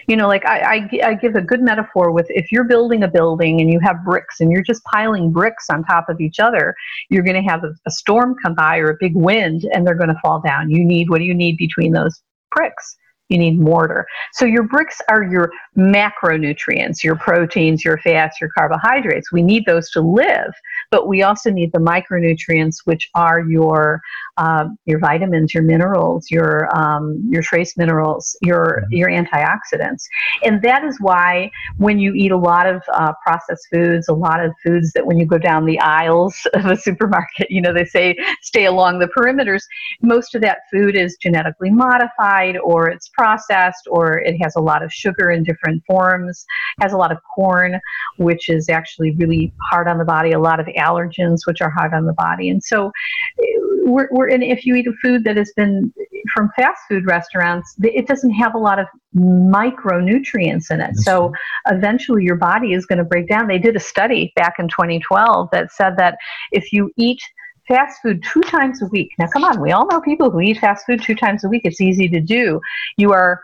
you 0.07 0.15
know, 0.15 0.27
like 0.27 0.45
I, 0.45 0.59
I, 0.59 0.89
I, 1.03 1.13
give 1.15 1.35
a 1.35 1.41
good 1.41 1.61
metaphor 1.61 2.11
with 2.11 2.27
if 2.29 2.51
you're 2.51 2.63
building 2.63 3.03
a 3.03 3.07
building 3.07 3.61
and 3.61 3.71
you 3.71 3.79
have 3.79 4.03
bricks 4.05 4.39
and 4.39 4.51
you're 4.51 4.63
just 4.63 4.83
piling 4.85 5.31
bricks 5.31 5.69
on 5.69 5.83
top 5.83 6.09
of 6.09 6.21
each 6.21 6.39
other, 6.39 6.75
you're 7.09 7.23
going 7.23 7.41
to 7.41 7.49
have 7.49 7.63
a, 7.63 7.71
a 7.85 7.91
storm 7.91 8.35
come 8.43 8.53
by 8.53 8.77
or 8.77 8.91
a 8.91 8.97
big 8.99 9.15
wind 9.15 9.65
and 9.73 9.85
they're 9.85 9.95
going 9.95 10.09
to 10.09 10.19
fall 10.21 10.41
down. 10.41 10.69
You 10.69 10.83
need, 10.83 11.09
what 11.09 11.19
do 11.19 11.25
you 11.25 11.33
need 11.33 11.57
between 11.57 11.91
those 11.93 12.21
bricks? 12.55 12.97
You 13.29 13.37
need 13.37 13.59
mortar. 13.59 14.05
So 14.33 14.45
your 14.45 14.63
bricks 14.63 15.01
are 15.09 15.23
your 15.23 15.51
macronutrients, 15.77 17.03
your 17.03 17.15
proteins, 17.15 17.83
your 17.83 17.97
fats, 17.99 18.39
your 18.39 18.49
carbohydrates. 18.57 19.31
We 19.31 19.41
need 19.41 19.65
those 19.65 19.89
to 19.91 20.01
live, 20.01 20.53
but 20.91 21.07
we 21.07 21.23
also 21.23 21.51
need 21.51 21.71
the 21.73 21.79
micronutrients, 21.79 22.77
which 22.85 23.09
are 23.15 23.41
your 23.41 24.01
uh, 24.37 24.65
your 24.85 24.99
vitamins, 24.99 25.53
your 25.53 25.63
minerals, 25.63 26.29
your 26.29 26.69
um, 26.77 27.21
your 27.29 27.41
trace 27.41 27.75
minerals, 27.77 28.37
your 28.41 28.83
mm-hmm. 28.83 28.93
your 28.93 29.09
antioxidants, 29.09 30.03
and 30.43 30.61
that 30.61 30.83
is 30.83 30.97
why 30.99 31.51
when 31.77 31.99
you 31.99 32.13
eat 32.13 32.31
a 32.31 32.37
lot 32.37 32.67
of 32.67 32.81
uh, 32.93 33.13
processed 33.25 33.67
foods, 33.71 34.07
a 34.07 34.13
lot 34.13 34.43
of 34.43 34.53
foods 34.63 34.93
that 34.93 35.05
when 35.05 35.17
you 35.17 35.25
go 35.25 35.37
down 35.37 35.65
the 35.65 35.79
aisles 35.79 36.35
of 36.53 36.65
a 36.65 36.77
supermarket, 36.77 37.49
you 37.49 37.61
know 37.61 37.73
they 37.73 37.85
say 37.85 38.15
stay 38.41 38.65
along 38.65 38.99
the 38.99 39.07
perimeters. 39.07 39.63
Most 40.01 40.35
of 40.35 40.41
that 40.41 40.59
food 40.71 40.95
is 40.95 41.17
genetically 41.17 41.71
modified, 41.71 42.57
or 42.57 42.89
it's 42.89 43.09
processed, 43.17 43.87
or 43.89 44.19
it 44.19 44.37
has 44.41 44.55
a 44.55 44.61
lot 44.61 44.83
of 44.83 44.91
sugar 44.91 45.31
in 45.31 45.43
different 45.43 45.83
forms. 45.85 46.45
Has 46.81 46.93
a 46.93 46.97
lot 46.97 47.11
of 47.11 47.17
corn, 47.35 47.79
which 48.17 48.49
is 48.49 48.69
actually 48.69 49.15
really 49.15 49.53
hard 49.69 49.87
on 49.87 49.97
the 49.97 50.05
body. 50.05 50.31
A 50.31 50.39
lot 50.39 50.59
of 50.59 50.67
allergens, 50.67 51.39
which 51.45 51.61
are 51.61 51.69
hard 51.69 51.93
on 51.93 52.05
the 52.05 52.13
body, 52.13 52.49
and 52.49 52.63
so 52.63 52.91
eh, 53.39 53.43
we're, 53.85 54.07
we're 54.11 54.29
and 54.29 54.43
if 54.43 54.65
you 54.65 54.75
eat 54.75 54.87
a 54.87 54.93
food 55.01 55.23
that 55.23 55.37
has 55.37 55.51
been 55.55 55.93
from 56.33 56.49
fast 56.55 56.79
food 56.89 57.05
restaurants, 57.05 57.75
it 57.81 58.07
doesn't 58.07 58.31
have 58.31 58.53
a 58.53 58.57
lot 58.57 58.79
of 58.79 58.85
micronutrients 59.15 60.69
in 60.69 60.81
it. 60.81 60.95
So 60.97 61.31
eventually 61.67 62.23
your 62.23 62.35
body 62.35 62.73
is 62.73 62.85
going 62.85 62.99
to 62.99 63.05
break 63.05 63.27
down. 63.27 63.47
They 63.47 63.57
did 63.57 63.75
a 63.75 63.79
study 63.79 64.33
back 64.35 64.55
in 64.59 64.67
2012 64.67 65.49
that 65.51 65.71
said 65.71 65.95
that 65.97 66.17
if 66.51 66.71
you 66.71 66.91
eat 66.97 67.21
fast 67.67 67.99
food 68.01 68.23
two 68.31 68.41
times 68.41 68.81
a 68.81 68.85
week, 68.87 69.09
now 69.19 69.27
come 69.27 69.43
on, 69.43 69.61
we 69.61 69.71
all 69.71 69.87
know 69.87 70.01
people 70.01 70.29
who 70.31 70.39
eat 70.39 70.59
fast 70.59 70.85
food 70.85 71.01
two 71.01 71.15
times 71.15 71.43
a 71.43 71.49
week. 71.49 71.61
It's 71.65 71.81
easy 71.81 72.07
to 72.09 72.19
do. 72.19 72.59
You 72.97 73.11
are 73.13 73.41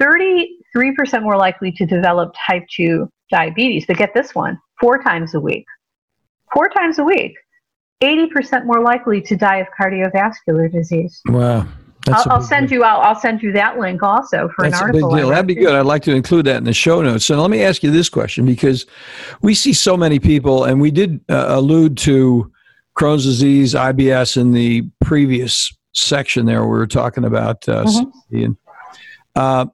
33% 0.00 1.22
more 1.22 1.36
likely 1.36 1.72
to 1.72 1.86
develop 1.86 2.34
type 2.46 2.64
2 2.74 3.08
diabetes. 3.30 3.86
But 3.86 3.96
get 3.96 4.14
this 4.14 4.34
one 4.34 4.58
four 4.80 5.02
times 5.02 5.34
a 5.34 5.40
week. 5.40 5.64
Four 6.52 6.68
times 6.68 6.98
a 6.98 7.04
week. 7.04 7.34
80% 8.02 8.66
more 8.66 8.82
likely 8.82 9.20
to 9.22 9.36
die 9.36 9.58
of 9.58 9.68
cardiovascular 9.78 10.70
disease. 10.70 11.20
Wow. 11.26 11.66
I'll, 12.08 12.32
I'll 12.32 12.42
send 12.42 12.70
you 12.70 12.84
out. 12.84 13.02
I'll 13.02 13.18
send 13.18 13.42
you 13.42 13.50
that 13.52 13.78
link 13.78 14.02
also 14.02 14.50
for 14.54 14.64
That's 14.64 14.76
an 14.76 14.88
article. 14.88 15.08
A 15.08 15.14
big 15.14 15.20
deal. 15.20 15.28
That'd 15.30 15.46
be 15.46 15.54
good. 15.54 15.74
I'd 15.74 15.86
like 15.86 16.02
to 16.02 16.14
include 16.14 16.44
that 16.46 16.56
in 16.56 16.64
the 16.64 16.74
show 16.74 17.00
notes. 17.00 17.30
And 17.30 17.40
let 17.40 17.50
me 17.50 17.62
ask 17.62 17.82
you 17.82 17.90
this 17.90 18.10
question 18.10 18.44
because 18.44 18.84
we 19.40 19.54
see 19.54 19.72
so 19.72 19.96
many 19.96 20.18
people, 20.18 20.64
and 20.64 20.80
we 20.80 20.90
did 20.90 21.20
uh, 21.30 21.46
allude 21.48 21.96
to 21.98 22.52
Crohn's 22.96 23.24
disease, 23.24 23.74
IBS 23.74 24.36
in 24.36 24.52
the 24.52 24.88
previous 25.04 25.74
section 25.92 26.46
there. 26.46 26.62
We 26.62 26.68
were 26.68 26.86
talking 26.86 27.24
about 27.24 27.68
uh, 27.68 27.84
mm-hmm. 27.84 28.52
uh, 29.34 29.66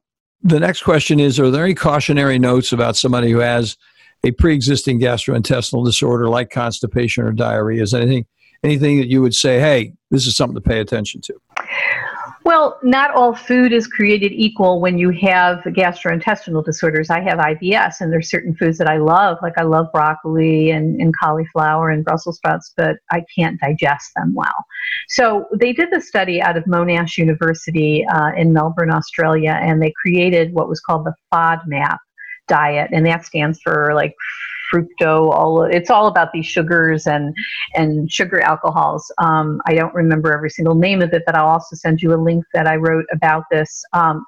the 0.43 0.61
next 0.61 0.83
question 0.83 1.21
is: 1.21 1.39
Are 1.39 1.51
there 1.51 1.65
any 1.65 1.75
cautionary 1.75 2.39
notes 2.39 2.73
about 2.73 2.97
somebody 2.97 3.31
who 3.31 3.39
has 3.39 3.77
a 4.25 4.31
pre-existing 4.33 5.01
gastrointestinal 5.01 5.85
disorder 5.85 6.29
like 6.29 6.51
constipation 6.51 7.25
or 7.25 7.33
diarrhea? 7.33 7.83
Is 7.83 7.95
anything 7.95 8.27
anything 8.63 8.99
that 8.99 9.09
you 9.09 9.23
would 9.23 9.35
say, 9.35 9.59
hey, 9.59 9.93
this 10.11 10.27
is 10.27 10.37
something 10.37 10.55
to 10.55 10.61
pay 10.61 10.81
attention 10.81 11.21
to? 11.23 11.35
Well, 12.51 12.81
not 12.83 13.13
all 13.13 13.33
food 13.33 13.73
is 13.73 13.87
created 13.87 14.33
equal 14.33 14.81
when 14.81 14.99
you 14.99 15.11
have 15.11 15.59
gastrointestinal 15.59 16.65
disorders. 16.65 17.09
I 17.09 17.21
have 17.21 17.39
IBS, 17.39 18.01
and 18.01 18.13
there's 18.13 18.29
certain 18.29 18.57
foods 18.57 18.77
that 18.79 18.89
I 18.89 18.97
love, 18.97 19.39
like 19.41 19.57
I 19.57 19.63
love 19.63 19.87
broccoli 19.93 20.73
and, 20.73 21.01
and 21.01 21.17
cauliflower 21.17 21.91
and 21.91 22.05
Brussels 22.05 22.39
sprouts, 22.39 22.73
but 22.77 22.97
I 23.13 23.23
can't 23.39 23.61
digest 23.61 24.11
them 24.17 24.35
well. 24.35 24.67
So 25.11 25.47
they 25.61 25.73
did 25.73 25.91
the 25.93 26.01
study 26.01 26.43
out 26.43 26.57
of 26.57 26.65
Monash 26.65 27.19
University 27.19 28.05
uh, 28.13 28.33
in 28.37 28.53
Melbourne, 28.53 28.93
Australia, 28.93 29.57
and 29.63 29.81
they 29.81 29.93
created 30.03 30.53
what 30.53 30.69
was 30.69 30.81
called 30.81 31.07
the 31.07 31.15
FODMAP 31.33 31.99
diet, 32.49 32.91
and 32.93 33.07
that 33.07 33.25
stands 33.25 33.61
for 33.63 33.93
like 33.95 34.17
fructo 34.73 35.33
all 35.33 35.63
it's 35.63 35.91
all 35.91 36.07
about 36.07 36.33
these 36.33 36.47
sugars 36.47 37.07
and 37.07 37.35
and 37.75 38.11
sugar 38.11 38.41
alcohols. 38.41 39.11
Um, 39.19 39.61
i 39.67 39.75
don't 39.75 39.95
remember 39.95 40.33
every 40.33 40.51
single 40.51 40.75
name 40.75 41.03
of 41.03 41.13
it 41.13 41.23
but 41.27 41.35
i'll 41.35 41.49
also 41.49 41.77
send 41.77 42.03
you 42.03 42.13
a 42.15 42.21
link 42.21 42.45
that 42.55 42.67
i 42.67 42.77
wrote 42.77 43.07
about 43.13 43.45
this. 43.51 43.83
Um, 43.93 44.25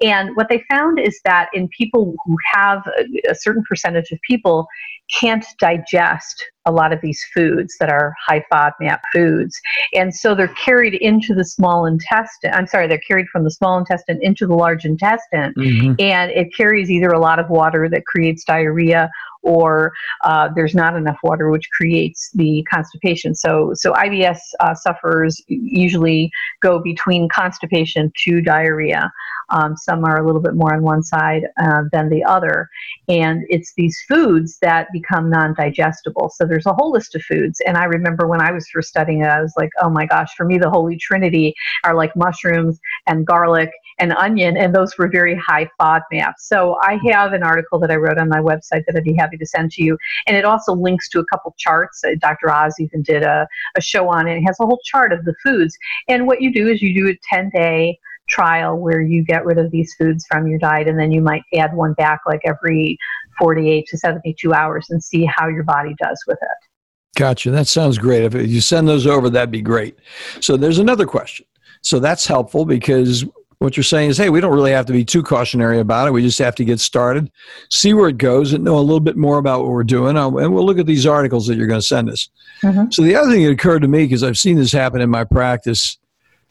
and 0.00 0.34
what 0.36 0.48
they 0.48 0.64
found 0.68 0.98
is 0.98 1.20
that 1.24 1.48
in 1.52 1.68
people 1.68 2.14
who 2.24 2.36
have 2.52 2.86
a, 2.98 3.30
a 3.30 3.34
certain 3.34 3.62
percentage 3.68 4.10
of 4.10 4.18
people 4.28 4.66
can't 5.12 5.44
digest 5.58 6.44
a 6.64 6.72
lot 6.72 6.92
of 6.92 7.00
these 7.00 7.24
foods 7.34 7.74
that 7.80 7.90
are 7.90 8.14
high 8.24 8.44
FODMAP 8.52 9.00
foods. 9.12 9.60
And 9.94 10.14
so 10.14 10.34
they're 10.34 10.48
carried 10.48 10.94
into 10.94 11.34
the 11.34 11.44
small 11.44 11.86
intestine. 11.86 12.52
I'm 12.54 12.66
sorry, 12.66 12.86
they're 12.86 12.98
carried 13.06 13.26
from 13.32 13.44
the 13.44 13.50
small 13.50 13.78
intestine 13.78 14.18
into 14.22 14.46
the 14.46 14.54
large 14.54 14.84
intestine. 14.84 15.54
Mm-hmm. 15.58 15.94
And 15.98 16.30
it 16.30 16.54
carries 16.56 16.90
either 16.90 17.08
a 17.08 17.18
lot 17.18 17.38
of 17.38 17.50
water 17.50 17.88
that 17.88 18.06
creates 18.06 18.44
diarrhea 18.44 19.10
or 19.42 19.92
uh, 20.22 20.48
there's 20.54 20.74
not 20.74 20.96
enough 20.96 21.18
water, 21.22 21.50
which 21.50 21.68
creates 21.72 22.30
the 22.34 22.64
constipation. 22.72 23.34
So, 23.34 23.72
so 23.74 23.92
IBS 23.92 24.38
uh, 24.60 24.74
sufferers 24.74 25.42
usually 25.48 26.30
go 26.62 26.80
between 26.80 27.28
constipation 27.28 28.12
to 28.24 28.40
diarrhea. 28.40 29.12
Um, 29.52 29.76
some 29.76 30.04
are 30.04 30.22
a 30.22 30.26
little 30.26 30.40
bit 30.40 30.54
more 30.54 30.74
on 30.74 30.82
one 30.82 31.02
side 31.02 31.44
uh, 31.60 31.82
than 31.92 32.08
the 32.08 32.24
other. 32.24 32.68
And 33.08 33.44
it's 33.48 33.72
these 33.76 33.98
foods 34.08 34.58
that 34.60 34.88
become 34.92 35.30
non 35.30 35.54
digestible. 35.54 36.32
So 36.34 36.44
there's 36.44 36.66
a 36.66 36.72
whole 36.72 36.92
list 36.92 37.14
of 37.14 37.22
foods. 37.22 37.60
And 37.66 37.76
I 37.76 37.84
remember 37.84 38.26
when 38.26 38.40
I 38.40 38.52
was 38.52 38.68
first 38.68 38.88
studying 38.88 39.22
it, 39.22 39.28
I 39.28 39.42
was 39.42 39.52
like, 39.56 39.70
oh 39.80 39.90
my 39.90 40.06
gosh, 40.06 40.34
for 40.36 40.44
me, 40.44 40.58
the 40.58 40.70
holy 40.70 40.96
trinity 40.96 41.54
are 41.84 41.94
like 41.94 42.16
mushrooms 42.16 42.80
and 43.06 43.26
garlic 43.26 43.70
and 43.98 44.12
onion, 44.14 44.56
and 44.56 44.74
those 44.74 44.96
were 44.98 45.08
very 45.08 45.36
high 45.36 45.68
FODMAP. 45.80 46.34
So 46.38 46.76
I 46.82 46.98
have 47.10 47.32
an 47.32 47.42
article 47.42 47.78
that 47.80 47.90
I 47.90 47.96
wrote 47.96 48.18
on 48.18 48.28
my 48.28 48.40
website 48.40 48.84
that 48.86 48.96
I'd 48.96 49.04
be 49.04 49.14
happy 49.14 49.36
to 49.36 49.46
send 49.46 49.70
to 49.72 49.84
you. 49.84 49.96
And 50.26 50.36
it 50.36 50.44
also 50.44 50.72
links 50.72 51.08
to 51.10 51.20
a 51.20 51.24
couple 51.26 51.54
charts. 51.58 52.02
Uh, 52.04 52.16
Dr. 52.20 52.50
Oz 52.50 52.74
even 52.80 53.02
did 53.02 53.22
a, 53.22 53.46
a 53.76 53.80
show 53.80 54.08
on 54.08 54.26
it. 54.26 54.38
It 54.38 54.42
has 54.42 54.58
a 54.60 54.66
whole 54.66 54.80
chart 54.84 55.12
of 55.12 55.24
the 55.24 55.34
foods. 55.42 55.76
And 56.08 56.26
what 56.26 56.40
you 56.40 56.52
do 56.52 56.68
is 56.68 56.82
you 56.82 56.94
do 56.94 57.10
a 57.10 57.18
10 57.30 57.50
day 57.50 57.98
trial 58.28 58.78
where 58.78 59.00
you 59.00 59.24
get 59.24 59.44
rid 59.44 59.58
of 59.58 59.70
these 59.70 59.94
foods 59.98 60.24
from 60.30 60.46
your 60.46 60.58
diet 60.58 60.88
and 60.88 60.98
then 60.98 61.12
you 61.12 61.20
might 61.20 61.42
add 61.54 61.74
one 61.74 61.92
back 61.94 62.20
like 62.26 62.40
every 62.44 62.96
48 63.38 63.86
to 63.88 63.98
72 63.98 64.52
hours 64.54 64.86
and 64.90 65.02
see 65.02 65.24
how 65.24 65.48
your 65.48 65.64
body 65.64 65.94
does 66.02 66.22
with 66.26 66.38
it. 66.40 67.18
Gotcha. 67.18 67.50
That 67.50 67.66
sounds 67.66 67.98
great. 67.98 68.22
If 68.22 68.34
you 68.34 68.60
send 68.60 68.88
those 68.88 69.06
over, 69.06 69.28
that'd 69.28 69.50
be 69.50 69.60
great. 69.60 69.98
So 70.40 70.56
there's 70.56 70.78
another 70.78 71.06
question. 71.06 71.46
So 71.82 71.98
that's 71.98 72.26
helpful 72.26 72.64
because 72.64 73.24
what 73.58 73.76
you're 73.76 73.84
saying 73.84 74.10
is, 74.10 74.16
hey, 74.16 74.28
we 74.28 74.40
don't 74.40 74.54
really 74.54 74.72
have 74.72 74.86
to 74.86 74.92
be 74.92 75.04
too 75.04 75.22
cautionary 75.22 75.78
about 75.78 76.08
it. 76.08 76.12
We 76.12 76.22
just 76.22 76.38
have 76.38 76.54
to 76.56 76.64
get 76.64 76.80
started, 76.80 77.30
see 77.70 77.92
where 77.94 78.08
it 78.08 78.18
goes, 78.18 78.52
and 78.52 78.64
know 78.64 78.78
a 78.78 78.80
little 78.80 78.98
bit 78.98 79.16
more 79.16 79.38
about 79.38 79.60
what 79.60 79.70
we're 79.70 79.84
doing. 79.84 80.16
And 80.16 80.34
we'll 80.34 80.66
look 80.66 80.78
at 80.78 80.86
these 80.86 81.06
articles 81.06 81.46
that 81.46 81.56
you're 81.56 81.68
going 81.68 81.80
to 81.80 81.86
send 81.86 82.10
us. 82.10 82.28
Mm-hmm. 82.62 82.90
So 82.90 83.02
the 83.02 83.14
other 83.14 83.30
thing 83.30 83.44
that 83.44 83.50
occurred 83.52 83.82
to 83.82 83.88
me, 83.88 84.04
because 84.04 84.24
I've 84.24 84.38
seen 84.38 84.56
this 84.56 84.72
happen 84.72 85.00
in 85.00 85.10
my 85.10 85.24
practice 85.24 85.98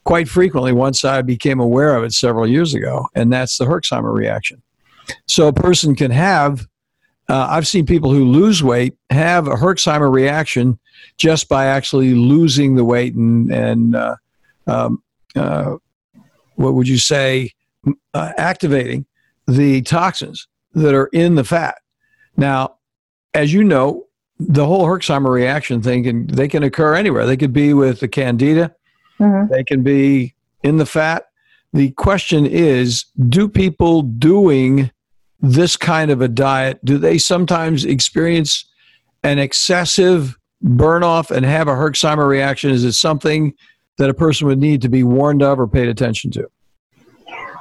quite 0.04 0.28
frequently 0.28 0.72
once 0.72 1.04
I 1.04 1.22
became 1.22 1.60
aware 1.60 1.96
of 1.96 2.04
it 2.04 2.12
several 2.12 2.46
years 2.46 2.74
ago, 2.74 3.06
and 3.14 3.32
that's 3.32 3.58
the 3.58 3.64
Herxheimer 3.64 4.12
reaction. 4.12 4.62
So 5.26 5.48
a 5.48 5.52
person 5.52 5.94
can 5.94 6.10
have, 6.10 6.66
uh, 7.28 7.46
I've 7.50 7.66
seen 7.66 7.86
people 7.86 8.12
who 8.12 8.24
lose 8.24 8.62
weight 8.62 8.94
have 9.10 9.46
a 9.46 9.54
Herxheimer 9.54 10.12
reaction 10.12 10.78
just 11.18 11.48
by 11.48 11.66
actually 11.66 12.14
losing 12.14 12.76
the 12.76 12.84
weight 12.84 13.14
and, 13.14 13.52
and 13.52 13.96
uh, 13.96 14.16
um, 14.66 15.02
uh, 15.36 15.76
what 16.56 16.74
would 16.74 16.88
you 16.88 16.98
say, 16.98 17.52
uh, 18.14 18.32
activating 18.36 19.06
the 19.46 19.82
toxins 19.82 20.46
that 20.74 20.94
are 20.94 21.06
in 21.06 21.34
the 21.34 21.44
fat. 21.44 21.76
Now, 22.36 22.76
as 23.34 23.52
you 23.52 23.64
know, 23.64 24.06
the 24.38 24.66
whole 24.66 24.86
Herxheimer 24.86 25.30
reaction 25.30 25.82
thing 25.82 26.04
can 26.04 26.26
they 26.26 26.48
can 26.48 26.62
occur 26.62 26.94
anywhere. 26.94 27.26
They 27.26 27.36
could 27.36 27.52
be 27.52 27.74
with 27.74 28.00
the 28.00 28.08
candida, 28.08 28.74
mm-hmm. 29.22 29.52
they 29.52 29.64
can 29.64 29.82
be 29.82 30.34
in 30.62 30.76
the 30.76 30.86
fat. 30.86 31.28
The 31.72 31.90
question 31.92 32.46
is, 32.46 33.06
do 33.28 33.48
people 33.48 34.02
doing 34.02 34.90
this 35.40 35.76
kind 35.76 36.10
of 36.10 36.20
a 36.20 36.28
diet 36.28 36.82
do 36.84 36.98
they 36.98 37.18
sometimes 37.18 37.84
experience 37.84 38.64
an 39.24 39.38
excessive 39.38 40.38
burn 40.60 41.02
off 41.02 41.30
and 41.30 41.44
have 41.44 41.68
a 41.68 41.72
Herxheimer 41.72 42.28
reaction? 42.28 42.70
Is 42.70 42.84
it 42.84 42.92
something 42.92 43.54
that 43.98 44.08
a 44.08 44.14
person 44.14 44.46
would 44.46 44.58
need 44.58 44.82
to 44.82 44.88
be 44.88 45.02
warned 45.02 45.42
of 45.42 45.58
or 45.58 45.66
paid 45.66 45.88
attention 45.88 46.30
to? 46.32 46.48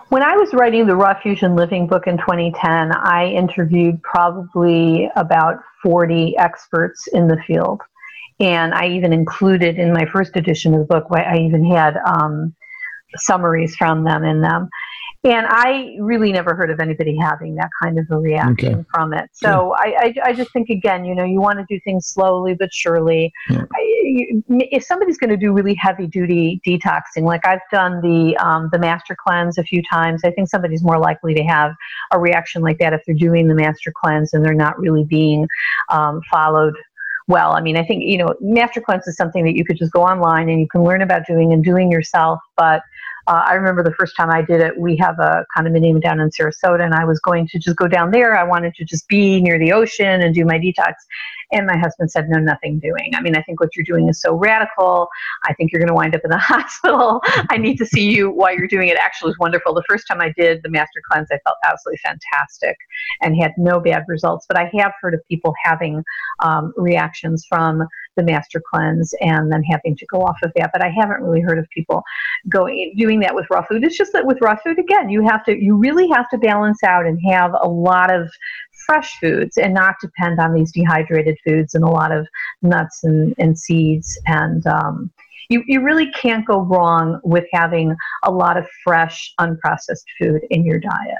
When 0.09 0.23
I 0.23 0.35
was 0.35 0.53
writing 0.53 0.87
the 0.87 0.95
Raw 0.95 1.19
Fusion 1.21 1.55
Living 1.55 1.87
book 1.87 2.05
in 2.05 2.17
2010, 2.17 2.91
I 2.91 3.27
interviewed 3.27 4.01
probably 4.03 5.09
about 5.15 5.59
40 5.81 6.37
experts 6.37 7.07
in 7.07 7.27
the 7.27 7.37
field. 7.47 7.81
And 8.41 8.73
I 8.73 8.87
even 8.89 9.13
included 9.13 9.77
in 9.77 9.93
my 9.93 10.05
first 10.05 10.35
edition 10.35 10.73
of 10.73 10.79
the 10.79 10.85
book, 10.85 11.05
I 11.11 11.37
even 11.37 11.63
had 11.63 11.95
um, 11.97 12.55
summaries 13.15 13.75
from 13.75 14.03
them 14.03 14.23
in 14.23 14.41
them. 14.41 14.67
And 15.23 15.45
I 15.47 15.97
really 15.99 16.31
never 16.31 16.55
heard 16.55 16.71
of 16.71 16.79
anybody 16.79 17.15
having 17.15 17.53
that 17.55 17.69
kind 17.83 17.99
of 17.99 18.07
a 18.09 18.17
reaction 18.17 18.73
okay. 18.73 18.85
from 18.91 19.13
it. 19.13 19.29
So 19.33 19.75
yeah. 19.85 19.93
I, 19.99 20.05
I, 20.05 20.29
I, 20.29 20.33
just 20.33 20.51
think, 20.51 20.69
again, 20.69 21.05
you 21.05 21.13
know, 21.13 21.23
you 21.23 21.39
want 21.39 21.59
to 21.59 21.65
do 21.69 21.79
things 21.83 22.07
slowly 22.07 22.55
but 22.55 22.73
surely. 22.73 23.31
Yeah. 23.47 23.61
I, 23.61 24.41
if 24.49 24.83
somebody's 24.83 25.19
going 25.19 25.29
to 25.29 25.37
do 25.37 25.53
really 25.53 25.75
heavy 25.75 26.07
duty 26.07 26.59
detoxing, 26.65 27.21
like 27.21 27.45
I've 27.45 27.59
done 27.71 28.01
the, 28.01 28.35
um, 28.37 28.69
the 28.71 28.79
master 28.79 29.15
cleanse 29.15 29.59
a 29.59 29.63
few 29.63 29.83
times, 29.83 30.21
I 30.25 30.31
think 30.31 30.49
somebody's 30.49 30.83
more 30.83 30.97
likely 30.97 31.35
to 31.35 31.43
have 31.43 31.73
a 32.11 32.19
reaction 32.19 32.63
like 32.63 32.79
that 32.79 32.91
if 32.93 33.01
they're 33.05 33.13
doing 33.13 33.47
the 33.47 33.53
master 33.53 33.93
cleanse 33.95 34.33
and 34.33 34.43
they're 34.43 34.55
not 34.55 34.79
really 34.79 35.03
being 35.03 35.47
um, 35.89 36.21
followed 36.31 36.73
well. 37.31 37.53
I 37.53 37.61
mean, 37.61 37.77
I 37.77 37.83
think, 37.83 38.03
you 38.03 38.17
know, 38.17 38.35
master 38.39 38.81
cleanse 38.81 39.07
is 39.07 39.15
something 39.15 39.43
that 39.45 39.55
you 39.55 39.65
could 39.65 39.77
just 39.77 39.91
go 39.91 40.03
online 40.03 40.49
and 40.49 40.59
you 40.59 40.67
can 40.67 40.83
learn 40.83 41.01
about 41.01 41.25
doing 41.25 41.53
and 41.53 41.63
doing 41.63 41.91
yourself, 41.91 42.39
but 42.55 42.81
uh, 43.27 43.43
I 43.45 43.53
remember 43.53 43.83
the 43.83 43.93
first 43.93 44.15
time 44.17 44.29
I 44.29 44.41
did 44.41 44.61
it, 44.61 44.77
we 44.77 44.97
have 44.97 45.19
a 45.19 45.45
condominium 45.55 46.01
down 46.01 46.19
in 46.19 46.29
Sarasota, 46.29 46.83
and 46.83 46.93
I 46.93 47.05
was 47.05 47.19
going 47.19 47.47
to 47.49 47.59
just 47.59 47.77
go 47.77 47.87
down 47.87 48.11
there. 48.11 48.35
I 48.35 48.43
wanted 48.43 48.73
to 48.75 48.85
just 48.85 49.07
be 49.07 49.41
near 49.41 49.59
the 49.59 49.71
ocean 49.71 50.21
and 50.21 50.33
do 50.33 50.43
my 50.43 50.57
detox. 50.57 50.93
And 51.51 51.65
my 51.65 51.77
husband 51.77 52.11
said, 52.11 52.29
No, 52.29 52.39
nothing 52.39 52.79
doing. 52.79 53.11
I 53.15 53.21
mean, 53.21 53.35
I 53.35 53.41
think 53.43 53.59
what 53.59 53.75
you're 53.75 53.85
doing 53.85 54.07
is 54.09 54.21
so 54.21 54.35
radical. 54.35 55.07
I 55.43 55.53
think 55.53 55.71
you're 55.71 55.79
going 55.79 55.89
to 55.89 55.93
wind 55.93 56.15
up 56.15 56.21
in 56.23 56.29
the 56.29 56.37
hospital. 56.39 57.21
I 57.49 57.57
need 57.57 57.77
to 57.77 57.85
see 57.85 58.09
you 58.09 58.29
while 58.31 58.55
you're 58.55 58.67
doing 58.67 58.89
it. 58.89 58.97
Actually, 58.97 59.29
was 59.29 59.39
wonderful. 59.39 59.73
The 59.73 59.83
first 59.87 60.07
time 60.07 60.21
I 60.21 60.33
did 60.37 60.61
the 60.63 60.69
master 60.69 61.01
cleanse, 61.09 61.29
I 61.31 61.39
felt 61.45 61.57
absolutely 61.63 61.99
fantastic 62.03 62.77
and 63.21 63.35
had 63.35 63.53
no 63.57 63.79
bad 63.79 64.03
results. 64.07 64.45
But 64.47 64.57
I 64.57 64.69
have 64.77 64.93
heard 65.01 65.13
of 65.13 65.21
people 65.27 65.53
having 65.63 66.03
um, 66.39 66.73
reactions 66.75 67.45
from 67.47 67.83
the 68.17 68.23
master 68.23 68.61
cleanse 68.69 69.13
and 69.21 69.51
then 69.51 69.63
having 69.63 69.95
to 69.95 70.05
go 70.07 70.21
off 70.21 70.37
of 70.43 70.51
that. 70.55 70.71
But 70.73 70.83
I 70.83 70.89
haven't 70.89 71.21
really 71.21 71.41
heard 71.41 71.59
of 71.59 71.69
people 71.69 72.03
going 72.49 72.93
doing 72.97 73.19
that 73.21 73.33
with 73.33 73.45
raw 73.49 73.65
food. 73.65 73.83
It's 73.83 73.97
just 73.97 74.13
that 74.13 74.25
with 74.25 74.39
raw 74.41 74.55
food, 74.63 74.79
again, 74.79 75.09
you 75.09 75.25
have 75.25 75.45
to 75.45 75.57
you 75.57 75.77
really 75.77 76.07
have 76.09 76.29
to 76.29 76.37
balance 76.37 76.83
out 76.83 77.05
and 77.05 77.19
have 77.29 77.51
a 77.61 77.67
lot 77.67 78.13
of 78.13 78.29
fresh 78.85 79.17
foods 79.19 79.57
and 79.57 79.73
not 79.73 79.95
depend 80.01 80.39
on 80.39 80.53
these 80.53 80.71
dehydrated 80.71 81.37
foods 81.45 81.75
and 81.75 81.83
a 81.83 81.89
lot 81.89 82.11
of 82.11 82.27
nuts 82.61 83.03
and, 83.03 83.33
and 83.37 83.57
seeds 83.57 84.19
and 84.25 84.65
um, 84.67 85.11
you, 85.49 85.63
you 85.67 85.81
really 85.81 86.09
can't 86.11 86.45
go 86.45 86.61
wrong 86.61 87.19
with 87.23 87.45
having 87.51 87.93
a 88.23 88.31
lot 88.31 88.57
of 88.57 88.65
fresh 88.83 89.33
unprocessed 89.39 90.05
food 90.19 90.41
in 90.49 90.65
your 90.65 90.79
diet 90.79 91.19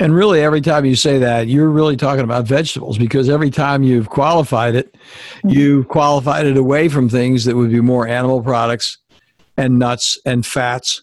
and 0.00 0.14
really, 0.14 0.40
every 0.40 0.60
time 0.60 0.84
you 0.84 0.96
say 0.96 1.18
that, 1.18 1.46
you're 1.46 1.68
really 1.68 1.96
talking 1.96 2.24
about 2.24 2.46
vegetables 2.46 2.98
because 2.98 3.28
every 3.28 3.50
time 3.50 3.82
you've 3.82 4.08
qualified 4.10 4.74
it, 4.74 4.92
mm-hmm. 4.94 5.50
you've 5.50 5.88
qualified 5.88 6.46
it 6.46 6.56
away 6.56 6.88
from 6.88 7.08
things 7.08 7.44
that 7.44 7.54
would 7.54 7.70
be 7.70 7.80
more 7.80 8.06
animal 8.06 8.42
products 8.42 8.98
and 9.56 9.78
nuts 9.78 10.18
and 10.26 10.44
fats 10.44 11.02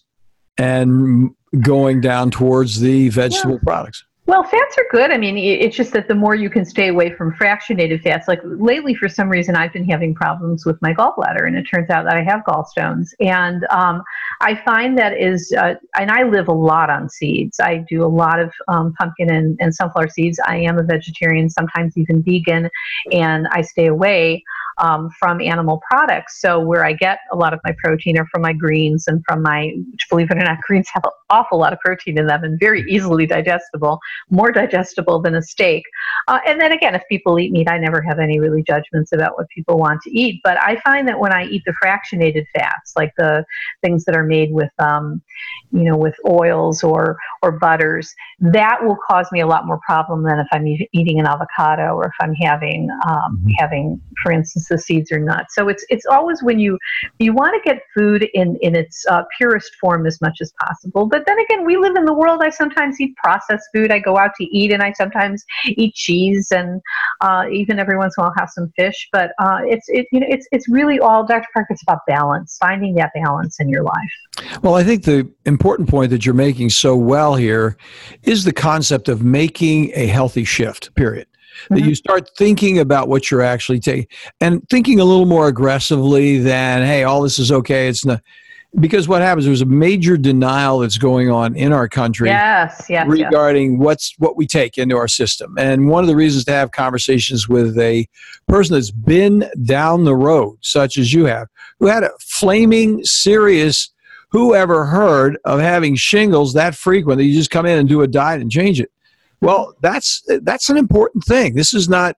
and 0.58 1.32
going 1.62 2.02
down 2.02 2.32
towards 2.32 2.80
the 2.80 3.10
vegetable 3.10 3.56
yeah. 3.56 3.64
products. 3.64 4.04
Well, 4.32 4.46
fats 4.46 4.78
are 4.78 4.86
good. 4.90 5.12
I 5.12 5.18
mean, 5.18 5.38
it's 5.38 5.76
just 5.76 5.92
that 5.92 6.08
the 6.08 6.16
more 6.16 6.36
you 6.36 6.50
can 6.50 6.64
stay 6.64 6.88
away 6.88 7.14
from 7.14 7.34
fractionated 7.34 8.02
fats. 8.02 8.30
Like 8.30 8.40
lately, 8.46 8.96
for 8.96 9.10
some 9.10 9.28
reason, 9.28 9.58
I've 9.58 9.74
been 9.74 9.84
having 9.84 10.16
problems 10.16 10.66
with 10.66 10.82
my 10.82 10.94
gallbladder, 10.94 11.46
and 11.46 11.58
it 11.58 11.64
turns 11.64 11.90
out 11.90 12.06
that 12.06 12.16
I 12.16 12.24
have 12.24 12.40
gallstones. 12.46 13.10
And 13.20 13.66
um, 13.72 14.02
I 14.40 14.56
find 14.56 14.98
that 14.98 15.20
is, 15.20 15.54
uh, 15.60 15.74
and 16.00 16.10
I 16.10 16.24
live 16.24 16.48
a 16.48 16.54
lot 16.54 16.90
on 16.90 17.10
seeds. 17.10 17.60
I 17.60 17.84
do 17.90 18.06
a 18.06 18.08
lot 18.08 18.40
of 18.40 18.54
um, 18.70 18.94
pumpkin 18.94 19.30
and, 19.30 19.58
and 19.60 19.76
sunflower 19.76 20.08
seeds. 20.08 20.40
I 20.48 20.60
am 20.60 20.80
a 20.80 20.84
vegetarian, 20.84 21.50
sometimes 21.50 21.98
even 21.98 22.24
vegan, 22.24 22.70
and 23.12 23.50
I 23.52 23.64
stay 23.64 23.88
away 23.88 24.46
um, 24.82 25.10
from 25.20 25.40
animal 25.40 25.82
products. 25.90 26.42
So 26.42 26.60
where 26.60 26.84
I 26.84 26.94
get 26.94 27.20
a 27.32 27.36
lot 27.36 27.54
of 27.54 27.60
my 27.64 27.74
protein 27.78 28.18
are 28.18 28.28
from 28.28 28.42
my 28.42 28.52
greens 28.52 29.08
and 29.08 29.24
from 29.28 29.44
my, 29.44 29.74
which 29.92 30.10
believe 30.10 30.30
it 30.32 30.38
or 30.38 30.44
not, 30.44 30.60
greens 30.68 30.90
have 30.94 31.06
an 31.06 31.12
awful 31.30 31.60
lot 31.60 31.72
of 31.72 31.80
protein 31.80 32.18
in 32.18 32.26
them 32.26 32.44
and 32.44 32.60
very 32.60 32.82
easily 32.90 33.26
digestible, 33.26 34.00
more 34.30 34.52
digestible 34.52 35.22
than 35.22 35.36
a 35.36 35.42
steak. 35.42 35.84
Uh, 36.28 36.40
and 36.46 36.60
then 36.60 36.72
again, 36.72 36.96
if 36.96 37.04
people 37.08 37.40
eat 37.40 37.52
meat, 37.52 37.70
I 37.70 37.78
never 37.78 38.02
have 38.02 38.20
any 38.20 38.40
really 38.40 38.64
judgments 38.64 39.12
about 39.12 39.38
what 39.38 39.48
people 39.50 39.78
want 39.78 40.02
to 40.02 40.12
eat. 40.12 40.42
But 40.44 40.58
I 40.62 40.80
find 40.82 41.08
that 41.08 41.20
when 41.20 41.32
I 41.32 41.46
eat 41.46 41.64
the 41.66 41.74
fractionated 41.84 42.46
fats, 42.54 42.94
like 42.96 43.14
the 43.18 43.46
things 43.82 44.04
that 44.06 44.16
are 44.16 44.26
made 44.26 44.52
with, 44.52 44.72
um, 44.80 45.22
you 45.72 45.84
know, 45.84 45.98
with 45.98 46.16
oils 46.28 46.84
or 46.84 47.18
or 47.44 47.52
butters, 47.52 48.14
that 48.40 48.84
will 48.84 48.98
cause 49.08 49.28
me 49.32 49.42
a 49.42 49.48
lot 49.48 49.66
more 49.66 49.80
problem 49.86 50.24
than 50.24 50.40
if 50.40 50.48
I'm 50.52 50.68
eating 50.68 51.20
an 51.20 51.26
avocado 51.26 51.96
or 51.96 52.06
if 52.06 52.14
I'm 52.20 52.34
having 52.36 52.90
um, 53.08 53.38
mm-hmm. 53.38 53.50
having, 53.58 54.02
for 54.22 54.32
instance, 54.32 54.71
the 54.72 54.80
seeds 54.80 55.12
or 55.12 55.20
nuts. 55.20 55.54
So 55.54 55.68
it's 55.68 55.86
it's 55.90 56.06
always 56.08 56.42
when 56.42 56.58
you 56.58 56.80
you 57.20 57.34
want 57.34 57.54
to 57.54 57.70
get 57.70 57.84
food 57.96 58.28
in 58.34 58.58
in 58.62 58.76
its 58.76 59.06
uh, 59.08 59.24
purest 59.38 59.76
form 59.80 60.08
as 60.08 60.20
much 60.22 60.40
as 60.42 60.52
possible. 60.60 61.06
But 61.06 61.26
then 61.28 61.38
again, 61.40 61.64
we 61.64 61.78
live 61.78 61.96
in 61.96 62.06
the 62.06 62.14
world. 62.14 62.42
I 62.42 62.50
sometimes 62.50 63.00
eat 63.00 63.16
processed 63.18 63.68
food. 63.76 63.92
I 63.92 64.00
go 64.00 64.18
out 64.18 64.32
to 64.38 64.46
eat, 64.46 64.72
and 64.72 64.82
I 64.82 64.94
sometimes 64.94 65.44
eat 65.66 65.94
cheese, 65.94 66.48
and 66.52 66.82
uh, 67.20 67.46
even 67.52 67.78
every 67.78 67.98
once 67.98 68.16
in 68.18 68.24
a 68.24 68.26
while 68.26 68.34
have 68.38 68.50
some 68.50 68.72
fish. 68.76 69.08
But 69.12 69.32
uh, 69.38 69.60
it's 69.64 69.88
it 69.90 70.08
you 70.12 70.22
know 70.22 70.28
it's 70.30 70.48
it's 70.52 70.68
really 70.70 71.00
all 71.00 71.26
Dr. 71.26 71.48
Parker. 71.54 71.74
It's 71.74 71.84
about 71.84 72.00
balance, 72.08 72.58
finding 72.60 72.96
that 72.96 73.12
balance 73.14 73.60
in 73.60 73.70
your 73.70 73.84
life. 73.84 74.62
Well, 74.64 74.76
I 74.76 74.84
think 74.84 75.04
the 75.04 75.30
important 75.46 75.90
point 75.90 76.10
that 76.12 76.26
you're 76.26 76.34
making 76.34 76.70
so 76.70 76.96
well 76.96 77.36
here 77.36 77.78
is 78.24 78.46
the 78.46 78.54
concept 78.54 79.10
of 79.10 79.22
making 79.24 79.92
a 79.94 80.08
healthy 80.08 80.46
shift. 80.46 80.96
Period 80.96 81.28
that 81.70 81.80
mm-hmm. 81.80 81.90
you 81.90 81.96
start 81.96 82.30
thinking 82.38 82.80
about 82.80 83.08
what 83.08 83.30
you're 83.30 83.42
actually 83.42 83.80
taking 83.80 84.08
and 84.40 84.68
thinking 84.70 85.00
a 85.00 85.06
little 85.06 85.26
more 85.26 85.48
aggressively 85.48 86.38
than 86.40 86.84
hey 86.84 87.04
all 87.04 87.22
this 87.22 87.40
is 87.40 87.52
okay 87.52 87.88
it's 87.88 88.06
not 88.06 88.22
because 88.80 89.08
what 89.08 89.22
happens 89.22 89.46
there's 89.46 89.62
a 89.62 89.66
major 89.66 90.16
denial 90.16 90.80
that's 90.80 90.98
going 90.98 91.30
on 91.30 91.56
in 91.56 91.74
our 91.74 91.90
country 91.90 92.30
yes, 92.30 92.86
yes 92.90 93.06
regarding 93.08 93.74
yes. 93.74 93.82
what's 93.82 94.16
what 94.18 94.38
we 94.38 94.48
take 94.48 94.78
into 94.78 94.96
our 94.96 95.08
system 95.08 95.58
and 95.58 95.90
one 95.90 96.04
of 96.04 96.08
the 96.08 96.16
reasons 96.16 96.46
to 96.46 96.52
have 96.52 96.72
conversations 96.72 97.50
with 97.50 97.78
a 97.78 98.08
person 98.48 98.74
that's 98.74 98.92
been 98.92 99.50
down 99.64 100.06
the 100.06 100.16
road 100.16 100.58
such 100.62 100.98
as 100.98 101.12
you 101.12 101.26
have 101.26 101.48
who 101.80 101.88
had 101.88 102.04
a 102.04 102.12
flaming 102.20 103.04
serious 103.04 103.92
who 104.30 104.56
ever 104.56 104.86
heard 104.86 105.38
of 105.44 105.60
having 105.60 105.96
shingles 105.96 106.54
that 106.54 106.74
frequent 106.74 107.18
that 107.18 107.26
you 107.26 107.36
just 107.38 107.52
come 107.52 107.66
in 107.66 107.78
and 107.78 107.90
do 107.90 108.02
a 108.02 108.08
diet 108.08 108.40
and 108.42 108.52
change 108.52 108.80
it 108.80 108.90
well, 109.42 109.74
that's 109.82 110.22
that's 110.44 110.70
an 110.70 110.78
important 110.78 111.24
thing. 111.24 111.56
This 111.56 111.74
is 111.74 111.90
not 111.90 112.16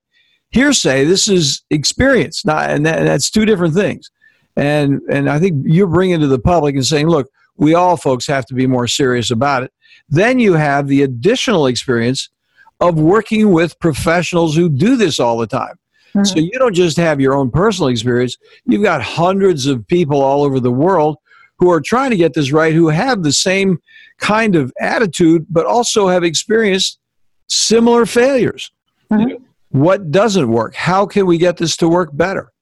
hearsay. 0.49 1.05
This 1.05 1.27
is 1.27 1.63
experience. 1.69 2.45
Not, 2.45 2.69
and, 2.69 2.85
that, 2.85 2.99
and 2.99 3.07
that's 3.07 3.29
two 3.29 3.45
different 3.45 3.73
things. 3.73 4.11
And 4.55 5.01
and 5.09 5.29
I 5.29 5.39
think 5.39 5.63
you're 5.65 5.87
bringing 5.87 6.19
to 6.19 6.27
the 6.27 6.39
public 6.39 6.75
and 6.75 6.85
saying, 6.85 7.07
look, 7.07 7.27
we 7.57 7.73
all 7.73 7.97
folks 7.97 8.27
have 8.27 8.45
to 8.47 8.53
be 8.53 8.67
more 8.67 8.87
serious 8.87 9.31
about 9.31 9.63
it. 9.63 9.71
Then 10.09 10.37
you 10.37 10.53
have 10.53 10.87
the 10.87 11.01
additional 11.01 11.65
experience 11.65 12.29
of 12.79 12.99
working 12.99 13.51
with 13.51 13.79
professionals 13.79 14.55
who 14.55 14.69
do 14.69 14.95
this 14.95 15.19
all 15.19 15.37
the 15.37 15.47
time. 15.47 15.75
Mm-hmm. 16.09 16.25
So 16.25 16.39
you 16.39 16.51
don't 16.51 16.75
just 16.75 16.97
have 16.97 17.19
your 17.19 17.33
own 17.33 17.49
personal 17.49 17.87
experience, 17.87 18.37
you've 18.65 18.83
got 18.83 19.01
hundreds 19.01 19.65
of 19.65 19.87
people 19.87 20.21
all 20.21 20.43
over 20.43 20.59
the 20.59 20.71
world 20.71 21.17
who 21.57 21.71
are 21.71 21.81
trying 21.81 22.11
to 22.11 22.17
get 22.17 22.33
this 22.33 22.51
right, 22.51 22.73
who 22.73 22.89
have 22.89 23.23
the 23.23 23.31
same 23.31 23.79
kind 24.19 24.55
of 24.55 24.73
attitude, 24.79 25.45
but 25.49 25.65
also 25.65 26.07
have 26.07 26.23
experienced 26.23 26.99
similar 27.47 28.05
failures. 28.05 28.71
Mm-hmm. 29.11 29.43
What 29.69 30.11
doesn't 30.11 30.47
work? 30.47 30.75
How 30.75 31.05
can 31.05 31.25
we 31.25 31.37
get 31.37 31.57
this 31.57 31.75
to 31.77 31.89
work 31.89 32.15
better? 32.15 32.52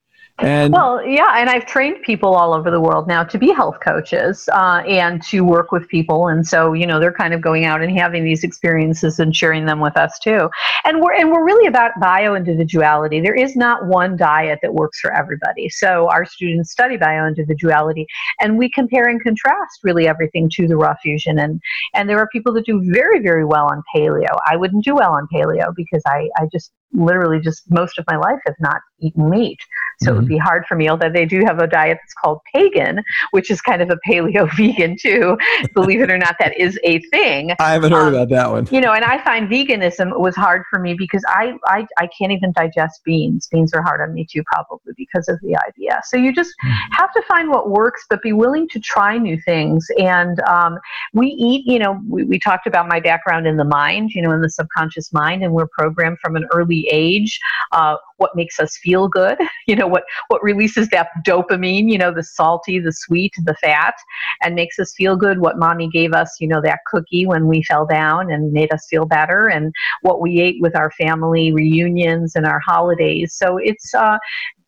And 0.42 0.74
well, 0.74 1.06
yeah, 1.06 1.36
and 1.38 1.50
I've 1.50 1.68
trained 1.68 2.02
people 2.02 2.34
all 2.34 2.54
over 2.54 2.72
the 2.72 2.82
world 2.82 3.08
now 3.08 3.24
to 3.24 3.38
be 3.38 3.52
health 3.52 3.78
coaches 3.80 4.50
uh, 4.52 4.82
and 4.88 5.22
to 5.26 5.42
work 5.42 5.72
with 5.72 5.88
people, 5.88 6.30
and 6.30 6.46
so 6.46 6.74
you 6.74 6.88
know 6.88 7.00
they're 7.00 7.14
kind 7.14 7.36
of 7.36 7.42
going 7.42 7.66
out 7.66 7.82
and 7.82 7.96
having 7.96 8.24
these 8.24 8.44
experiences 8.44 9.20
and 9.20 9.36
sharing 9.36 9.66
them 9.66 9.80
with 9.80 9.96
us 9.98 10.18
too. 10.18 10.50
And 10.84 11.00
we're 11.00 11.14
and 11.14 11.32
we're 11.32 11.46
really 11.46 11.68
about 11.68 11.92
bio 12.02 12.34
individuality. 12.34 13.22
There 13.22 13.36
is 13.36 13.56
not 13.56 13.86
one 13.86 14.18
diet 14.18 14.60
that 14.64 14.74
works 14.74 15.00
for 15.00 15.14
everybody. 15.14 15.70
So 15.70 16.10
our 16.10 16.26
students 16.26 16.72
study 16.72 16.98
bio 16.98 17.28
individuality, 17.28 18.08
and 18.39 18.58
we 18.58 18.70
compare 18.72 19.08
and 19.08 19.22
contrast 19.22 19.80
really 19.84 20.08
everything 20.08 20.50
to 20.54 20.68
the 20.68 20.76
raw 20.76 20.96
fusion. 21.04 21.38
And 21.38 21.62
and 21.94 22.10
there 22.10 22.18
are 22.18 22.28
people 22.30 22.52
that 22.54 22.66
do 22.66 22.82
very 22.92 23.20
very 23.20 23.46
well 23.46 23.66
on 23.66 23.84
paleo. 23.96 24.36
I 24.50 24.56
wouldn't 24.56 24.86
do 24.86 24.96
well 24.96 25.12
on 25.12 25.28
paleo 25.32 25.72
because 25.76 26.02
I 26.08 26.30
I 26.38 26.48
just 26.52 26.72
literally 26.94 27.39
just 27.39 27.70
most 27.70 27.98
of 27.98 28.06
my 28.10 28.18
life 28.18 28.39
have 28.46 28.56
not 28.60 28.82
eaten 29.00 29.30
meat. 29.30 29.60
So 30.02 30.08
mm-hmm. 30.08 30.16
it 30.16 30.20
would 30.20 30.28
be 30.28 30.38
hard 30.38 30.66
for 30.68 30.76
me, 30.76 30.89
although 30.89 31.10
they 31.10 31.26
do 31.26 31.41
have 31.45 31.60
a 31.60 31.68
diet 31.68 31.99
that's 32.02 32.14
called 32.14 32.39
pegan, 32.54 33.04
which 33.32 33.52
is 33.52 33.62
kind 33.62 33.82
of 33.82 33.89
a 33.89 33.97
paleo 34.08 34.49
vegan 34.58 34.97
too. 34.99 35.38
Believe 35.74 36.02
it 36.02 36.10
or 36.10 36.18
not, 36.18 36.36
that 36.39 36.58
is 36.58 36.80
a 36.84 36.99
thing. 37.12 37.52
I 37.60 37.72
haven't 37.72 37.91
heard 37.91 38.08
um, 38.08 38.16
about 38.16 38.30
that 38.30 38.52
one. 38.52 38.68
You 38.72 38.82
know, 38.82 38.93
and 38.93 39.06
I 39.06 39.24
find 39.24 39.49
veganism 39.49 40.18
was 40.20 40.36
hard 40.36 40.64
for 40.70 40.80
me 40.80 40.93
because 40.93 41.24
I, 41.28 41.54
I, 41.66 41.88
I 41.97 42.08
can't 42.08 42.32
even 42.32 42.52
digest 42.52 43.02
beans. 43.04 43.47
Beans 43.47 43.74
are 43.74 43.82
hard 43.82 44.02
on 44.02 44.14
me 44.14 44.28
too, 44.30 44.43
probably 44.45 44.93
because 44.97 45.28
of 45.30 45.39
the 45.41 45.58
IBS. 45.68 46.06
So 46.06 46.18
you 46.18 46.34
just 46.34 46.52
mm-hmm. 46.64 46.93
have 46.93 47.14
to 47.14 47.22
find 47.28 47.49
what 47.49 47.70
works, 47.70 48.06
but 48.10 48.22
be 48.22 48.34
willing 48.34 48.68
to 48.70 48.80
try 48.80 49.18
new 49.18 49.39
things. 49.45 49.88
And 49.97 50.39
um, 50.41 50.80
we 51.14 51.28
eat, 51.28 51.66
you 51.66 51.80
know, 51.80 51.99
we, 52.08 52.24
we 52.24 52.39
talked 52.39 52.68
about 52.68 52.88
my 52.88 52.99
background 52.99 53.47
in 53.47 53.58
the 53.58 53.66
mind, 53.66 54.12
you 54.12 54.22
know, 54.22 54.32
in 54.32 54.41
the 54.41 54.49
subconscious 54.49 55.14
mind, 55.14 55.43
and 55.43 55.54
we're 55.54 55.68
programmed 55.68 56.18
from 56.20 56.36
an 56.36 56.47
early 56.54 56.88
age. 56.91 57.39
Uh, 57.72 57.95
what 58.22 58.36
makes 58.36 58.59
us 58.59 58.78
feel 58.78 59.07
good, 59.07 59.38
you 59.67 59.76
know, 59.76 59.88
what, 59.88 60.03
what 60.28 60.43
releases 60.43 60.88
that 60.89 61.09
dopamine, 61.26 61.91
you 61.91 61.97
know, 61.97 62.13
the 62.13 62.24
salty, 62.24 62.80
the 62.80 62.93
sweet, 62.93 63.34
the 63.43 63.55
fat, 63.55 63.95
and 64.41 64.55
makes 64.55 64.80
us 64.80 64.93
feel 64.95 65.15
good. 65.15 65.39
What 65.39 65.57
mommy 65.57 65.89
gave 65.89 66.13
us, 66.13 66.38
you 66.39 66.47
know, 66.47 66.61
that 66.61 66.80
cookie 66.86 67.26
when 67.26 67.47
we 67.47 67.63
fell 67.63 67.86
down 67.86 68.32
and 68.32 68.53
made 68.53 68.72
us 68.72 68.88
feel 68.89 69.05
better, 69.05 69.49
and 69.49 69.74
what 70.01 70.22
we 70.22 70.39
ate 70.39 70.57
with 70.61 70.76
our 70.76 70.91
family 70.91 71.51
reunions 71.51 72.36
and 72.36 72.45
our 72.45 72.59
holidays. 72.59 73.34
So 73.36 73.57
it's, 73.57 73.93
uh, 73.93 74.17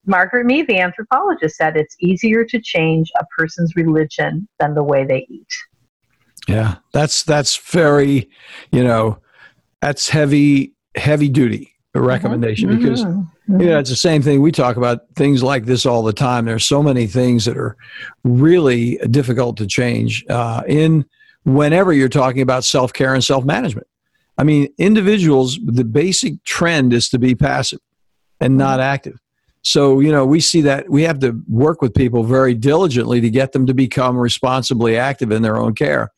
Margaret 0.05 0.45
Mead, 0.45 0.67
the 0.67 0.79
anthropologist, 0.79 1.55
said 1.55 1.77
it's 1.77 1.95
easier 2.01 2.43
to 2.43 2.59
change 2.59 3.09
a 3.17 3.25
person's 3.37 3.73
religion 3.77 4.49
than 4.59 4.73
the 4.73 4.83
way 4.83 5.05
they 5.05 5.25
eat. 5.29 5.47
Yeah, 6.45 6.75
that's 6.91 7.23
that's 7.23 7.55
very, 7.55 8.29
you 8.71 8.83
know, 8.83 9.19
that's 9.79 10.09
heavy 10.09 10.73
heavy 10.95 11.29
duty 11.29 11.73
recommendation 11.95 12.69
mm-hmm. 12.69 12.79
because 12.79 13.05
mm-hmm. 13.49 13.61
you 13.61 13.67
know 13.67 13.79
it's 13.79 13.89
the 13.89 13.95
same 13.95 14.21
thing 14.21 14.41
we 14.41 14.51
talk 14.51 14.77
about 14.77 15.01
things 15.15 15.43
like 15.43 15.65
this 15.65 15.85
all 15.85 16.03
the 16.03 16.13
time 16.13 16.45
there's 16.45 16.65
so 16.65 16.83
many 16.83 17.07
things 17.07 17.45
that 17.45 17.57
are 17.57 17.75
really 18.23 18.97
difficult 19.11 19.57
to 19.57 19.67
change 19.67 20.25
uh, 20.29 20.63
in 20.67 21.05
whenever 21.43 21.93
you're 21.93 22.09
talking 22.09 22.41
about 22.41 22.63
self-care 22.63 23.13
and 23.13 23.23
self-management 23.23 23.87
i 24.37 24.43
mean 24.43 24.67
individuals 24.77 25.59
the 25.65 25.83
basic 25.83 26.41
trend 26.43 26.93
is 26.93 27.09
to 27.09 27.19
be 27.19 27.35
passive 27.35 27.79
and 28.39 28.57
not 28.57 28.79
mm-hmm. 28.79 28.93
active 28.93 29.19
so 29.61 29.99
you 29.99 30.11
know 30.11 30.25
we 30.25 30.39
see 30.39 30.61
that 30.61 30.89
we 30.89 31.03
have 31.03 31.19
to 31.19 31.41
work 31.47 31.81
with 31.81 31.93
people 31.93 32.23
very 32.23 32.53
diligently 32.53 33.21
to 33.21 33.29
get 33.29 33.51
them 33.51 33.65
to 33.65 33.73
become 33.73 34.17
responsibly 34.17 34.97
active 34.97 35.31
in 35.31 35.41
their 35.41 35.57
own 35.57 35.73
care 35.73 36.11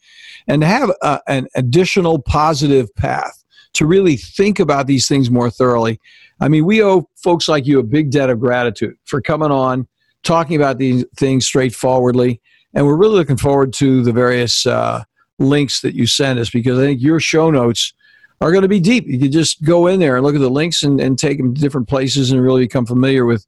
and 0.48 0.62
to 0.62 0.68
have 0.68 0.92
a, 1.02 1.20
an 1.28 1.48
additional 1.56 2.20
positive 2.20 2.94
path 2.96 3.45
to 3.76 3.86
really 3.86 4.18
think 4.18 4.60
about 4.60 4.88
these 4.88 5.08
things 5.08 5.30
more 5.30 5.50
thoroughly. 5.50 6.00
I 6.40 6.48
mean, 6.48 6.66
we 6.66 6.84
owe 6.84 7.08
folks 7.16 7.48
like 7.48 7.66
you 7.66 7.80
a 7.80 7.84
big 7.84 8.12
debt 8.12 8.30
of 8.30 8.40
gratitude 8.40 8.96
for 9.06 9.22
coming 9.22 9.52
on, 9.52 9.88
talking 10.24 10.56
about 10.56 10.78
these 10.78 11.06
things 11.18 11.46
straightforwardly. 11.46 12.42
And 12.74 12.86
we're 12.86 12.98
really 12.98 13.16
looking 13.16 13.38
forward 13.38 13.72
to 13.74 14.04
the 14.04 14.12
various 14.12 14.66
uh, 14.66 15.04
links 15.40 15.82
that 15.82 15.96
you 15.96 16.08
send 16.08 16.40
us 16.40 16.50
because 16.50 16.78
I 16.78 16.84
think 16.84 17.02
your 17.02 17.20
show 17.20 17.52
notes 17.52 17.94
are 18.42 18.52
going 18.52 18.64
to 18.64 18.68
be 18.68 18.82
deep. 18.82 19.06
You 19.08 19.20
can 19.20 19.32
just 19.32 19.64
go 19.64 19.88
in 19.88 20.00
there 20.00 20.18
and 20.18 20.26
look 20.26 20.36
at 20.36 20.42
the 20.42 20.50
links 20.50 20.84
and, 20.84 21.00
and 21.00 21.18
take 21.18 21.38
them 21.38 21.54
to 21.54 21.62
different 21.62 21.88
places 21.88 22.32
and 22.32 22.42
really 22.42 22.64
become 22.64 22.86
familiar 22.86 23.26
with 23.26 23.46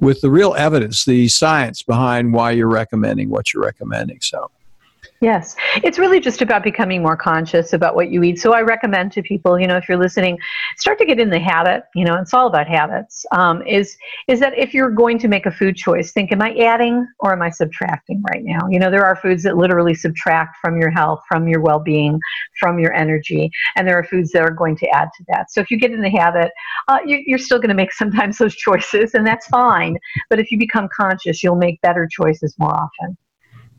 with 0.00 0.20
the 0.20 0.30
real 0.30 0.54
evidence, 0.54 1.04
the 1.04 1.26
science 1.26 1.82
behind 1.82 2.32
why 2.32 2.52
you're 2.52 2.68
recommending 2.68 3.30
what 3.30 3.52
you're 3.52 3.64
recommending. 3.64 4.20
So 4.20 4.48
Yes, 5.20 5.56
it's 5.82 5.98
really 5.98 6.20
just 6.20 6.42
about 6.42 6.62
becoming 6.62 7.02
more 7.02 7.16
conscious 7.16 7.72
about 7.72 7.96
what 7.96 8.08
you 8.10 8.22
eat. 8.22 8.38
So 8.38 8.52
I 8.52 8.62
recommend 8.62 9.10
to 9.12 9.22
people, 9.22 9.58
you 9.58 9.66
know, 9.66 9.76
if 9.76 9.88
you're 9.88 9.98
listening, 9.98 10.38
start 10.76 10.96
to 10.98 11.04
get 11.04 11.18
in 11.18 11.28
the 11.28 11.40
habit. 11.40 11.84
You 11.96 12.04
know, 12.04 12.14
it's 12.14 12.32
all 12.32 12.46
about 12.46 12.68
habits. 12.68 13.26
Um, 13.32 13.66
is 13.66 13.96
is 14.28 14.38
that 14.38 14.56
if 14.56 14.72
you're 14.74 14.90
going 14.90 15.18
to 15.18 15.28
make 15.28 15.46
a 15.46 15.50
food 15.50 15.76
choice, 15.76 16.12
think, 16.12 16.30
am 16.30 16.40
I 16.40 16.54
adding 16.54 17.04
or 17.18 17.32
am 17.32 17.42
I 17.42 17.50
subtracting 17.50 18.22
right 18.30 18.44
now? 18.44 18.68
You 18.70 18.78
know, 18.78 18.90
there 18.92 19.04
are 19.04 19.16
foods 19.16 19.42
that 19.42 19.56
literally 19.56 19.94
subtract 19.94 20.56
from 20.60 20.80
your 20.80 20.90
health, 20.90 21.20
from 21.26 21.48
your 21.48 21.60
well-being, 21.60 22.20
from 22.60 22.78
your 22.78 22.92
energy, 22.94 23.50
and 23.74 23.88
there 23.88 23.98
are 23.98 24.04
foods 24.04 24.30
that 24.32 24.42
are 24.42 24.50
going 24.50 24.76
to 24.76 24.88
add 24.90 25.08
to 25.16 25.24
that. 25.28 25.50
So 25.50 25.60
if 25.60 25.70
you 25.70 25.78
get 25.78 25.90
in 25.90 26.00
the 26.00 26.10
habit, 26.10 26.52
uh, 26.86 26.98
you, 27.04 27.22
you're 27.26 27.38
still 27.38 27.58
going 27.58 27.70
to 27.70 27.74
make 27.74 27.92
sometimes 28.02 28.38
those 28.38 28.54
choices, 28.54 29.14
and 29.14 29.26
that's 29.26 29.46
fine. 29.48 29.98
But 30.30 30.38
if 30.38 30.52
you 30.52 30.58
become 30.58 30.88
conscious, 30.94 31.42
you'll 31.42 31.56
make 31.56 31.80
better 31.80 32.08
choices 32.08 32.54
more 32.58 32.74
often. 32.74 33.16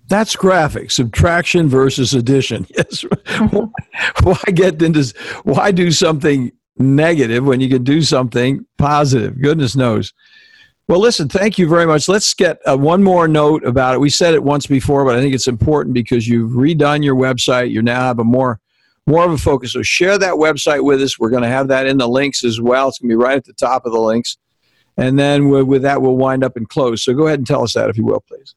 That's 0.10 0.36
graphic 0.36 0.89
subtraction 0.91 1.70
versus 1.70 2.14
addition. 2.14 2.66
Yes. 2.76 3.05
why 4.24 4.41
get 4.53 4.82
into 4.82 5.14
why 5.43 5.72
do 5.72 5.91
something 5.91 6.51
negative 6.78 7.45
when 7.45 7.62
you 7.62 7.70
can 7.70 7.84
do 7.84 8.01
something 8.01 8.66
positive? 8.78 9.39
Goodness 9.41 9.76
knows. 9.76 10.14
Well, 10.88 10.99
listen, 10.99 11.30
thank 11.30 11.60
you 11.60 11.68
very 11.68 11.86
much. 11.86 12.07
Let's 12.10 12.34
get 12.34 12.57
uh, 12.68 12.76
one 12.76 13.03
more 13.03 13.28
note 13.28 13.64
about 13.64 13.93
it. 13.93 13.99
We 13.99 14.10
said 14.10 14.34
it 14.34 14.43
once 14.43 14.66
before, 14.66 15.05
but 15.05 15.16
I 15.16 15.22
think 15.22 15.36
it's 15.36 15.47
important 15.47 15.93
because 15.93 16.28
you've 16.28 16.51
redone 16.51 17.03
your 17.03 17.16
website. 17.16 17.70
You 17.70 17.84
now 17.84 18.01
have 18.01 18.18
a 18.18 18.24
more 18.24 18.60
more 19.05 19.26
of 19.26 19.32
a 19.32 19.38
focus. 19.38 19.74
So 19.74 19.84
share 19.84 20.18
that 20.18 20.34
website 20.34 20.84
with 20.84 21.01
us. 21.01 21.20
We're 21.20 21.30
going 21.30 21.43
to 21.43 21.49
have 21.49 21.68
that 21.68 21.86
in 21.86 21.97
the 21.97 22.07
links 22.07 22.43
as 22.43 22.60
well. 22.60 22.89
It's 22.89 22.99
going 22.99 23.10
to 23.10 23.18
be 23.18 23.24
right 23.24 23.38
at 23.38 23.45
the 23.45 23.53
top 23.53 23.86
of 23.86 23.91
the 23.91 23.99
links. 23.99 24.38
And 24.97 25.18
then 25.18 25.49
with 25.49 25.82
that, 25.84 26.01
we'll 26.01 26.18
wind 26.18 26.43
up 26.43 26.55
and 26.57 26.68
close. 26.68 27.03
So 27.03 27.14
go 27.14 27.28
ahead 27.28 27.39
and 27.39 27.47
tell 27.47 27.64
us 27.64 27.74
that, 27.74 27.89
if 27.89 27.97
you 27.97 28.05
will, 28.05 28.22
please. 28.22 28.53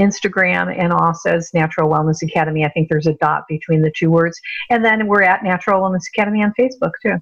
Instagram 0.00 0.74
and 0.76 0.92
also 0.92 1.30
as 1.30 1.50
Natural 1.54 1.88
Wellness 1.88 2.22
Academy. 2.22 2.64
I 2.64 2.70
think 2.70 2.88
there's 2.88 3.06
a 3.06 3.14
dot 3.14 3.44
between 3.48 3.82
the 3.82 3.92
two 3.96 4.10
words. 4.10 4.40
And 4.70 4.84
then 4.84 5.06
we're 5.06 5.22
at 5.22 5.44
Natural 5.44 5.80
Wellness 5.80 6.04
Academy 6.12 6.42
on 6.42 6.52
Facebook 6.58 6.92
too. 7.02 7.18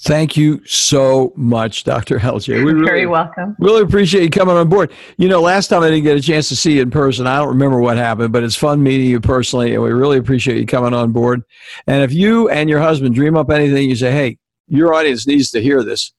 Thank 0.00 0.36
you 0.36 0.62
so 0.66 1.32
much, 1.36 1.84
Dr. 1.84 2.18
LJ. 2.18 2.48
We 2.48 2.72
really, 2.72 2.86
Very 2.86 3.06
welcome. 3.06 3.56
Really 3.58 3.80
appreciate 3.80 4.24
you 4.24 4.30
coming 4.30 4.54
on 4.54 4.68
board. 4.68 4.92
You 5.16 5.26
know, 5.28 5.40
last 5.40 5.68
time 5.68 5.82
I 5.82 5.88
didn't 5.88 6.04
get 6.04 6.18
a 6.18 6.20
chance 6.20 6.50
to 6.50 6.56
see 6.56 6.74
you 6.74 6.82
in 6.82 6.90
person. 6.90 7.26
I 7.26 7.38
don't 7.38 7.48
remember 7.48 7.80
what 7.80 7.96
happened, 7.96 8.30
but 8.30 8.42
it's 8.42 8.56
fun 8.56 8.82
meeting 8.82 9.06
you 9.06 9.20
personally, 9.20 9.72
and 9.72 9.82
we 9.82 9.90
really 9.92 10.18
appreciate 10.18 10.58
you 10.58 10.66
coming 10.66 10.92
on 10.92 11.12
board. 11.12 11.42
And 11.86 12.02
if 12.02 12.12
you 12.12 12.50
and 12.50 12.68
your 12.68 12.80
husband 12.80 13.14
dream 13.14 13.38
up 13.38 13.50
anything, 13.50 13.88
you 13.88 13.96
say, 13.96 14.12
hey, 14.12 14.36
your 14.68 14.92
audience 14.92 15.26
needs 15.26 15.50
to 15.52 15.62
hear 15.62 15.82
this, 15.82 16.12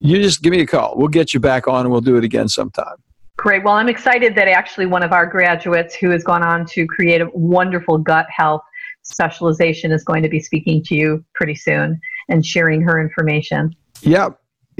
you 0.00 0.20
just 0.20 0.42
give 0.42 0.50
me 0.50 0.60
a 0.60 0.66
call. 0.66 0.94
We'll 0.96 1.08
get 1.08 1.32
you 1.32 1.40
back 1.40 1.66
on 1.66 1.86
and 1.86 1.90
we'll 1.90 2.02
do 2.02 2.16
it 2.16 2.24
again 2.24 2.48
sometime. 2.48 2.96
Great. 3.44 3.62
Well, 3.62 3.74
I'm 3.74 3.90
excited 3.90 4.34
that 4.36 4.48
actually 4.48 4.86
one 4.86 5.02
of 5.02 5.12
our 5.12 5.26
graduates 5.26 5.94
who 5.94 6.08
has 6.08 6.24
gone 6.24 6.42
on 6.42 6.64
to 6.64 6.86
create 6.86 7.20
a 7.20 7.28
wonderful 7.34 7.98
gut 7.98 8.24
health 8.30 8.62
specialization 9.02 9.92
is 9.92 10.02
going 10.02 10.22
to 10.22 10.30
be 10.30 10.40
speaking 10.40 10.82
to 10.84 10.94
you 10.94 11.22
pretty 11.34 11.54
soon 11.54 12.00
and 12.30 12.46
sharing 12.46 12.80
her 12.80 12.98
information. 12.98 13.76
Yeah. 14.00 14.30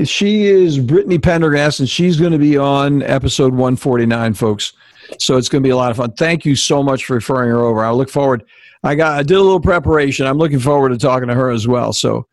She 0.05 0.45
is 0.45 0.79
Brittany 0.79 1.19
Pendergast, 1.19 1.81
and 1.81 1.87
she's 1.87 2.19
going 2.19 2.33
to 2.33 2.39
be 2.39 2.57
on 2.57 3.03
episode 3.03 3.53
149, 3.53 4.33
folks. 4.33 4.73
So 5.19 5.37
it's 5.37 5.51
going 5.51 5.63
to 5.63 5.67
be 5.67 5.71
a 5.71 5.77
lot 5.77 5.91
of 5.91 5.99
fun. 5.99 6.13
Thank 6.13 6.47
you 6.47 6.57
so 6.57 6.83
much 6.83 7.05
for 7.05 7.13
referring 7.13 7.51
her 7.51 7.61
over. 7.61 7.85
I 7.85 7.91
look 7.91 8.09
forward. 8.09 8.45
I 8.83 8.95
got 8.95 9.19
I 9.19 9.23
did 9.23 9.37
a 9.37 9.43
little 9.43 9.61
preparation. 9.61 10.27
I'm 10.27 10.39
looking 10.39 10.59
forward 10.59 10.89
to 10.89 10.97
talking 10.97 11.29
to 11.29 11.35
her 11.35 11.51
as 11.51 11.69
well. 11.69 11.93
So 11.93 12.27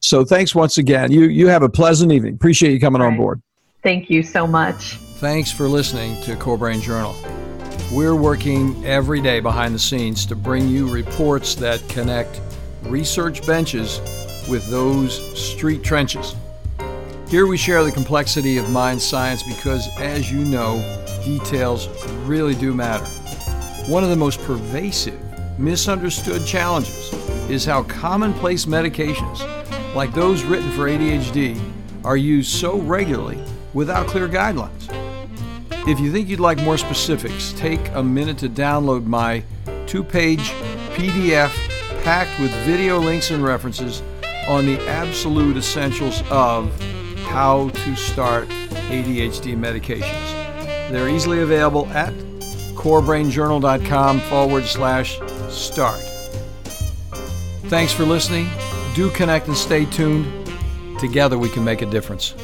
so 0.00 0.22
thanks 0.22 0.54
once 0.54 0.76
again. 0.76 1.10
You 1.10 1.22
you 1.22 1.46
have 1.46 1.62
a 1.62 1.68
pleasant 1.70 2.12
evening. 2.12 2.34
Appreciate 2.34 2.74
you 2.74 2.78
coming 2.78 3.00
right. 3.00 3.08
on 3.08 3.16
board. 3.16 3.40
Thank 3.82 4.10
you 4.10 4.22
so 4.22 4.46
much. 4.46 4.98
Thanks 5.18 5.50
for 5.50 5.68
listening 5.68 6.22
to 6.22 6.36
Core 6.36 6.56
Brain 6.56 6.80
Journal. 6.80 7.12
We're 7.92 8.14
working 8.14 8.86
every 8.86 9.20
day 9.20 9.40
behind 9.40 9.74
the 9.74 9.78
scenes 9.80 10.24
to 10.26 10.36
bring 10.36 10.68
you 10.68 10.88
reports 10.88 11.56
that 11.56 11.82
connect 11.88 12.40
research 12.82 13.44
benches 13.44 13.98
with 14.48 14.64
those 14.70 15.18
street 15.36 15.82
trenches. 15.82 16.36
Here 17.28 17.48
we 17.48 17.56
share 17.56 17.82
the 17.82 17.90
complexity 17.90 18.58
of 18.58 18.70
mind 18.70 19.02
science 19.02 19.42
because, 19.42 19.88
as 19.98 20.30
you 20.30 20.38
know, 20.38 20.78
details 21.24 21.88
really 22.24 22.54
do 22.54 22.72
matter. 22.72 23.04
One 23.90 24.04
of 24.04 24.10
the 24.10 24.16
most 24.16 24.40
pervasive, 24.42 25.18
misunderstood 25.58 26.46
challenges 26.46 27.12
is 27.50 27.64
how 27.64 27.82
commonplace 27.82 28.66
medications, 28.66 29.40
like 29.96 30.14
those 30.14 30.44
written 30.44 30.70
for 30.70 30.88
ADHD, 30.88 31.60
are 32.04 32.16
used 32.16 32.52
so 32.52 32.78
regularly 32.78 33.42
without 33.74 34.06
clear 34.06 34.28
guidelines. 34.28 35.07
If 35.86 36.00
you 36.00 36.12
think 36.12 36.28
you'd 36.28 36.40
like 36.40 36.58
more 36.58 36.76
specifics, 36.76 37.52
take 37.52 37.80
a 37.94 38.02
minute 38.02 38.38
to 38.38 38.48
download 38.48 39.06
my 39.06 39.42
two 39.86 40.04
page 40.04 40.50
PDF 40.94 41.50
packed 42.02 42.38
with 42.40 42.50
video 42.64 42.98
links 42.98 43.30
and 43.30 43.42
references 43.42 44.02
on 44.48 44.66
the 44.66 44.78
absolute 44.88 45.56
essentials 45.56 46.22
of 46.30 46.72
how 47.24 47.68
to 47.70 47.96
start 47.96 48.48
ADHD 48.48 49.56
medications. 49.56 50.90
They're 50.90 51.08
easily 51.08 51.40
available 51.40 51.86
at 51.88 52.12
corebrainjournal.com 52.74 54.20
forward 54.20 54.64
slash 54.64 55.18
start. 55.48 56.00
Thanks 57.68 57.92
for 57.92 58.04
listening. 58.04 58.48
Do 58.94 59.10
connect 59.10 59.48
and 59.48 59.56
stay 59.56 59.84
tuned. 59.84 60.26
Together 60.98 61.38
we 61.38 61.48
can 61.50 61.64
make 61.64 61.82
a 61.82 61.86
difference. 61.86 62.34